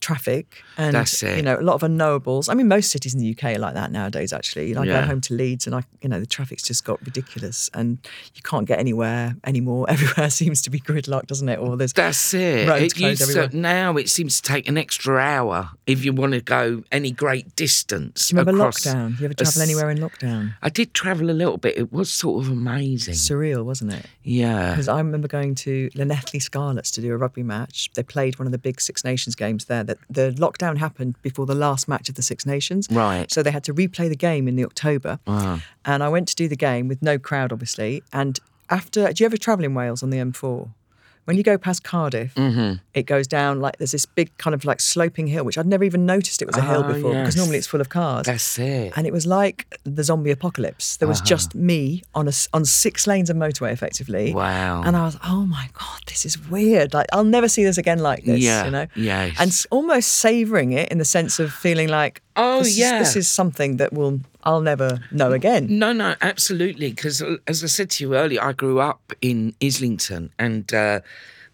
traffic 0.00 0.62
and 0.76 0.94
That's 0.94 1.22
it. 1.22 1.36
you 1.36 1.42
know 1.42 1.56
a 1.58 1.62
lot 1.62 1.74
of 1.74 1.82
unknowables. 1.82 2.48
I 2.50 2.54
mean, 2.54 2.68
most 2.68 2.90
cities 2.90 3.14
in 3.14 3.20
the 3.20 3.30
UK 3.30 3.56
are 3.56 3.58
like 3.58 3.74
that 3.74 3.90
nowadays. 3.90 4.32
Actually, 4.32 4.76
I 4.76 4.84
Yeah. 4.84 5.00
go 5.00 5.06
home 5.06 5.20
to 5.22 5.34
Leeds 5.34 5.66
and 5.66 5.74
I, 5.74 5.82
you 6.02 6.08
know, 6.08 6.20
the 6.20 6.26
traffic's 6.26 6.62
just 6.62 6.84
got 6.84 7.04
ridiculous 7.04 7.70
and 7.74 7.98
you 8.34 8.42
can't 8.42 8.66
get 8.66 8.78
anywhere 8.78 9.36
anymore. 9.44 9.86
Everywhere 9.96 10.30
seems 10.30 10.62
to 10.62 10.70
be 10.70 10.78
gridlocked, 10.80 11.26
doesn't 11.26 11.48
it? 11.48 11.58
Or 11.58 11.76
there's 11.76 11.92
That's 11.92 12.34
it. 12.34 12.68
roads 12.68 12.92
it 12.92 12.96
closed 12.96 13.20
used 13.20 13.32
to, 13.52 13.56
now 13.56 13.96
it 13.96 14.08
seems 14.08 14.40
to 14.40 14.42
take 14.42 14.68
an 14.68 14.76
extra 14.78 15.16
hour 15.18 15.70
if 15.86 16.04
you 16.04 16.12
want 16.12 16.32
to 16.32 16.40
go 16.40 16.82
any 16.92 17.10
great 17.10 17.56
distance. 17.56 18.28
Do 18.28 18.34
you 18.36 18.40
remember 18.40 18.62
lockdown? 18.64 19.18
You 19.18 19.24
ever 19.26 19.34
travel 19.34 19.62
s- 19.62 19.68
anywhere 19.68 19.90
in 19.90 19.98
lockdown? 19.98 20.54
I 20.62 20.68
did 20.68 20.94
travel 20.94 21.30
a 21.30 21.32
little 21.32 21.56
bit. 21.56 21.76
It 21.78 21.92
was 21.92 22.12
sort 22.12 22.44
of 22.44 22.50
amazing. 22.52 23.14
Surreal, 23.14 23.64
wasn't 23.64 23.92
it? 23.94 24.06
yeah. 24.22 24.70
Because 24.70 24.88
I 24.88 24.98
remember 24.98 25.28
going 25.28 25.54
to 25.56 25.88
Llanelli 25.94 26.40
Scarlets 26.42 26.90
to 26.92 27.00
do 27.00 27.12
a 27.12 27.16
rugby 27.16 27.42
match. 27.42 27.90
They 27.94 28.02
played 28.02 28.38
one 28.38 28.46
of 28.46 28.52
the 28.52 28.58
big 28.58 28.80
Six 28.80 29.04
Nations 29.04 29.34
games 29.34 29.66
there 29.66 29.84
that 29.86 29.98
the 30.10 30.32
lockdown 30.38 30.78
happened 30.78 31.14
before 31.22 31.46
the 31.46 31.54
last 31.54 31.88
match 31.88 32.08
of 32.08 32.14
the 32.14 32.22
Six 32.22 32.44
Nations. 32.46 32.88
Right. 32.90 33.30
So 33.30 33.42
they 33.42 33.50
had 33.50 33.64
to 33.64 33.74
replay 33.74 34.08
the 34.08 34.16
game 34.16 34.46
in 34.48 34.56
the 34.56 34.64
October. 34.64 35.18
And 35.26 36.02
I 36.02 36.08
went 36.08 36.28
to 36.28 36.34
do 36.34 36.48
the 36.48 36.56
game 36.56 36.88
with 36.88 37.02
no 37.02 37.18
crowd, 37.18 37.52
obviously. 37.52 38.02
And 38.12 38.38
after, 38.68 39.12
do 39.12 39.22
you 39.22 39.26
ever 39.26 39.36
travel 39.36 39.64
in 39.64 39.74
Wales 39.74 40.02
on 40.02 40.10
the 40.10 40.18
M4? 40.18 40.68
When 41.26 41.36
you 41.36 41.42
go 41.42 41.58
past 41.58 41.84
Cardiff, 41.84 42.34
Mm-hmm. 42.34 42.76
it 42.94 43.02
goes 43.04 43.26
down 43.26 43.60
like 43.60 43.76
there's 43.78 43.92
this 43.92 44.06
big 44.06 44.28
kind 44.38 44.54
of 44.54 44.64
like 44.64 44.80
sloping 44.80 45.26
hill, 45.26 45.44
which 45.44 45.58
I'd 45.58 45.66
never 45.66 45.84
even 45.84 46.06
noticed 46.06 46.40
it 46.40 46.46
was 46.46 46.56
a 46.56 46.62
hill 46.62 46.82
Oh, 46.84 46.92
before 46.92 47.12
because 47.14 47.36
normally 47.36 47.58
it's 47.58 47.66
full 47.66 47.80
of 47.80 47.88
cars. 47.90 48.26
That's 48.26 48.58
it. 48.58 48.92
And 48.96 49.06
it 49.06 49.12
was 49.12 49.26
like 49.26 49.78
the 49.84 50.02
zombie 50.04 50.30
apocalypse. 50.30 50.96
There 50.96 51.08
was 51.08 51.18
Uh-huh. 51.18 51.26
just 51.26 51.54
me 51.54 52.02
on 52.14 52.28
a, 52.28 52.32
on 52.52 52.64
six 52.64 53.06
lanes 53.06 53.28
of 53.28 53.36
motorway, 53.36 53.72
effectively. 53.72 54.32
Wow. 54.32 54.82
And 54.84 54.96
I 54.96 55.04
was, 55.04 55.18
oh 55.24 55.44
my 55.46 55.68
god, 55.74 56.00
this 56.06 56.24
is 56.24 56.38
weird. 56.48 56.94
Like 56.94 57.06
I'll 57.12 57.24
never 57.24 57.48
see 57.48 57.64
this 57.64 57.76
again 57.78 57.98
like 57.98 58.24
this. 58.24 58.40
Yeah, 58.40 58.64
You 58.64 58.70
know. 58.70 58.86
yes. 58.94 59.36
And 59.38 59.52
almost 59.70 60.08
savouring 60.12 60.72
it 60.72 60.90
in 60.92 60.98
the 60.98 61.04
sense 61.04 61.38
of 61.40 61.52
feeling 61.52 61.88
like, 61.88 62.22
Oh, 62.36 62.58
this 62.58 62.68
is- 62.68 62.78
yeah. 62.78 62.98
this 62.98 63.16
is 63.16 63.28
something 63.28 63.76
that 63.78 63.92
will 63.92 64.20
I'll 64.44 64.60
never 64.60 65.00
know 65.10 65.32
again. 65.32 65.66
No, 65.78 65.92
no, 65.92 66.14
absolutely. 66.20 66.90
Because 66.90 67.22
as 67.46 67.64
I 67.64 67.66
said 67.66 67.90
to 67.90 68.04
you 68.04 68.14
earlier, 68.14 68.42
I 68.42 68.52
grew 68.52 68.78
up 68.78 69.12
in 69.20 69.54
Islington 69.62 70.30
and 70.38 70.72
uh, 70.72 71.00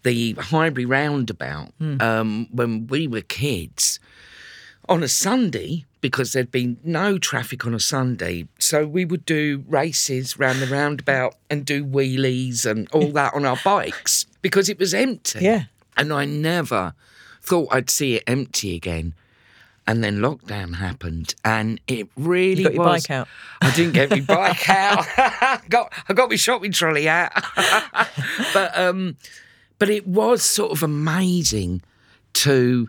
the 0.03 0.33
Highbury 0.33 0.85
roundabout 0.85 1.71
um, 1.99 2.47
when 2.51 2.87
we 2.87 3.07
were 3.07 3.21
kids 3.21 3.99
on 4.87 5.01
a 5.03 5.07
Sunday. 5.07 5.85
Because 6.01 6.33
there'd 6.33 6.51
been 6.51 6.75
no 6.83 7.17
traffic 7.17 7.65
on 7.65 7.73
a 7.73 7.79
Sunday. 7.79 8.45
So 8.59 8.85
we 8.85 9.05
would 9.05 9.25
do 9.25 9.63
races 9.69 10.37
round 10.37 10.59
the 10.61 10.67
roundabout 10.67 11.35
and 11.49 11.65
do 11.65 11.85
wheelies 11.85 12.65
and 12.69 12.89
all 12.91 13.09
that 13.13 13.33
on 13.33 13.45
our 13.45 13.57
bikes 13.63 14.25
because 14.41 14.67
it 14.67 14.77
was 14.77 14.93
empty. 14.93 15.39
Yeah. 15.39 15.63
And 15.95 16.11
I 16.11 16.25
never 16.25 16.93
thought 17.41 17.69
I'd 17.71 17.89
see 17.89 18.15
it 18.15 18.23
empty 18.27 18.75
again. 18.75 19.13
And 19.85 20.01
then 20.01 20.19
lockdown 20.19 20.75
happened, 20.75 21.35
and 21.43 21.79
it 21.87 22.07
really 22.15 22.61
You 22.61 22.63
got 22.69 22.73
your 22.73 22.85
was. 22.85 23.03
bike 23.03 23.11
out. 23.11 23.27
I 23.61 23.71
didn't 23.75 23.93
get 23.93 24.09
my 24.09 24.21
bike 24.27 24.69
out. 24.69 25.05
got 25.69 25.91
I 26.07 26.13
got 26.13 26.29
my 26.29 26.37
shopping 26.37 26.71
trolley 26.71 27.09
out. 27.09 27.31
but 28.53 28.77
um, 28.77 29.17
but 29.79 29.89
it 29.89 30.07
was 30.07 30.41
sort 30.43 30.71
of 30.71 30.83
amazing 30.83 31.81
to. 32.33 32.87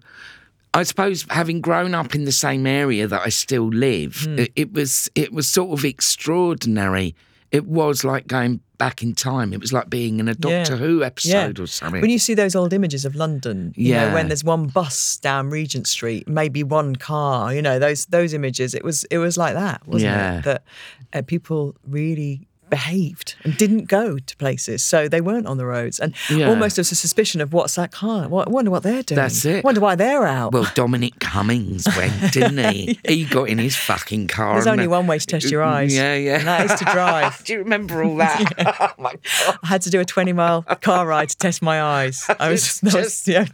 I 0.72 0.82
suppose 0.84 1.24
having 1.30 1.60
grown 1.60 1.94
up 1.94 2.14
in 2.14 2.24
the 2.24 2.32
same 2.32 2.66
area 2.66 3.06
that 3.08 3.22
I 3.22 3.28
still 3.28 3.68
live, 3.68 4.26
it, 4.28 4.52
it 4.56 4.72
was 4.72 5.10
it 5.16 5.32
was 5.32 5.48
sort 5.48 5.76
of 5.76 5.84
extraordinary. 5.84 7.14
It 7.54 7.66
was 7.66 8.02
like 8.04 8.26
going 8.26 8.60
back 8.78 9.02
in 9.02 9.14
time. 9.14 9.52
It 9.52 9.60
was 9.60 9.72
like 9.72 9.88
being 9.88 10.18
in 10.18 10.26
a 10.28 10.34
Doctor 10.34 10.72
Yeah. 10.74 10.78
Who 10.78 11.04
episode 11.04 11.60
or 11.60 11.68
something. 11.68 12.00
When 12.00 12.10
you 12.10 12.18
see 12.18 12.34
those 12.34 12.56
old 12.56 12.72
images 12.72 13.04
of 13.04 13.14
London, 13.14 13.72
you 13.76 13.90
Yeah. 13.90 14.08
know, 14.08 14.14
when 14.14 14.26
there's 14.28 14.42
one 14.42 14.66
bus 14.66 15.16
down 15.18 15.50
Regent 15.50 15.86
Street, 15.86 16.28
maybe 16.28 16.64
one 16.64 16.96
car, 16.96 17.54
you 17.54 17.62
know, 17.62 17.78
those 17.78 18.06
those 18.06 18.34
images, 18.34 18.74
it 18.74 18.82
was 18.84 19.04
it 19.04 19.18
was 19.18 19.38
like 19.38 19.54
that, 19.54 19.86
wasn't 19.86 20.12
Yeah. 20.12 20.38
it? 20.38 20.42
That 20.44 20.62
uh, 21.12 21.22
people 21.22 21.76
really 21.88 22.48
behaved 22.70 23.36
and 23.44 23.56
didn't 23.56 23.86
go 23.88 24.18
to 24.18 24.36
places, 24.36 24.82
so 24.82 25.08
they 25.08 25.20
weren't 25.20 25.46
on 25.46 25.56
the 25.58 25.66
roads, 25.66 25.98
and 26.00 26.14
Yeah. 26.30 26.48
almost 26.48 26.76
there's 26.76 26.90
a 26.92 26.96
suspicion 26.96 27.40
of 27.40 27.52
what's 27.52 27.74
that 27.76 27.92
car? 27.92 28.28
What, 28.28 28.48
I 28.48 28.50
wonder 28.50 28.70
what 28.70 28.82
they're 28.82 29.02
doing. 29.02 29.16
That's 29.16 29.44
it. 29.44 29.64
Wonder 29.64 29.80
why 29.80 29.94
they're 29.94 30.26
out. 30.26 30.52
Well, 30.52 30.70
Dominic 30.74 31.18
Cummings 31.20 31.86
went, 31.96 32.32
didn't 32.32 32.58
he? 32.72 32.98
He 33.08 33.24
got 33.24 33.48
in 33.48 33.58
his 33.58 33.76
fucking 33.76 34.28
car. 34.28 34.54
There's 34.54 34.66
only 34.66 34.86
one 34.88 35.06
way 35.06 35.18
to 35.18 35.26
test 35.26 35.50
your 35.50 35.62
mm, 35.62 35.66
eyes. 35.68 35.94
Yeah, 35.94 36.14
yeah. 36.14 36.38
and 36.38 36.46
that 36.46 36.70
is 36.70 36.78
to 36.80 36.84
drive. 36.86 37.44
Do 37.44 37.52
you 37.52 37.58
remember 37.60 38.02
all 38.02 38.16
that? 38.16 38.52
Oh 38.84 39.02
my 39.02 39.12
god! 39.12 39.58
I 39.62 39.66
had 39.68 39.82
to 39.82 39.90
do 39.90 40.00
a 40.00 40.04
20 40.04 40.32
mile 40.32 40.62
car 40.80 41.06
ride 41.06 41.28
to 41.30 41.36
test 41.36 41.62
my 41.62 41.80
eyes. 41.82 42.24
I 42.40 42.48
was 42.50 42.62
It's 42.64 42.80
that 42.80 42.94
was- 42.94 43.04
just- 43.04 43.28
yeah. 43.28 43.46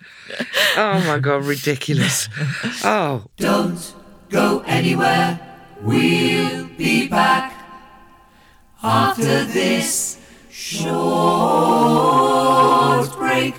Oh 0.76 1.00
my 1.06 1.18
god! 1.18 1.44
Ridiculous. 1.44 2.28
Oh, 2.84 3.24
Don't 3.36 3.94
go 4.30 4.60
anywhere. 4.66 5.38
We'll 5.82 6.66
be 6.76 7.08
back 7.08 7.59
after 8.82 9.44
this 9.44 10.18
short 10.50 10.80
break. 13.16 13.54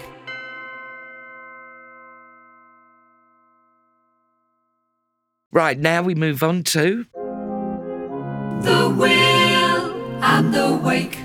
right. 5.51 5.77
Now 5.77 6.01
we 6.01 6.15
move 6.15 6.43
on 6.43 6.63
to 6.63 7.05
The 8.61 8.93
will 8.97 10.23
and 10.23 10.53
the 10.53 10.79
wake. 10.83 11.17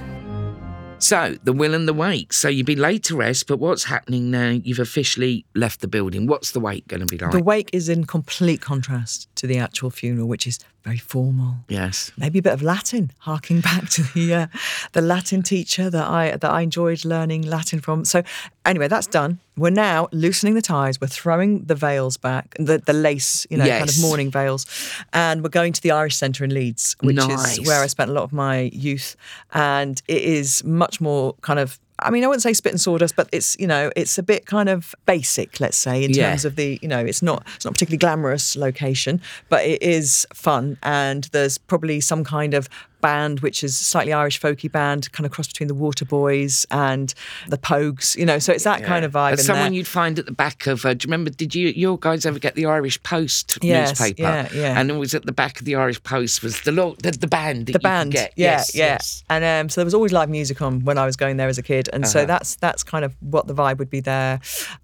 So 0.99 1.37
the 1.45 1.53
will 1.53 1.75
and 1.75 1.87
the 1.87 1.93
wake. 1.93 2.33
So 2.33 2.49
you've 2.49 2.67
been 2.67 2.81
laid 2.81 3.05
to 3.05 3.17
rest, 3.17 3.47
but 3.47 3.59
what's 3.59 3.85
happening 3.85 4.31
now? 4.31 4.49
You've 4.49 4.79
officially 4.79 5.45
left 5.55 5.81
the 5.81 5.89
building. 5.89 6.27
What's 6.27 6.53
the 6.53 6.61
wake 6.61 6.89
going 6.89 7.01
to 7.01 7.07
be 7.07 7.19
like? 7.19 7.33
The 7.33 7.43
wake 7.43 7.71
is 7.73 7.89
in 7.89 8.05
complete 8.05 8.61
contrast 8.61 9.29
to 9.37 9.47
the 9.47 9.59
actual 9.59 9.91
funeral, 9.91 10.27
which 10.27 10.47
is 10.47 10.59
very 10.85 10.99
formal. 10.99 11.57
yes. 11.69 12.13
Maybe 12.17 12.39
a 12.39 12.43
bit 12.43 12.53
of 12.53 12.63
Latin, 12.63 13.11
harking 13.19 13.61
back 13.61 13.89
to 13.91 14.03
the 14.15 14.35
uh, 14.35 14.47
the 14.93 15.03
Latin 15.03 15.43
teacher 15.43 15.91
that 15.91 16.07
I 16.07 16.37
that 16.37 16.51
I 16.51 16.63
enjoyed 16.63 17.05
learning 17.05 17.43
Latin 17.43 17.81
from. 17.81 18.05
So 18.05 18.23
anyway, 18.65 18.89
that's 18.89 19.07
done. 19.07 19.41
We're 19.57 19.71
now 19.71 20.09
loosening 20.13 20.55
the 20.55 20.63
ties. 20.63 21.01
We're 21.01 21.07
throwing 21.07 21.65
the 21.65 21.75
veils 21.75 22.17
back, 22.17 22.55
the 22.59 22.79
the 22.79 22.93
lace, 22.93 23.47
you 23.51 23.57
know, 23.57 23.67
kind 23.79 23.89
of 23.89 23.99
mourning 24.01 24.31
veils, 24.31 24.67
and 25.13 25.43
we're 25.43 25.49
going 25.49 25.73
to 25.73 25.81
the 25.83 25.93
Irish 25.93 26.17
Centre 26.17 26.45
in 26.45 26.53
Leeds, 26.53 26.95
which 27.01 27.17
Nice. 27.17 27.59
is 27.59 27.67
where 27.67 27.83
I 27.83 27.87
spent 27.87 28.11
a 28.11 28.13
lot 28.13 28.25
of 28.25 28.33
my 28.33 28.71
youth, 28.73 29.17
and 29.53 30.01
it 30.09 30.23
is 30.23 30.63
much 30.65 31.01
more 31.01 31.35
kind 31.41 31.59
of. 31.59 31.79
I 31.99 32.11
mean, 32.11 32.25
I 32.25 32.27
wouldn't 32.27 32.43
say 32.43 32.53
spit 32.53 32.73
and 32.73 32.81
sawdust, 32.81 33.17
but 33.17 33.27
it's 33.33 33.57
you 33.59 33.67
know, 33.67 33.91
it's 33.97 34.19
a 34.19 34.23
bit 34.23 34.45
kind 34.45 34.69
of 34.69 34.95
basic, 35.07 35.61
let's 35.61 35.79
say, 35.79 36.05
in 36.05 36.11
Yeah. 36.13 36.29
terms 36.29 36.45
of 36.45 36.57
the 36.57 36.79
you 36.83 36.89
know, 36.89 36.99
it's 36.99 37.23
not 37.23 37.43
it's 37.57 37.65
not 37.65 37.73
particularly 37.73 37.97
glamorous 37.99 38.55
location, 38.57 39.23
but 39.49 39.65
it 39.65 39.83
is 39.83 40.27
fun, 40.35 40.77
and 40.83 41.25
there's 41.33 41.57
probably 41.57 42.01
some 42.01 42.23
kind 42.25 42.53
of 42.53 42.69
band 43.07 43.41
which 43.47 43.59
is 43.67 43.73
slightly 43.93 44.13
Irish 44.13 44.39
folky 44.41 44.71
band, 44.79 45.01
kind 45.13 45.25
of 45.27 45.33
cross 45.33 45.47
between 45.53 45.69
the 45.73 45.75
Waterboys 45.85 46.67
and 46.71 47.15
the 47.49 47.59
Pogues, 47.59 48.17
you 48.17 48.27
know. 48.31 48.39
So 48.39 48.53
it's 48.53 48.65
that 48.65 48.83
kind 48.91 49.05
of 49.05 49.13
vibe. 49.13 49.39
Someone 49.39 49.67
there. 49.67 49.73
you'd 49.79 49.87
find 50.01 50.19
at 50.19 50.27
the 50.27 50.33
back 50.47 50.67
of. 50.67 50.85
Uh, 50.85 50.95
do 50.95 51.05
you 51.07 51.11
remember? 51.11 51.31
Did 51.31 51.55
you 51.55 51.69
your 51.85 51.99
guys 51.99 52.27
ever 52.27 52.39
get 52.47 52.55
the 52.55 52.67
Irish 52.67 52.99
Post 53.03 53.59
Yes, 53.63 53.89
newspaper? 53.91 54.23
yeah, 54.23 54.49
yeah. 54.63 54.79
And 54.81 54.91
it 54.91 54.99
was 55.05 55.15
at 55.15 55.25
the 55.27 55.33
back 55.43 55.59
of 55.61 55.65
the 55.67 55.75
Irish 55.85 56.03
Post 56.03 56.43
was 56.43 56.61
the 56.63 56.73
lo- 56.73 56.97
the, 57.03 57.11
the 57.13 57.27
band. 57.27 57.67
That 57.67 57.67
the 57.67 57.73
you 57.73 57.79
could 57.79 57.83
band, 57.83 58.13
Get. 58.13 58.33
yeah, 58.37 58.51
yes, 58.53 58.75
yeah, 58.75 58.87
yes. 58.95 59.25
and 59.31 59.43
um, 59.45 59.69
so 59.69 59.81
there 59.81 59.85
was 59.91 59.95
always 59.95 60.13
live 60.13 60.29
music 60.31 60.61
on 60.63 60.85
when 60.85 60.99
I 60.99 61.07
was 61.07 61.17
going 61.17 61.37
there 61.37 61.49
as 61.49 61.59
a 61.59 61.63
kid, 61.73 61.89
and 61.93 62.07
so 62.07 62.21
Uh-huh. 62.21 62.27
that's 62.33 62.57
that's 62.57 62.83
kind 62.83 63.05
of 63.05 63.15
what 63.21 63.47
the 63.47 63.55
vibe 63.55 63.79
would 63.79 63.91
be 63.91 64.01
there. 64.01 64.41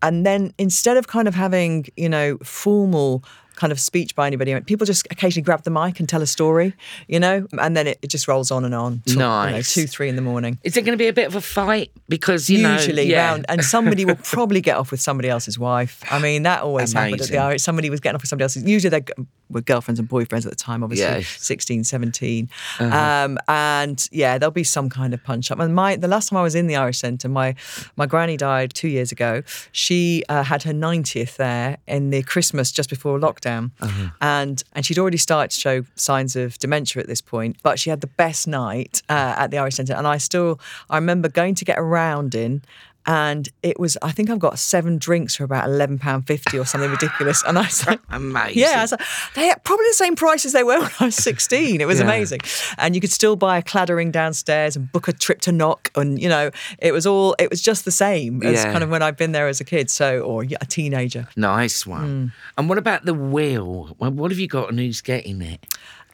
And 0.07 0.25
then 0.29 0.53
instead 0.59 0.97
of 0.97 1.05
kind 1.17 1.27
of 1.29 1.35
having 1.35 1.87
you 1.97 2.09
know 2.09 2.39
formal 2.43 3.25
kind 3.63 3.71
of 3.71 3.79
speech 3.79 4.17
by 4.17 4.27
anybody, 4.27 4.59
people 4.63 4.85
just 4.85 5.07
occasionally 5.13 5.45
grab 5.45 5.63
the 5.63 5.71
mic 5.71 6.01
and 6.01 6.09
tell 6.09 6.21
a 6.21 6.27
story, 6.27 6.75
you 7.07 7.21
know, 7.21 7.47
and 7.61 7.77
then 7.77 7.87
it, 7.87 7.97
it 8.03 8.09
just 8.09 8.27
rolls 8.27 8.51
on 8.51 8.65
and 8.65 8.75
on. 8.75 9.01
till, 9.07 9.13
you 9.15 9.19
know, 9.21 9.51
Nice. 9.51 9.73
two, 9.73 9.87
three 9.87 10.09
in 10.09 10.17
the 10.17 10.23
morning. 10.23 10.59
Is 10.65 10.77
it 10.77 10.83
going 10.83 10.99
to 10.99 11.03
be 11.05 11.07
a 11.07 11.13
bit 11.13 11.29
of 11.29 11.37
a 11.37 11.41
fight 11.41 11.93
because 12.09 12.51
you 12.51 12.59
Usually 12.59 13.05
know, 13.09 13.15
yeah. 13.15 13.29
round, 13.31 13.47
and 13.49 13.65
somebody 13.65 14.05
will 14.05 14.17
probably 14.37 14.61
get 14.61 14.77
off 14.77 14.91
with 14.91 15.01
somebody 15.01 15.29
else's 15.29 15.61
wife. 15.61 16.03
I 16.11 16.19
mean, 16.19 16.43
that 16.43 16.63
always 16.63 16.93
happened 16.93 17.21
at 17.21 17.29
the 17.29 17.39
Irish. 17.39 17.63
Somebody 17.63 17.89
was 17.89 18.01
getting 18.01 18.17
off 18.17 18.23
with 18.23 18.29
somebody 18.31 18.45
else's. 18.47 18.65
Usually 18.65 18.91
they 18.91 19.05
were 19.49 19.61
girlfriends 19.61 20.01
and 20.01 20.09
boyfriends 20.09 20.45
at 20.45 20.51
the 20.51 20.57
time, 20.57 20.83
obviously, 20.83 21.05
Yes. 21.07 21.29
16, 21.41 21.85
17. 21.85 22.49
Uh-huh. 22.81 22.97
Um, 23.25 23.39
and 23.49 24.09
yeah, 24.11 24.39
there'll 24.39 24.51
be 24.51 24.65
some 24.65 24.89
kind 24.91 25.15
of 25.15 25.23
punch 25.23 25.51
up. 25.53 25.61
And 25.61 25.73
my 25.75 25.95
the 25.97 26.09
last 26.09 26.31
time 26.31 26.39
I 26.39 26.43
was 26.43 26.55
in 26.57 26.67
the 26.67 26.77
Irish 26.77 26.99
Centre, 26.99 27.29
my 27.29 27.55
my 27.97 28.07
granny 28.07 28.37
died 28.37 28.75
two 28.75 28.89
years 28.89 29.13
ago. 29.13 29.43
She 29.71 30.25
uh, 30.29 30.43
had 30.43 30.63
her 30.65 30.73
90th 30.73 31.37
there 31.37 31.77
in 31.87 32.11
the 32.11 32.23
Christmas 32.23 32.73
just 32.73 32.89
before 32.91 33.19
lockdown, 33.19 33.52
Uh-huh. 33.81 34.09
and 34.21 34.63
and 34.75 34.85
she'd 34.85 34.99
already 34.99 35.17
started 35.19 35.51
to 35.55 35.61
show 35.61 35.85
signs 35.97 36.37
of 36.37 36.59
dementia 36.59 37.03
at 37.03 37.09
this 37.09 37.21
point. 37.21 37.57
But 37.63 37.79
she 37.79 37.91
had 37.91 38.01
the 38.01 38.07
best 38.07 38.47
night 38.47 39.03
uh, 39.09 39.35
at 39.39 39.51
the 39.51 39.59
Irish 39.59 39.77
Centre, 39.77 39.95
and 39.95 40.07
I 40.07 40.19
still 40.19 40.61
I 40.91 40.97
remember 40.97 41.29
going 41.29 41.55
to 41.57 41.65
get 41.65 41.79
a 41.79 41.83
round 41.83 42.35
in. 42.35 42.63
And 43.05 43.49
it 43.63 43.81
was, 43.81 43.99
I 44.01 44.13
think 44.13 44.31
I've 44.31 44.39
got 44.39 44.59
seven 44.59 44.97
drinks 44.99 45.35
for 45.35 45.43
about 45.45 45.69
eleven 45.69 45.99
pound 45.99 46.27
fifty 46.27 46.59
or 46.59 46.65
something 46.65 46.91
ridiculous. 46.91 47.43
And 47.47 47.59
I 47.59 47.63
was 47.63 47.87
like, 47.87 48.01
Amazing. 48.11 48.59
yeah, 48.63 48.79
I 48.79 48.83
was 48.83 48.93
like, 48.93 49.01
they're 49.35 49.57
probably 49.65 49.87
the 49.89 49.95
same 49.95 50.15
price 50.15 50.45
as 50.45 50.53
they 50.53 50.63
were 50.63 50.79
when 50.81 50.91
I 51.01 51.07
was 51.07 51.17
16. 51.17 51.81
It 51.81 51.87
was 51.87 51.99
Yeah. 51.99 52.05
amazing. 52.05 52.41
And 52.79 52.95
you 52.95 53.01
could 53.01 53.11
still 53.13 53.35
buy 53.35 53.59
a 53.59 53.63
Claddagh 53.63 53.97
ring 53.97 54.11
downstairs 54.13 54.77
and 54.77 54.91
book 54.93 55.09
a 55.09 55.13
trip 55.13 55.41
to 55.43 55.53
Knock. 55.53 55.91
And, 55.97 56.21
you 56.23 56.29
know, 56.29 56.51
it 56.79 56.93
was 56.93 57.07
all, 57.07 57.35
it 57.39 57.51
was 57.51 57.61
just 57.61 57.85
the 57.85 57.91
same 57.91 58.43
as 58.43 58.63
Yeah. 58.63 58.71
kind 58.73 58.85
of 58.85 58.91
when 58.91 59.03
I've 59.03 59.17
been 59.17 59.33
there 59.33 59.49
as 59.49 59.61
a 59.61 59.65
kid. 59.65 59.91
So, 59.91 60.21
or 60.21 60.43
a 60.45 60.65
teenager. 60.67 61.27
Nice 61.37 61.85
one. 61.87 62.03
Hmm. 62.07 62.27
And 62.59 62.69
what 62.69 62.79
about 62.79 63.05
the 63.05 63.15
wheel? 63.15 63.95
What 63.99 64.31
have 64.31 64.39
you 64.39 64.47
got 64.49 64.69
and 64.71 64.79
who's 64.79 65.01
getting 65.01 65.43
it? 65.43 65.67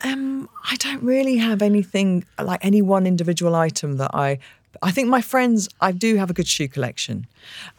Um, 0.04 0.48
I 0.70 0.76
don't 0.76 1.02
really 1.02 1.38
have 1.38 1.60
anything 1.60 2.24
like 2.40 2.64
any 2.64 2.80
one 2.82 3.04
individual 3.06 3.54
item 3.56 3.96
that 3.96 4.12
I. 4.14 4.38
I 4.82 4.90
think 4.90 5.08
my 5.08 5.20
friends, 5.20 5.68
I 5.80 5.92
do 5.92 6.16
have 6.16 6.30
a 6.30 6.32
good 6.32 6.46
shoe 6.46 6.68
collection, 6.68 7.26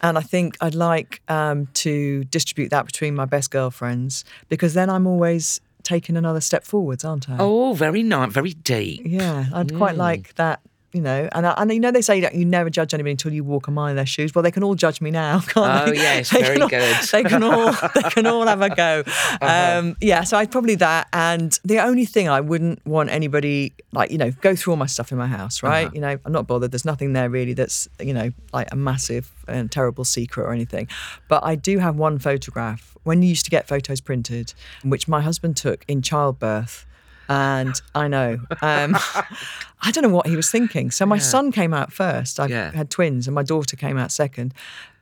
and 0.02 0.18
I 0.18 0.22
think 0.22 0.58
I'd 0.62 0.76
like 0.76 1.22
um, 1.28 1.68
to 1.76 2.24
distribute 2.26 2.70
that 2.70 2.86
between 2.86 3.16
my 3.16 3.26
best 3.26 3.52
girlfriends 3.52 4.26
because 4.50 4.74
then 4.74 4.90
I'm 4.90 5.08
always 5.08 5.62
taking 5.84 6.18
another 6.18 6.42
step 6.42 6.64
forwards, 6.66 7.06
aren't 7.06 7.30
I? 7.30 7.38
Oh, 7.40 7.74
very 7.74 8.04
nice, 8.04 8.32
very 8.32 8.54
deep. 8.54 9.02
Yeah, 9.06 9.46
I'd 9.54 9.76
quite 9.76 9.96
like 9.96 10.36
that 10.36 10.60
you 10.92 11.02
know, 11.02 11.30
and 11.34 11.46
I, 11.46 11.54
and 11.58 11.72
you 11.72 11.80
know 11.80 11.92
they 11.92 12.02
say 12.02 12.20
that 12.22 12.34
you 12.34 12.46
never 12.46 12.70
judge 12.70 12.94
anybody 12.94 13.12
until 13.12 13.32
you 13.32 13.44
walk 13.44 13.68
a 13.68 13.72
mile 13.72 13.88
in 13.90 13.96
their 13.96 14.06
shoes. 14.06 14.34
Well, 14.34 14.42
they 14.42 14.52
can 14.52 14.64
all 14.64 14.76
judge 14.76 15.02
me 15.02 15.12
now, 15.12 15.40
can't 15.48 15.88
Oh, 15.88 15.92
they? 15.92 16.00
Oh 16.00 16.02
yes, 16.02 16.32
They 16.32 16.42
very 16.42 16.54
can 16.56 16.62
all- 16.64 16.70
good. 16.70 16.96
They 17.12 17.24
can 17.24 17.44
all 17.44 17.72
they 17.96 18.10
can 18.10 18.26
all 18.28 18.48
have 18.48 18.62
a 18.62 18.70
go. 18.70 19.04
Uh-huh. 19.06 19.80
Um, 19.80 19.96
yeah, 20.02 20.24
so 20.24 20.38
I'd 20.38 20.52
probably 20.52 20.76
that. 20.76 21.08
And 21.14 21.58
the 21.64 21.80
only 21.80 22.06
thing 22.06 22.28
I 22.30 22.42
wouldn't 22.42 22.86
want 22.86 23.10
anybody 23.10 23.74
like 23.92 24.12
you 24.12 24.18
know 24.18 24.32
go 24.32 24.56
through 24.56 24.72
all 24.74 24.78
my 24.78 24.86
stuff 24.88 25.12
in 25.12 25.18
my 25.18 25.28
house, 25.28 25.62
right? 25.62 25.86
Uh-huh. 25.86 25.92
You 25.96 26.02
know, 26.02 26.18
I'm 26.26 26.32
not 26.32 26.48
bothered. 26.48 26.72
There's 26.72 26.86
nothing 26.86 27.14
there 27.14 27.30
really 27.30 27.54
that's 27.54 27.88
you 28.02 28.14
know 28.14 28.32
like 28.54 28.68
a 28.72 28.76
massive 28.76 29.32
and 29.48 29.72
terrible 29.72 30.04
secret 30.06 30.44
or 30.44 30.54
anything. 30.54 30.88
But 31.28 31.44
I 31.44 31.56
do 31.56 31.78
have 31.80 31.96
one 31.98 32.20
photograph 32.20 32.96
when 33.04 33.22
you 33.22 33.30
used 33.30 33.46
to 33.46 33.52
get 33.52 33.68
photos 33.68 34.02
printed, 34.02 34.54
which 34.84 35.08
my 35.08 35.22
husband 35.22 35.56
took 35.58 35.86
in 35.88 36.02
childbirth. 36.02 36.86
And 37.30 37.80
I 37.94 38.08
know, 38.08 38.40
um, 38.62 38.96
I 39.82 39.92
don't 39.92 40.02
know 40.04 40.10
what 40.10 40.26
he 40.28 40.36
was 40.36 40.50
thinking. 40.52 40.90
So 40.92 41.06
my 41.06 41.20
son 41.20 41.52
came 41.52 41.74
out 41.74 41.94
first. 41.94 42.40
I 42.40 42.48
Yeah. 42.48 42.72
had 42.72 42.90
twins, 42.90 43.28
and 43.28 43.36
my 43.36 43.44
daughter 43.44 43.78
came 43.78 43.98
out 43.98 44.12
second. 44.12 44.54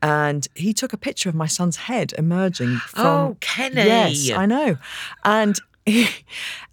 And 0.01 0.47
he 0.53 0.73
took 0.73 0.91
a 0.93 0.97
picture 0.97 1.29
of 1.29 1.35
my 1.35 1.47
son's 1.47 1.77
head 1.77 2.13
emerging 2.17 2.77
from. 2.85 3.05
Oh, 3.05 3.37
Kenny. 3.39 3.75
Yes, 3.85 4.29
I 4.31 4.45
know. 4.45 4.77
And 5.23 5.57
he, 5.87 6.09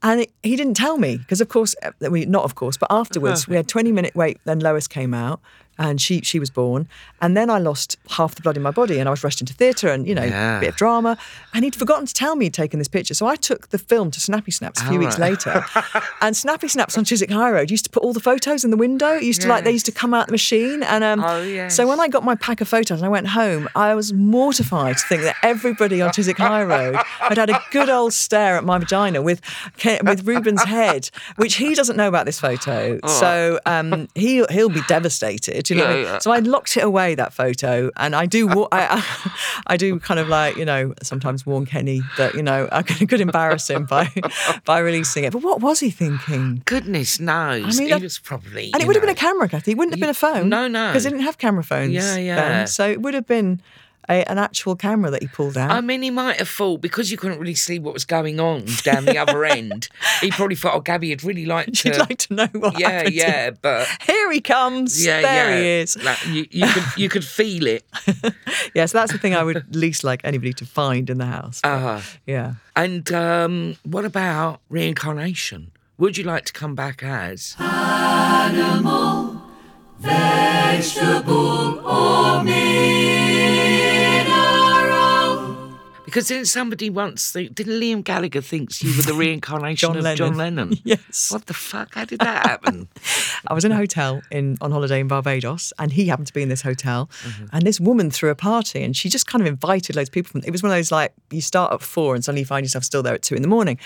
and 0.02 0.26
he 0.42 0.57
didn't 0.57 0.74
tell 0.74 0.98
me 0.98 1.18
because, 1.18 1.40
of 1.40 1.48
course, 1.48 1.76
uh, 1.84 1.92
we 2.11 2.24
not 2.26 2.42
of 2.44 2.57
course, 2.57 2.76
but 2.76 2.88
afterwards 2.90 3.46
we 3.46 3.55
had 3.61 3.68
twenty 3.68 3.92
minute 3.92 4.14
wait. 4.16 4.38
Then 4.44 4.59
Lois 4.59 4.88
came 4.88 5.14
out. 5.14 5.40
And 5.79 6.01
she 6.01 6.20
she 6.20 6.39
was 6.39 6.51
born, 6.51 6.89
and 7.20 7.37
then 7.37 7.51
I 7.51 7.59
lost 7.59 7.97
half 8.11 8.35
the 8.35 8.43
blood 8.43 8.57
in 8.57 8.62
my 8.62 8.70
body, 8.70 8.99
and 8.99 9.09
I 9.09 9.11
was 9.11 9.25
rushed 9.25 9.41
into 9.41 9.55
theatre, 9.55 9.89
and 9.89 10.07
you 10.07 10.14
know, 10.14 10.22
Yeah. 10.25 10.59
a 10.59 10.61
bit 10.61 10.68
of 10.70 10.77
drama. 10.77 11.16
And 11.53 11.64
he'd 11.64 11.75
forgotten 11.75 12.07
to 12.07 12.14
tell 12.14 12.37
me 12.37 12.47
he'd 12.47 12.55
taken 12.55 12.79
this 12.79 12.89
picture, 12.89 13.14
so 13.14 13.27
I 13.27 13.37
took 13.37 13.68
the 13.70 13.79
film 13.79 14.11
to 14.12 14.20
Snappy 14.20 14.51
Snaps 14.53 14.81
a 14.83 14.87
few 14.87 14.99
weeks 14.99 15.18
right. 15.18 15.31
later. 15.33 15.64
and 16.20 16.37
Snappy 16.37 16.68
Snaps 16.68 16.97
on 16.99 17.05
Chiswick 17.05 17.31
High 17.31 17.51
Road 17.51 17.70
used 17.70 17.85
to 17.85 17.91
put 17.91 18.03
all 18.03 18.12
the 18.12 18.20
photos 18.20 18.64
in 18.64 18.70
the 18.70 18.77
window. 18.77 19.14
It 19.16 19.25
used 19.25 19.43
to 19.43 19.49
like 19.49 19.64
they 19.64 19.72
used 19.72 19.87
to 19.87 19.93
come 19.93 20.14
out 20.14 20.27
the 20.27 20.33
machine, 20.33 20.83
and 20.83 21.03
um, 21.05 21.25
Oh, 21.25 21.43
yes. 21.43 21.75
so 21.77 21.87
when 21.89 22.01
I 22.01 22.09
got 22.09 22.25
my 22.25 22.35
pack 22.35 22.61
of 22.61 22.68
photos 22.68 22.99
and 23.01 23.07
I 23.07 23.09
went 23.09 23.29
home, 23.29 23.68
I 23.75 23.95
was 23.95 24.12
mortified 24.12 24.97
to 24.99 25.07
think 25.07 25.22
that 25.22 25.37
everybody 25.43 26.01
on 26.03 26.12
Chiswick 26.12 26.39
High 26.39 26.64
Road 26.64 26.97
had 27.18 27.39
had 27.39 27.51
a 27.51 27.61
good 27.70 27.89
old 27.89 28.12
stare 28.12 28.57
at 28.57 28.64
my 28.64 28.79
vagina 28.79 29.22
with 29.22 29.41
with 30.05 30.27
Reuben's 30.27 30.62
head, 30.64 31.11
which 31.37 31.57
he 31.57 31.75
doesn't 31.75 31.97
know 31.97 32.09
about 32.09 32.27
this 32.27 32.39
photo. 32.41 32.99
So 33.07 33.59
um, 33.66 34.09
he 34.14 34.45
he'll 34.51 34.68
be 34.68 34.83
devastated. 34.89 35.63
You 35.70 35.76
know. 35.76 35.86
Oh. 35.86 35.94
Yeah, 35.94 36.02
yeah. 36.02 36.18
So 36.18 36.30
I 36.32 36.38
locked 36.40 36.76
it 36.76 36.82
away 36.84 37.14
that 37.14 37.32
photo, 37.32 37.90
and 37.96 38.14
I 38.16 38.26
do 38.26 38.46
wa- 38.46 38.68
I, 38.72 39.04
I, 39.66 39.76
do 39.76 39.98
kind 40.00 40.20
of 40.20 40.28
like 40.28 40.56
you 40.56 40.64
know 40.64 40.94
sometimes 41.02 41.44
warn 41.46 41.66
Kenny 41.66 42.02
that 42.16 42.34
you 42.34 42.42
know 42.42 42.68
I 42.72 42.82
could, 42.82 43.08
could 43.08 43.20
embarrass 43.20 43.68
him 43.68 43.84
by 43.86 44.10
by 44.64 44.78
releasing 44.78 45.24
it. 45.24 45.32
But 45.32 45.42
what 45.42 45.60
was 45.60 45.80
he 45.80 45.90
thinking? 45.90 46.62
Goodness 46.64 47.20
knows. 47.20 47.76
I 47.76 47.78
mean, 47.78 47.88
he 47.88 47.92
I- 47.92 47.98
was 47.98 48.18
probably. 48.18 48.66
And 48.72 48.76
it 48.76 48.82
you 48.82 48.86
would 48.86 48.96
have 48.96 49.02
been 49.02 49.10
a 49.10 49.14
camera, 49.14 49.48
Kathy. 49.48 49.72
It 49.72 49.78
wouldn't 49.78 49.94
have 49.94 50.00
been 50.00 50.10
a 50.10 50.14
phone. 50.14 50.48
no, 50.48 50.68
no. 50.68 50.88
Because 50.88 51.04
they 51.04 51.10
didn't 51.10 51.24
have 51.24 51.38
camera 51.38 51.62
phones. 51.64 51.92
Yeah, 51.92 52.16
yeah. 52.16 52.36
Then. 52.36 52.66
So 52.66 52.88
it 52.88 53.00
would 53.02 53.14
have 53.14 53.26
been 53.26 53.60
a, 54.09 54.28
an 54.30 54.38
actual 54.38 54.76
camera 54.76 55.11
that 55.11 55.22
he 55.22 55.28
pulled 55.28 55.57
out. 55.57 55.70
I 55.70 55.80
mean, 55.80 56.02
he 56.02 56.11
might 56.11 56.38
have 56.38 56.48
thought 56.48 56.80
because 56.80 57.11
you 57.11 57.16
couldn't 57.16 57.38
really 57.38 57.55
see 57.55 57.78
what 57.78 57.94
was 57.94 58.05
going 58.05 58.40
on 58.40 58.64
down 58.82 59.05
the 59.05 59.18
other 59.18 59.44
end. 59.61 59.88
He 60.20 60.30
probably 60.30 60.57
thought, 60.57 60.74
"Oh, 60.74 60.80
Gabby 60.80 61.11
would 61.11 61.24
really 61.24 61.46
like 61.46 61.72
to." 61.72 61.88
You'd 61.88 61.98
like 61.98 62.18
to 62.18 62.34
know 62.34 62.48
what 62.52 62.78
yeah, 62.78 62.90
happened. 62.90 63.14
yeah, 63.14 63.46
him. 63.46 63.59
but 63.62 63.88
Here 64.07 64.30
he 64.32 64.40
comes. 64.40 65.05
yeah, 65.05 65.20
there 65.22 65.50
yeah. 65.50 65.61
he 65.61 65.66
is. 65.82 66.02
Like, 66.02 66.26
you, 66.26 66.46
you 66.50 66.66
could 66.66 66.84
you 66.96 67.09
could 67.09 67.24
feel 67.24 67.66
it. 67.66 67.84
Yeah, 68.74 68.86
so 68.86 68.98
that's 68.98 69.12
the 69.12 69.18
thing 69.18 69.34
I 69.34 69.42
would 69.42 69.76
least 69.84 70.05
like 70.05 70.20
anybody 70.24 70.52
to 70.55 70.64
find 70.66 71.11
in 71.11 71.18
the 71.18 71.26
house. 71.26 71.61
Uh, 71.62 72.00
yeah. 72.26 72.55
and 72.74 73.11
um, 73.12 73.76
what 73.84 74.05
about 74.05 74.61
reincarnation? 74.68 75.70
Would 75.98 76.16
you 76.16 76.24
like 76.24 76.44
to 76.46 76.52
come 76.52 76.74
back 76.74 77.02
as? 77.02 77.55
Animal, 77.59 79.42
vegetable 80.00 81.80
or 81.86 82.42
mineral. 82.42 83.24
Because 86.14 86.28
didn't 86.28 86.46
somebody 86.46 86.90
once 86.90 87.32
think, 87.32 87.56
didn't 87.56 87.80
Liam 87.80 88.04
Gallagher 88.04 88.40
thinks 88.40 88.84
you 88.84 88.96
were 88.96 89.02
the 89.02 89.14
reincarnation 89.24 89.94
John 89.94 89.96
of 90.06 90.16
John 90.16 90.36
Lennon. 90.36 90.68
Lennon? 90.68 90.80
Yes. 90.84 91.32
What 91.32 91.46
the 91.46 91.54
fuck? 91.54 91.92
How 91.96 92.04
did 92.04 92.20
that 92.20 92.46
happen? 92.46 92.86
I 93.48 93.52
was 93.52 93.64
in 93.64 93.72
a 93.72 93.76
hotel 93.76 94.22
in 94.30 94.56
on 94.60 94.70
holiday 94.70 95.00
in 95.00 95.08
Barbados, 95.08 95.72
and 95.76 95.90
he 95.90 96.06
happened 96.06 96.28
to 96.28 96.32
be 96.32 96.40
in 96.40 96.48
this 96.50 96.62
hotel. 96.62 97.10
Mm-hmm. 97.24 97.46
And 97.52 97.66
this 97.66 97.80
woman 97.80 98.12
threw 98.12 98.30
a 98.30 98.36
party, 98.36 98.84
and 98.84 98.96
she 98.96 99.08
just 99.08 99.26
kind 99.26 99.42
of 99.42 99.48
invited 99.48 99.96
loads 99.96 100.08
of 100.08 100.12
people. 100.12 100.30
From, 100.30 100.42
it 100.46 100.52
was 100.52 100.62
one 100.62 100.70
of 100.70 100.76
those 100.78 100.92
like 100.92 101.12
you 101.32 101.40
start 101.40 101.72
at 101.72 101.82
four, 101.82 102.14
and 102.14 102.24
suddenly 102.24 102.42
you 102.42 102.46
find 102.46 102.64
yourself 102.64 102.84
still 102.84 103.02
there 103.02 103.14
at 103.14 103.22
two 103.22 103.34
in 103.34 103.42
the 103.42 103.48
morning. 103.48 103.76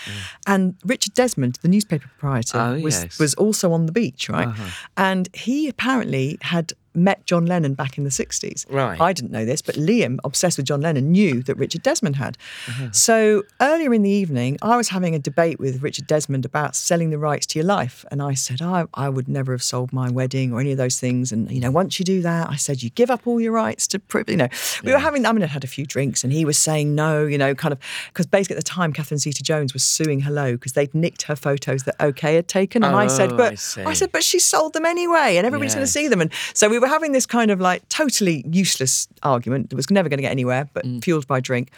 And 0.46 0.74
Richard 0.84 1.14
Desmond, 1.14 1.58
the 1.62 1.68
newspaper 1.68 2.08
proprietor, 2.18 2.58
Mm. 2.58 2.80
Oh, 2.80 2.82
was 2.82 2.94
yes. 2.96 3.04
Uh-huh. 3.04 3.22
was 3.24 3.34
also 3.36 3.72
on 3.72 3.86
the 3.86 3.92
beach, 3.92 4.28
right? 4.28 4.48
And 4.98 5.34
he 5.34 5.66
apparently 5.68 6.36
had 6.42 6.74
met 6.98 7.24
John 7.26 7.46
Lennon 7.46 7.74
back 7.74 7.98
in 7.98 8.04
the 8.04 8.10
60s. 8.10 8.66
Right. 8.70 9.00
I 9.00 9.12
didn't 9.12 9.30
know 9.30 9.44
this, 9.44 9.62
but 9.62 9.76
Liam, 9.76 10.18
obsessed 10.24 10.56
with 10.56 10.66
John 10.66 10.80
Lennon, 10.80 11.10
knew 11.10 11.42
that 11.44 11.56
Richard 11.56 11.82
Desmond 11.82 12.16
had. 12.16 12.36
Uh-huh. 12.68 12.90
So 12.92 13.44
earlier 13.60 13.92
in 13.94 14.02
the 14.02 14.10
evening, 14.10 14.58
I 14.62 14.76
was 14.76 14.88
having 14.88 15.14
a 15.14 15.18
debate 15.18 15.58
with 15.58 15.82
Richard 15.82 16.06
Desmond 16.06 16.44
about 16.44 16.76
selling 16.76 17.10
the 17.10 17.18
rights 17.18 17.46
to 17.46 17.58
your 17.58 17.66
life. 17.66 18.04
And 18.10 18.22
I 18.22 18.34
said, 18.34 18.62
I, 18.62 18.86
I 18.94 19.08
would 19.08 19.28
never 19.28 19.52
have 19.52 19.62
sold 19.62 19.92
my 19.92 20.10
wedding 20.10 20.52
or 20.52 20.60
any 20.60 20.72
of 20.72 20.78
those 20.78 20.98
things. 20.98 21.32
And, 21.32 21.50
you 21.50 21.60
know, 21.60 21.70
once 21.70 21.98
you 21.98 22.04
do 22.04 22.22
that, 22.22 22.50
I 22.50 22.56
said, 22.56 22.82
you 22.82 22.90
give 22.90 23.10
up 23.10 23.26
all 23.26 23.40
your 23.40 23.52
rights 23.52 23.86
to, 23.88 24.00
you 24.26 24.36
know, 24.36 24.48
we 24.84 24.92
were 24.92 24.98
having, 24.98 25.24
I 25.26 25.32
mean, 25.32 25.42
I 25.42 25.46
had 25.46 25.64
a 25.64 25.68
few 25.68 25.86
drinks 25.86 26.24
and 26.24 26.32
he 26.32 26.44
was 26.44 26.58
saying 26.58 26.94
no, 26.94 27.24
you 27.24 27.38
know, 27.38 27.54
kind 27.54 27.72
of, 27.72 27.78
because 28.08 28.26
basically 28.26 28.56
at 28.56 28.64
the 28.64 28.68
time, 28.68 28.92
Catherine 28.92 29.18
Zeta 29.18 29.42
Jones 29.42 29.72
was 29.72 29.82
suing 29.82 30.20
Hello 30.20 30.52
because 30.52 30.72
they'd 30.72 30.94
nicked 30.94 31.22
her 31.22 31.36
photos 31.36 31.84
that 31.84 31.96
OK 32.00 32.34
had 32.34 32.48
taken. 32.48 32.82
And 32.82 32.96
I 32.96 33.06
said, 33.06 33.32
Oh, 33.32 33.36
but 33.36 33.76
I. 33.76 33.84
I 33.84 33.94
said, 33.94 34.12
but 34.12 34.24
she 34.24 34.38
sold 34.38 34.72
them 34.72 34.84
anyway 34.84 35.36
and 35.36 35.46
everybody's 35.46 35.74
going 35.74 35.86
to 35.86 35.90
see 35.92 36.08
them. 36.08 36.20
And 36.20 36.32
so 36.54 36.68
we 36.68 36.78
were 36.78 36.87
having 36.88 37.12
this 37.12 37.26
kind 37.26 37.50
of 37.50 37.60
like 37.60 37.88
totally 37.88 38.44
useless 38.50 39.08
argument 39.22 39.70
that 39.70 39.76
was 39.76 39.90
never 39.90 40.08
going 40.08 40.18
to 40.18 40.22
get 40.22 40.32
anywhere, 40.32 40.68
but 40.72 40.84
Mm. 40.84 41.02
fueled 41.04 41.26
by 41.26 41.40
drink. 41.40 41.70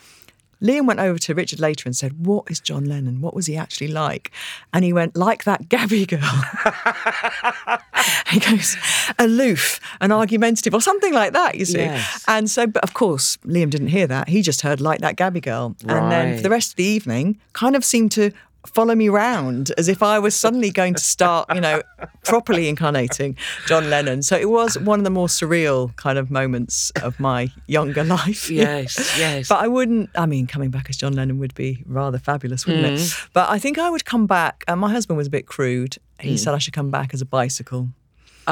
Liam 0.63 0.87
went 0.87 1.01
over 1.01 1.19
to 1.19 1.35
Richard 1.35 1.59
later 1.59 1.89
and 1.89 1.97
said, 1.97 2.27
What 2.27 2.51
is 2.51 2.61
John 2.61 2.85
Lennon? 2.85 3.23
What 3.23 3.35
was 3.35 3.47
he 3.47 3.57
actually 3.57 3.89
like? 3.89 4.31
And 4.75 4.85
he 4.85 4.93
went, 4.93 5.17
Like 5.17 5.45
that 5.45 5.71
Gabby 5.71 6.05
girl. 6.05 6.21
he 8.29 8.41
goes, 8.41 8.77
aloof 9.19 9.81
and 10.03 10.13
argumentative 10.13 10.75
or 10.75 10.81
something 10.83 11.15
like 11.15 11.33
that, 11.33 11.55
you 11.57 11.65
see. 11.65 11.79
Yes. 11.79 12.25
And 12.29 12.51
so, 12.51 12.67
but 12.67 12.83
of 12.83 12.93
course, 12.95 13.39
Liam 13.39 13.71
didn't 13.71 13.89
hear 13.89 14.07
that. 14.07 14.29
He 14.29 14.43
just 14.43 14.61
heard, 14.61 14.81
Like 14.83 15.01
that 15.01 15.17
Gabby 15.17 15.41
girl. 15.41 15.75
And 15.87 16.13
then 16.13 16.37
for 16.37 16.43
the 16.43 16.51
rest 16.51 16.73
of 16.73 16.77
the 16.77 16.85
evening, 16.85 17.39
kind 17.55 17.75
of 17.75 17.83
seemed 17.85 18.13
to 18.13 18.31
follow 18.67 18.95
me 18.95 19.09
round 19.09 19.73
as 19.79 19.89
if 19.89 20.03
I 20.03 20.19
was 20.19 20.35
suddenly 20.35 20.71
going 20.71 20.95
to 20.95 21.03
start, 21.03 21.49
you 21.55 21.61
know, 21.61 21.83
properly 22.25 22.69
incarnating 22.69 23.37
John 23.67 23.91
Lennon. 23.91 24.23
So 24.23 24.37
it 24.37 24.51
was 24.51 24.79
one 24.79 25.01
of 25.01 25.05
the 25.05 25.11
more 25.11 25.29
surreal 25.29 25.95
kind 25.97 26.19
of 26.19 26.31
moments 26.31 26.91
of 27.03 27.19
my 27.19 27.49
younger 27.67 28.05
life. 28.05 28.51
Yes, 28.61 29.19
yes. 29.19 29.49
But 29.49 29.61
I 29.61 29.69
wouldn't, 29.69 30.11
I 30.15 30.27
mean, 30.27 30.47
coming 30.47 30.71
back 30.71 30.91
as 30.91 30.97
John 30.97 31.15
Lennon 31.15 31.39
would 31.39 31.55
be 31.55 31.83
rather 31.87 32.19
fabulous, 32.19 32.67
wouldn't 32.67 32.85
it? 32.85 33.01
Mm. 33.01 33.29
But 33.33 33.49
I 33.49 33.59
think 33.59 33.79
I 33.79 33.89
would 33.89 34.05
come 34.05 34.27
back. 34.27 34.65
Uh, 34.69 34.77
my 34.77 34.91
husband 34.91 35.17
was 35.17 35.29
a 35.29 35.31
bit 35.31 35.47
crude. 35.47 35.97
Mm. 36.19 36.25
He 36.25 36.37
said 36.37 36.53
I 36.55 36.59
should 36.59 36.75
come 36.75 36.91
back 36.91 37.15
as 37.15 37.23
a 37.23 37.25
bicycle. 37.27 37.89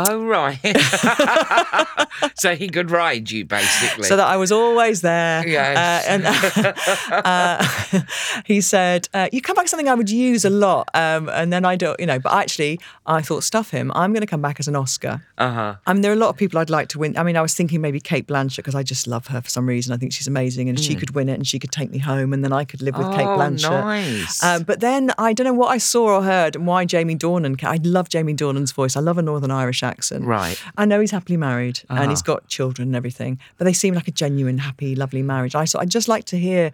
Oh 0.07 0.24
right. 0.24 0.59
so 2.36 2.55
he 2.55 2.68
could 2.68 2.90
ride 2.90 3.30
you 3.30 3.44
basically. 3.44 4.05
So 4.05 4.16
that 4.16 4.26
I 4.26 4.36
was 4.36 4.53
always 4.53 5.01
there. 5.03 5.46
Yes. 5.46 5.76
Uh, 5.76 6.11
and 6.12 6.22
uh, 7.24 8.03
he 8.44 8.61
said, 8.61 9.09
uh, 9.14 9.28
"You 9.32 9.40
come 9.40 9.57
back 9.57 9.68
something 9.68 9.88
I 9.88 9.94
would 9.94 10.11
use 10.11 10.44
a 10.44 10.51
lot." 10.51 10.88
Um, 10.94 11.28
and 11.28 11.53
then 11.53 11.64
I 11.64 11.76
don't, 11.76 11.99
you 12.01 12.07
know. 12.07 12.18
But 12.18 12.32
actually, 12.34 12.80
I 13.07 13.22
thought, 13.22 13.44
stuff 13.44 13.70
him. 13.70 13.90
I'm 13.94 14.12
going 14.12 14.20
to 14.20 14.26
come 14.26 14.42
back 14.42 14.61
as 14.61 14.68
an 14.68 14.76
Oscar. 14.76 15.22
uh 15.38 15.51
huh. 15.53 15.74
I 15.86 15.92
mean, 15.92 16.03
there 16.03 16.12
are 16.12 16.14
a 16.14 16.18
lot 16.18 16.28
of 16.30 16.36
people 16.36 16.59
I'd 16.59 16.70
like 16.70 16.88
to 16.88 16.99
win. 16.99 17.16
I 17.16 17.22
mean, 17.22 17.36
I 17.36 17.42
was 17.42 17.55
thinking 17.55 17.80
maybe 17.80 18.01
Cate 18.01 18.26
Blanchett 18.26 18.57
because 18.57 18.74
I 18.74 18.82
just 18.82 19.07
love 19.07 19.26
her 19.28 19.40
for 19.40 19.51
some 19.51 19.66
reason. 19.66 19.92
I 19.92 19.96
think 19.96 20.12
she's 20.12 20.26
amazing, 20.26 20.68
and 20.68 20.78
she 20.78 20.94
could 20.94 21.14
win 21.14 21.28
it, 21.28 21.34
and 21.34 21.46
she 21.46 21.59
could 21.59 21.72
take 21.72 21.90
me 21.90 21.99
home, 21.99 22.32
and 22.32 22.44
then 22.44 22.53
I 22.53 22.64
could 22.64 22.82
live 22.82 22.96
with 22.96 23.07
Kate 23.12 23.26
Mm. 23.28 23.34
Oh, 23.34 23.38
Blanchett. 23.38 23.70
nice. 23.84 24.42
Um, 24.42 24.62
but 24.62 24.80
then 24.80 25.11
I 25.18 25.32
don't 25.32 25.44
know 25.44 25.53
what 25.53 25.68
I 25.68 25.78
saw 25.78 26.16
or 26.18 26.22
heard, 26.22 26.57
and 26.57 26.66
why 26.66 26.84
Jamie 26.84 27.16
Dornan. 27.16 27.62
I 27.64 27.78
love 27.82 28.09
Jamie 28.09 28.34
Dornan's 28.34 28.72
voice. 28.72 28.96
I 28.96 29.01
love 29.01 29.18
a 29.18 29.22
Northern 29.22 29.51
Irish 29.51 29.82
accent. 29.93 30.22
Right. 30.24 30.57
I 30.76 30.84
know 30.84 30.99
he's 31.01 31.11
happily 31.18 31.36
married 31.36 31.78
and 31.89 31.99
Uh-huh. 31.99 32.09
he's 32.11 32.22
got 32.32 32.41
children 32.57 32.89
and 32.91 32.97
everything, 32.97 33.32
but 33.57 33.64
they 33.64 33.72
seem 33.82 33.95
like 33.95 34.09
a 34.09 34.16
genuine, 34.24 34.59
happy, 34.59 34.95
lovely 34.95 35.22
marriage. 35.22 35.55
I 35.55 35.64
so 35.66 35.76
I'd 35.80 35.91
just 35.99 36.09
like 36.14 36.24
to 36.32 36.39
hear. 36.49 36.70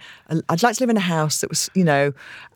I'd 0.51 0.63
like 0.67 0.75
to 0.77 0.83
live 0.85 0.91
in 0.91 0.97
a 0.97 1.09
house 1.17 1.41
that 1.41 1.49
was, 1.55 1.71
you 1.75 1.85
know, 1.91 2.13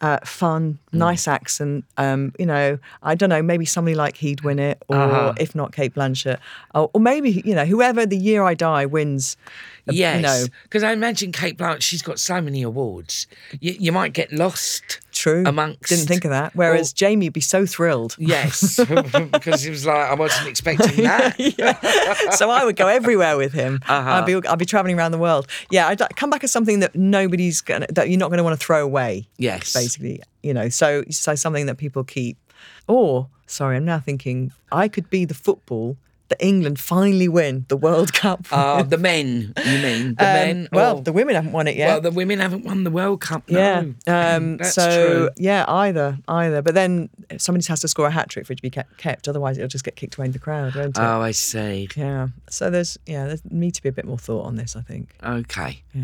uh, 0.06 0.18
fun, 0.24 0.78
Mm. 0.92 0.98
nice 1.09 1.24
accent. 1.38 1.84
Um, 1.96 2.20
you 2.38 2.46
know, 2.52 2.78
I 3.02 3.14
don't 3.14 3.30
know. 3.34 3.42
Maybe 3.52 3.64
somebody 3.66 3.94
like 4.04 4.16
he'd 4.24 4.40
win 4.48 4.59
it, 4.70 4.76
or 4.88 4.96
Uh-huh. 4.96 5.32
if 5.44 5.54
not 5.54 5.72
Cate 5.72 5.94
Blanchett, 5.94 6.38
or, 6.74 6.90
or 6.94 7.00
maybe 7.00 7.30
you 7.44 7.54
know 7.59 7.64
whoever 7.72 8.02
the 8.14 8.16
year 8.28 8.42
I 8.50 8.54
die 8.54 8.86
wins. 8.86 9.36
Uh, 9.89 9.93
Yes, 9.95 10.49
because 10.64 10.82
I 10.82 10.93
imagine 10.93 11.32
Cate 11.32 11.57
Blanchett. 11.59 11.82
She's 11.82 12.03
got 12.03 12.18
so 12.18 12.41
many 12.41 12.62
awards. 12.62 13.26
You, 13.61 13.72
you 13.78 13.93
might 13.93 14.12
get 14.12 14.32
lost. 14.32 15.01
true. 15.12 15.43
Amongst 15.47 15.89
Didn't 15.89 16.07
think 16.07 16.24
of 16.24 16.30
that. 16.30 16.55
Whereas 16.55 16.91
all- 16.91 16.95
Jamie 16.97 17.26
would 17.26 17.32
be 17.32 17.41
so 17.41 17.66
thrilled. 17.66 18.14
Yes, 18.18 18.76
because 19.32 19.62
he 19.62 19.70
was 19.70 19.86
like 19.86 19.97
I 20.11 20.14
wasn't 20.14 20.49
expecting 20.49 20.97
that. 21.05 21.36
so 22.36 22.51
I 22.51 22.64
would 22.64 22.76
go 22.76 22.86
everywhere 22.89 23.36
with 23.36 23.53
him. 23.53 23.80
Uh-huh. 23.89 24.11
I'd 24.11 24.26
be 24.26 24.34
I'd 24.49 24.59
be 24.59 24.64
traveling 24.66 24.99
around 24.99 25.12
the 25.12 25.18
world. 25.18 25.47
Yeah, 25.70 25.89
I'd 25.89 26.01
come 26.16 26.30
back 26.30 26.45
as 26.45 26.53
something 26.53 26.80
that 26.80 26.95
nobody's 26.95 27.61
gonna 27.61 27.86
that 27.91 28.09
you're 28.09 28.18
not 28.18 28.28
going 28.28 28.39
to 28.39 28.45
want 28.45 28.59
to 28.59 28.64
throw 28.64 28.82
away. 28.84 29.28
Yes. 29.39 29.72
basically, 29.72 30.22
you 30.43 30.55
know. 30.55 30.68
So 30.68 31.05
so 31.11 31.34
something 31.34 31.66
that 31.66 31.76
people 31.76 32.05
keep, 32.05 32.36
or 32.86 33.28
sorry, 33.47 33.76
I'm 33.76 33.84
now 33.84 33.99
thinking 34.01 34.53
I 34.70 34.89
could 34.89 35.09
be 35.11 35.24
the 35.24 35.34
football 35.34 35.97
that 36.29 36.37
England 36.45 36.79
finally 36.79 37.26
win 37.29 37.64
the 37.68 37.76
World 37.76 38.12
Cup. 38.12 38.47
Oh, 38.53 38.79
with. 38.79 38.91
the 38.91 38.99
men, 38.99 39.53
you 39.64 39.79
mean? 39.79 40.14
The 40.14 40.24
Um, 40.29 40.35
men? 40.35 40.68
Well, 40.72 40.99
or- 40.99 41.03
the 41.03 41.12
women 41.12 41.35
haven't 41.35 41.53
won 41.53 41.66
it 41.66 41.76
yet. 41.76 41.89
well, 41.89 42.01
the 42.03 42.11
women 42.11 42.39
haven't 42.39 42.64
won 42.64 42.85
the 42.85 42.91
World 42.91 43.20
Cup. 43.22 43.49
No. 43.49 43.95
yeah. 44.07 44.35
Um, 44.37 44.59
That's 44.59 44.74
so 44.74 45.07
true. 45.07 45.31
yeah, 45.39 45.64
either, 45.66 46.18
either. 46.29 46.61
But 46.61 46.74
then 46.74 47.09
somebody 47.39 47.66
has 47.68 47.81
to 47.81 47.89
score 47.89 48.07
a 48.09 48.11
hat 48.11 48.29
trick 48.29 48.47
for 48.47 48.53
it 48.53 48.57
to 48.57 48.62
be 48.62 48.70
kept. 48.99 49.26
Otherwise, 49.29 49.57
it'll 49.57 49.68
just 49.68 49.85
get 49.85 49.97
kicked 49.97 50.16
away 50.16 50.26
in 50.26 50.33
the 50.33 50.39
crowd, 50.39 50.74
won't 50.74 50.99
it? 50.99 51.01
Oh, 51.01 51.20
I 51.22 51.31
see. 51.31 51.89
yeah. 51.97 52.29
So 52.51 52.68
there's 52.70 52.99
yeah, 53.07 53.26
there 53.26 53.39
need 53.51 53.74
to 53.74 53.83
be 53.83 53.89
a 53.89 53.93
bit 53.93 54.05
more 54.05 54.18
thought 54.18 54.45
on 54.45 54.57
this. 54.57 54.76
I 54.76 54.83
think. 54.83 55.14
Okay. 55.24 55.83
Yeah. 55.95 56.03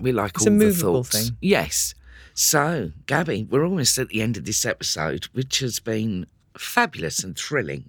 We 0.00 0.12
like 0.12 0.32
It's 0.36 0.46
all 0.46 0.52
a 0.54 0.58
the 0.58 0.64
movable 0.64 1.04
thoughts. 1.04 1.28
thing. 1.28 1.36
Yes. 1.40 1.94
So, 2.34 2.92
Gabby, 3.06 3.46
we're 3.50 3.64
almost 3.64 3.96
at 3.98 4.08
the 4.08 4.20
end 4.20 4.36
of 4.36 4.44
this 4.44 4.64
episode, 4.66 5.24
which 5.32 5.60
has 5.60 5.80
been 5.80 6.26
fabulous 6.58 7.22
and 7.24 7.36
thrilling. 7.36 7.88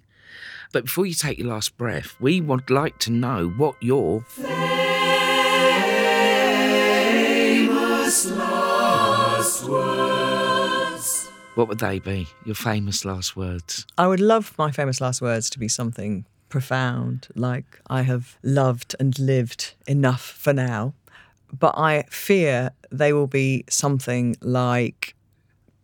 But 0.72 0.84
before 0.84 1.06
you 1.06 1.14
take 1.14 1.38
your 1.38 1.48
last 1.48 1.76
breath, 1.78 2.14
we 2.20 2.40
would 2.40 2.68
like 2.68 2.98
to 3.00 3.10
know 3.10 3.48
what 3.48 3.76
your 3.80 4.24
what 11.54 11.68
would 11.68 11.78
they 11.78 11.98
be? 11.98 12.28
Your 12.44 12.54
famous 12.54 13.04
last 13.04 13.36
words. 13.36 13.86
I 13.96 14.06
would 14.06 14.20
love 14.20 14.54
my 14.58 14.70
famous 14.70 15.00
last 15.00 15.20
words 15.20 15.50
to 15.50 15.58
be 15.58 15.68
something 15.68 16.24
profound, 16.48 17.28
like 17.34 17.80
I 17.88 18.02
have 18.02 18.38
loved 18.42 18.94
and 19.00 19.18
lived 19.18 19.74
enough 19.86 20.22
for 20.22 20.52
now. 20.52 20.94
But 21.58 21.74
I 21.76 22.04
fear 22.10 22.70
they 22.90 23.12
will 23.12 23.26
be 23.26 23.64
something 23.68 24.36
like, 24.40 25.14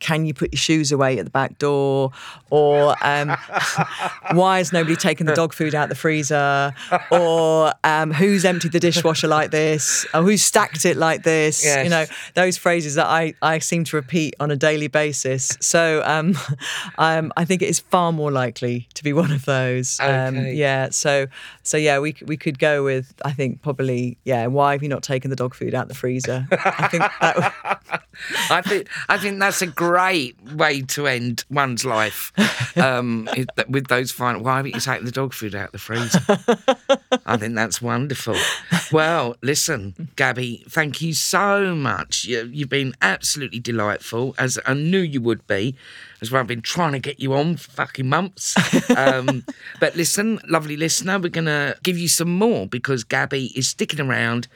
can 0.04 0.26
you 0.26 0.34
put 0.34 0.52
your 0.52 0.58
shoes 0.58 0.92
away 0.92 1.18
at 1.18 1.24
the 1.24 1.30
back 1.30 1.58
door? 1.58 2.10
Or 2.50 2.94
um, 3.00 3.34
why 4.32 4.58
has 4.58 4.70
nobody 4.70 4.96
taken 4.96 5.26
the 5.26 5.34
dog 5.34 5.54
food 5.54 5.74
out 5.74 5.88
the 5.88 5.94
freezer? 5.94 6.74
Or 7.10 7.72
um, 7.84 8.10
who's 8.12 8.44
emptied 8.44 8.72
the 8.72 8.80
dishwasher 8.80 9.28
like 9.28 9.50
this? 9.50 10.04
Or 10.12 10.20
who's 10.22 10.42
stacked 10.42 10.84
it 10.84 10.98
like 10.98 11.22
this? 11.22 11.64
Yes. 11.64 11.84
You 11.84 11.90
know, 11.90 12.04
those 12.34 12.58
phrases 12.58 12.96
that 12.96 13.06
I, 13.06 13.32
I 13.40 13.60
seem 13.60 13.84
to 13.84 13.96
repeat 13.96 14.34
on 14.40 14.50
a 14.50 14.56
daily 14.56 14.88
basis. 14.88 15.56
So 15.60 16.02
um, 16.04 16.34
um, 16.98 17.32
I 17.38 17.46
think 17.46 17.62
it 17.62 17.70
is 17.70 17.80
far 17.80 18.12
more 18.12 18.30
likely 18.30 18.86
to 18.94 19.04
be 19.04 19.14
one 19.14 19.30
of 19.32 19.46
those. 19.46 19.98
Um, 20.00 20.34
Okay. 20.34 20.54
yeah. 20.54 20.88
So 20.90 21.26
so 21.62 21.76
yeah, 21.76 21.98
we 21.98 22.14
we 22.26 22.36
could 22.36 22.58
go 22.58 22.82
with 22.84 23.14
I 23.24 23.32
think 23.32 23.62
probably 23.62 24.18
yeah. 24.24 24.46
Why 24.48 24.72
have 24.72 24.82
you 24.82 24.88
not 24.90 25.02
taken 25.02 25.30
the 25.30 25.36
dog 25.36 25.54
food 25.54 25.74
out 25.74 25.88
the 25.88 25.94
freezer? 25.94 26.46
I 26.50 26.88
think 26.88 27.04
that. 27.20 27.36
would- 27.36 28.00
I 28.50 28.60
think 28.62 28.88
I 29.08 29.18
think 29.18 29.40
that's 29.40 29.60
a 29.62 29.66
great 29.66 29.93
way 29.94 30.82
to 30.82 31.06
end 31.06 31.44
one's 31.50 31.84
life. 31.84 32.32
Um, 32.76 33.28
with 33.68 33.86
those 33.88 34.10
final, 34.10 34.42
why 34.42 34.56
haven't 34.56 34.74
you 34.74 34.80
taken 34.80 35.04
the 35.04 35.12
dog 35.12 35.32
food 35.32 35.54
out 35.54 35.66
of 35.66 35.72
the 35.72 35.78
freezer? 35.78 36.20
I 37.26 37.36
think 37.36 37.54
that's 37.54 37.80
wonderful. 37.80 38.36
Well, 38.92 39.36
listen, 39.42 40.10
Gabby, 40.16 40.64
thank 40.68 41.00
you 41.00 41.14
so 41.14 41.74
much. 41.74 42.24
You, 42.24 42.50
you've 42.52 42.68
been 42.68 42.94
absolutely 43.00 43.60
delightful, 43.60 44.34
as 44.38 44.58
I 44.66 44.74
knew 44.74 45.00
you 45.00 45.20
would 45.22 45.46
be, 45.46 45.76
as 46.20 46.30
well. 46.30 46.40
I've 46.40 46.46
been 46.46 46.62
trying 46.62 46.92
to 46.92 46.98
get 46.98 47.20
you 47.20 47.34
on 47.34 47.56
for 47.56 47.70
fucking 47.70 48.08
months. 48.08 48.54
Um, 48.96 49.44
but 49.80 49.96
listen, 49.96 50.38
lovely 50.46 50.76
listener, 50.76 51.18
we're 51.18 51.28
going 51.28 51.46
to 51.46 51.76
give 51.82 51.98
you 51.98 52.06
some 52.06 52.38
more 52.38 52.66
because 52.66 53.02
Gabby 53.02 53.46
is 53.56 53.68
sticking 53.68 54.00
around 54.00 54.46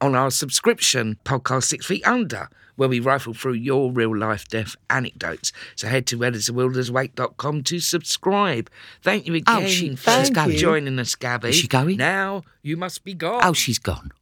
on 0.00 0.14
our 0.14 0.30
subscription 0.30 1.18
podcast, 1.24 1.64
Six 1.64 1.86
Feet 1.86 2.06
Under 2.06 2.48
where 2.78 2.88
we 2.88 3.00
rifle 3.00 3.34
through 3.34 3.54
your 3.54 3.90
real 3.90 4.16
life 4.16 4.46
death 4.48 4.76
anecdotes. 4.88 5.52
So 5.74 5.88
head 5.88 6.06
to 6.06 6.16
wheretheresawilltheresawake.com 6.18 7.62
to 7.64 7.80
subscribe. 7.80 8.70
Thank 9.02 9.26
you 9.26 9.34
oh, 9.34 9.36
again 9.36 9.62
Oh, 9.64 9.66
she- 9.66 9.96
for 9.96 10.10
she's 10.12 10.30
going. 10.30 10.56
joining 10.56 10.98
us, 11.00 11.14
Gabby. 11.16 11.48
Is 11.48 11.56
she 11.56 11.66
going? 11.68 11.96
Now 11.96 12.42
you 12.62 12.76
must 12.76 13.02
be 13.02 13.14
gone. 13.14 13.40
Oh, 13.44 13.52
she's 13.52 13.78
gone. 13.80 14.12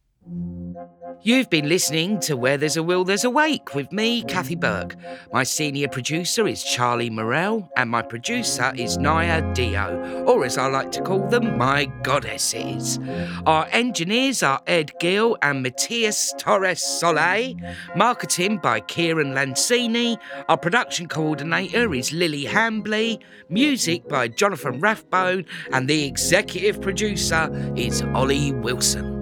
You've 1.23 1.49
been 1.49 1.67
listening 1.67 2.19
to 2.21 2.37
Where 2.37 2.57
There's 2.57 2.77
a 2.77 2.83
Will, 2.83 3.03
There's 3.03 3.25
a 3.25 3.29
Wake 3.29 3.75
with 3.75 3.91
me, 3.91 4.21
Kathy 4.23 4.55
Burke. 4.55 4.95
My 5.33 5.43
senior 5.43 5.89
producer 5.89 6.47
is 6.47 6.63
Charlie 6.63 7.09
Morell, 7.09 7.69
and 7.75 7.89
my 7.89 8.01
producer 8.01 8.71
is 8.75 8.97
Naya 8.97 9.41
Dio, 9.53 10.23
or 10.25 10.45
as 10.45 10.57
I 10.57 10.67
like 10.67 10.91
to 10.93 11.01
call 11.01 11.27
them, 11.27 11.57
my 11.57 11.85
goddesses. 12.03 12.99
Our 13.45 13.67
engineers 13.71 14.41
are 14.43 14.61
Ed 14.67 14.91
Gill 14.99 15.37
and 15.41 15.63
Matthias 15.63 16.33
Torres 16.37 16.81
Soleil. 16.81 17.55
Marketing 17.95 18.59
by 18.59 18.79
Kieran 18.79 19.33
Lancini. 19.33 20.17
Our 20.47 20.57
production 20.57 21.07
coordinator 21.07 21.93
is 21.93 22.13
Lily 22.13 22.45
Hambley. 22.45 23.19
Music 23.49 24.07
by 24.07 24.27
Jonathan 24.29 24.79
Rathbone, 24.79 25.45
and 25.73 25.89
the 25.89 26.05
executive 26.05 26.79
producer 26.79 27.49
is 27.75 28.01
Ollie 28.13 28.53
Wilson. 28.53 29.16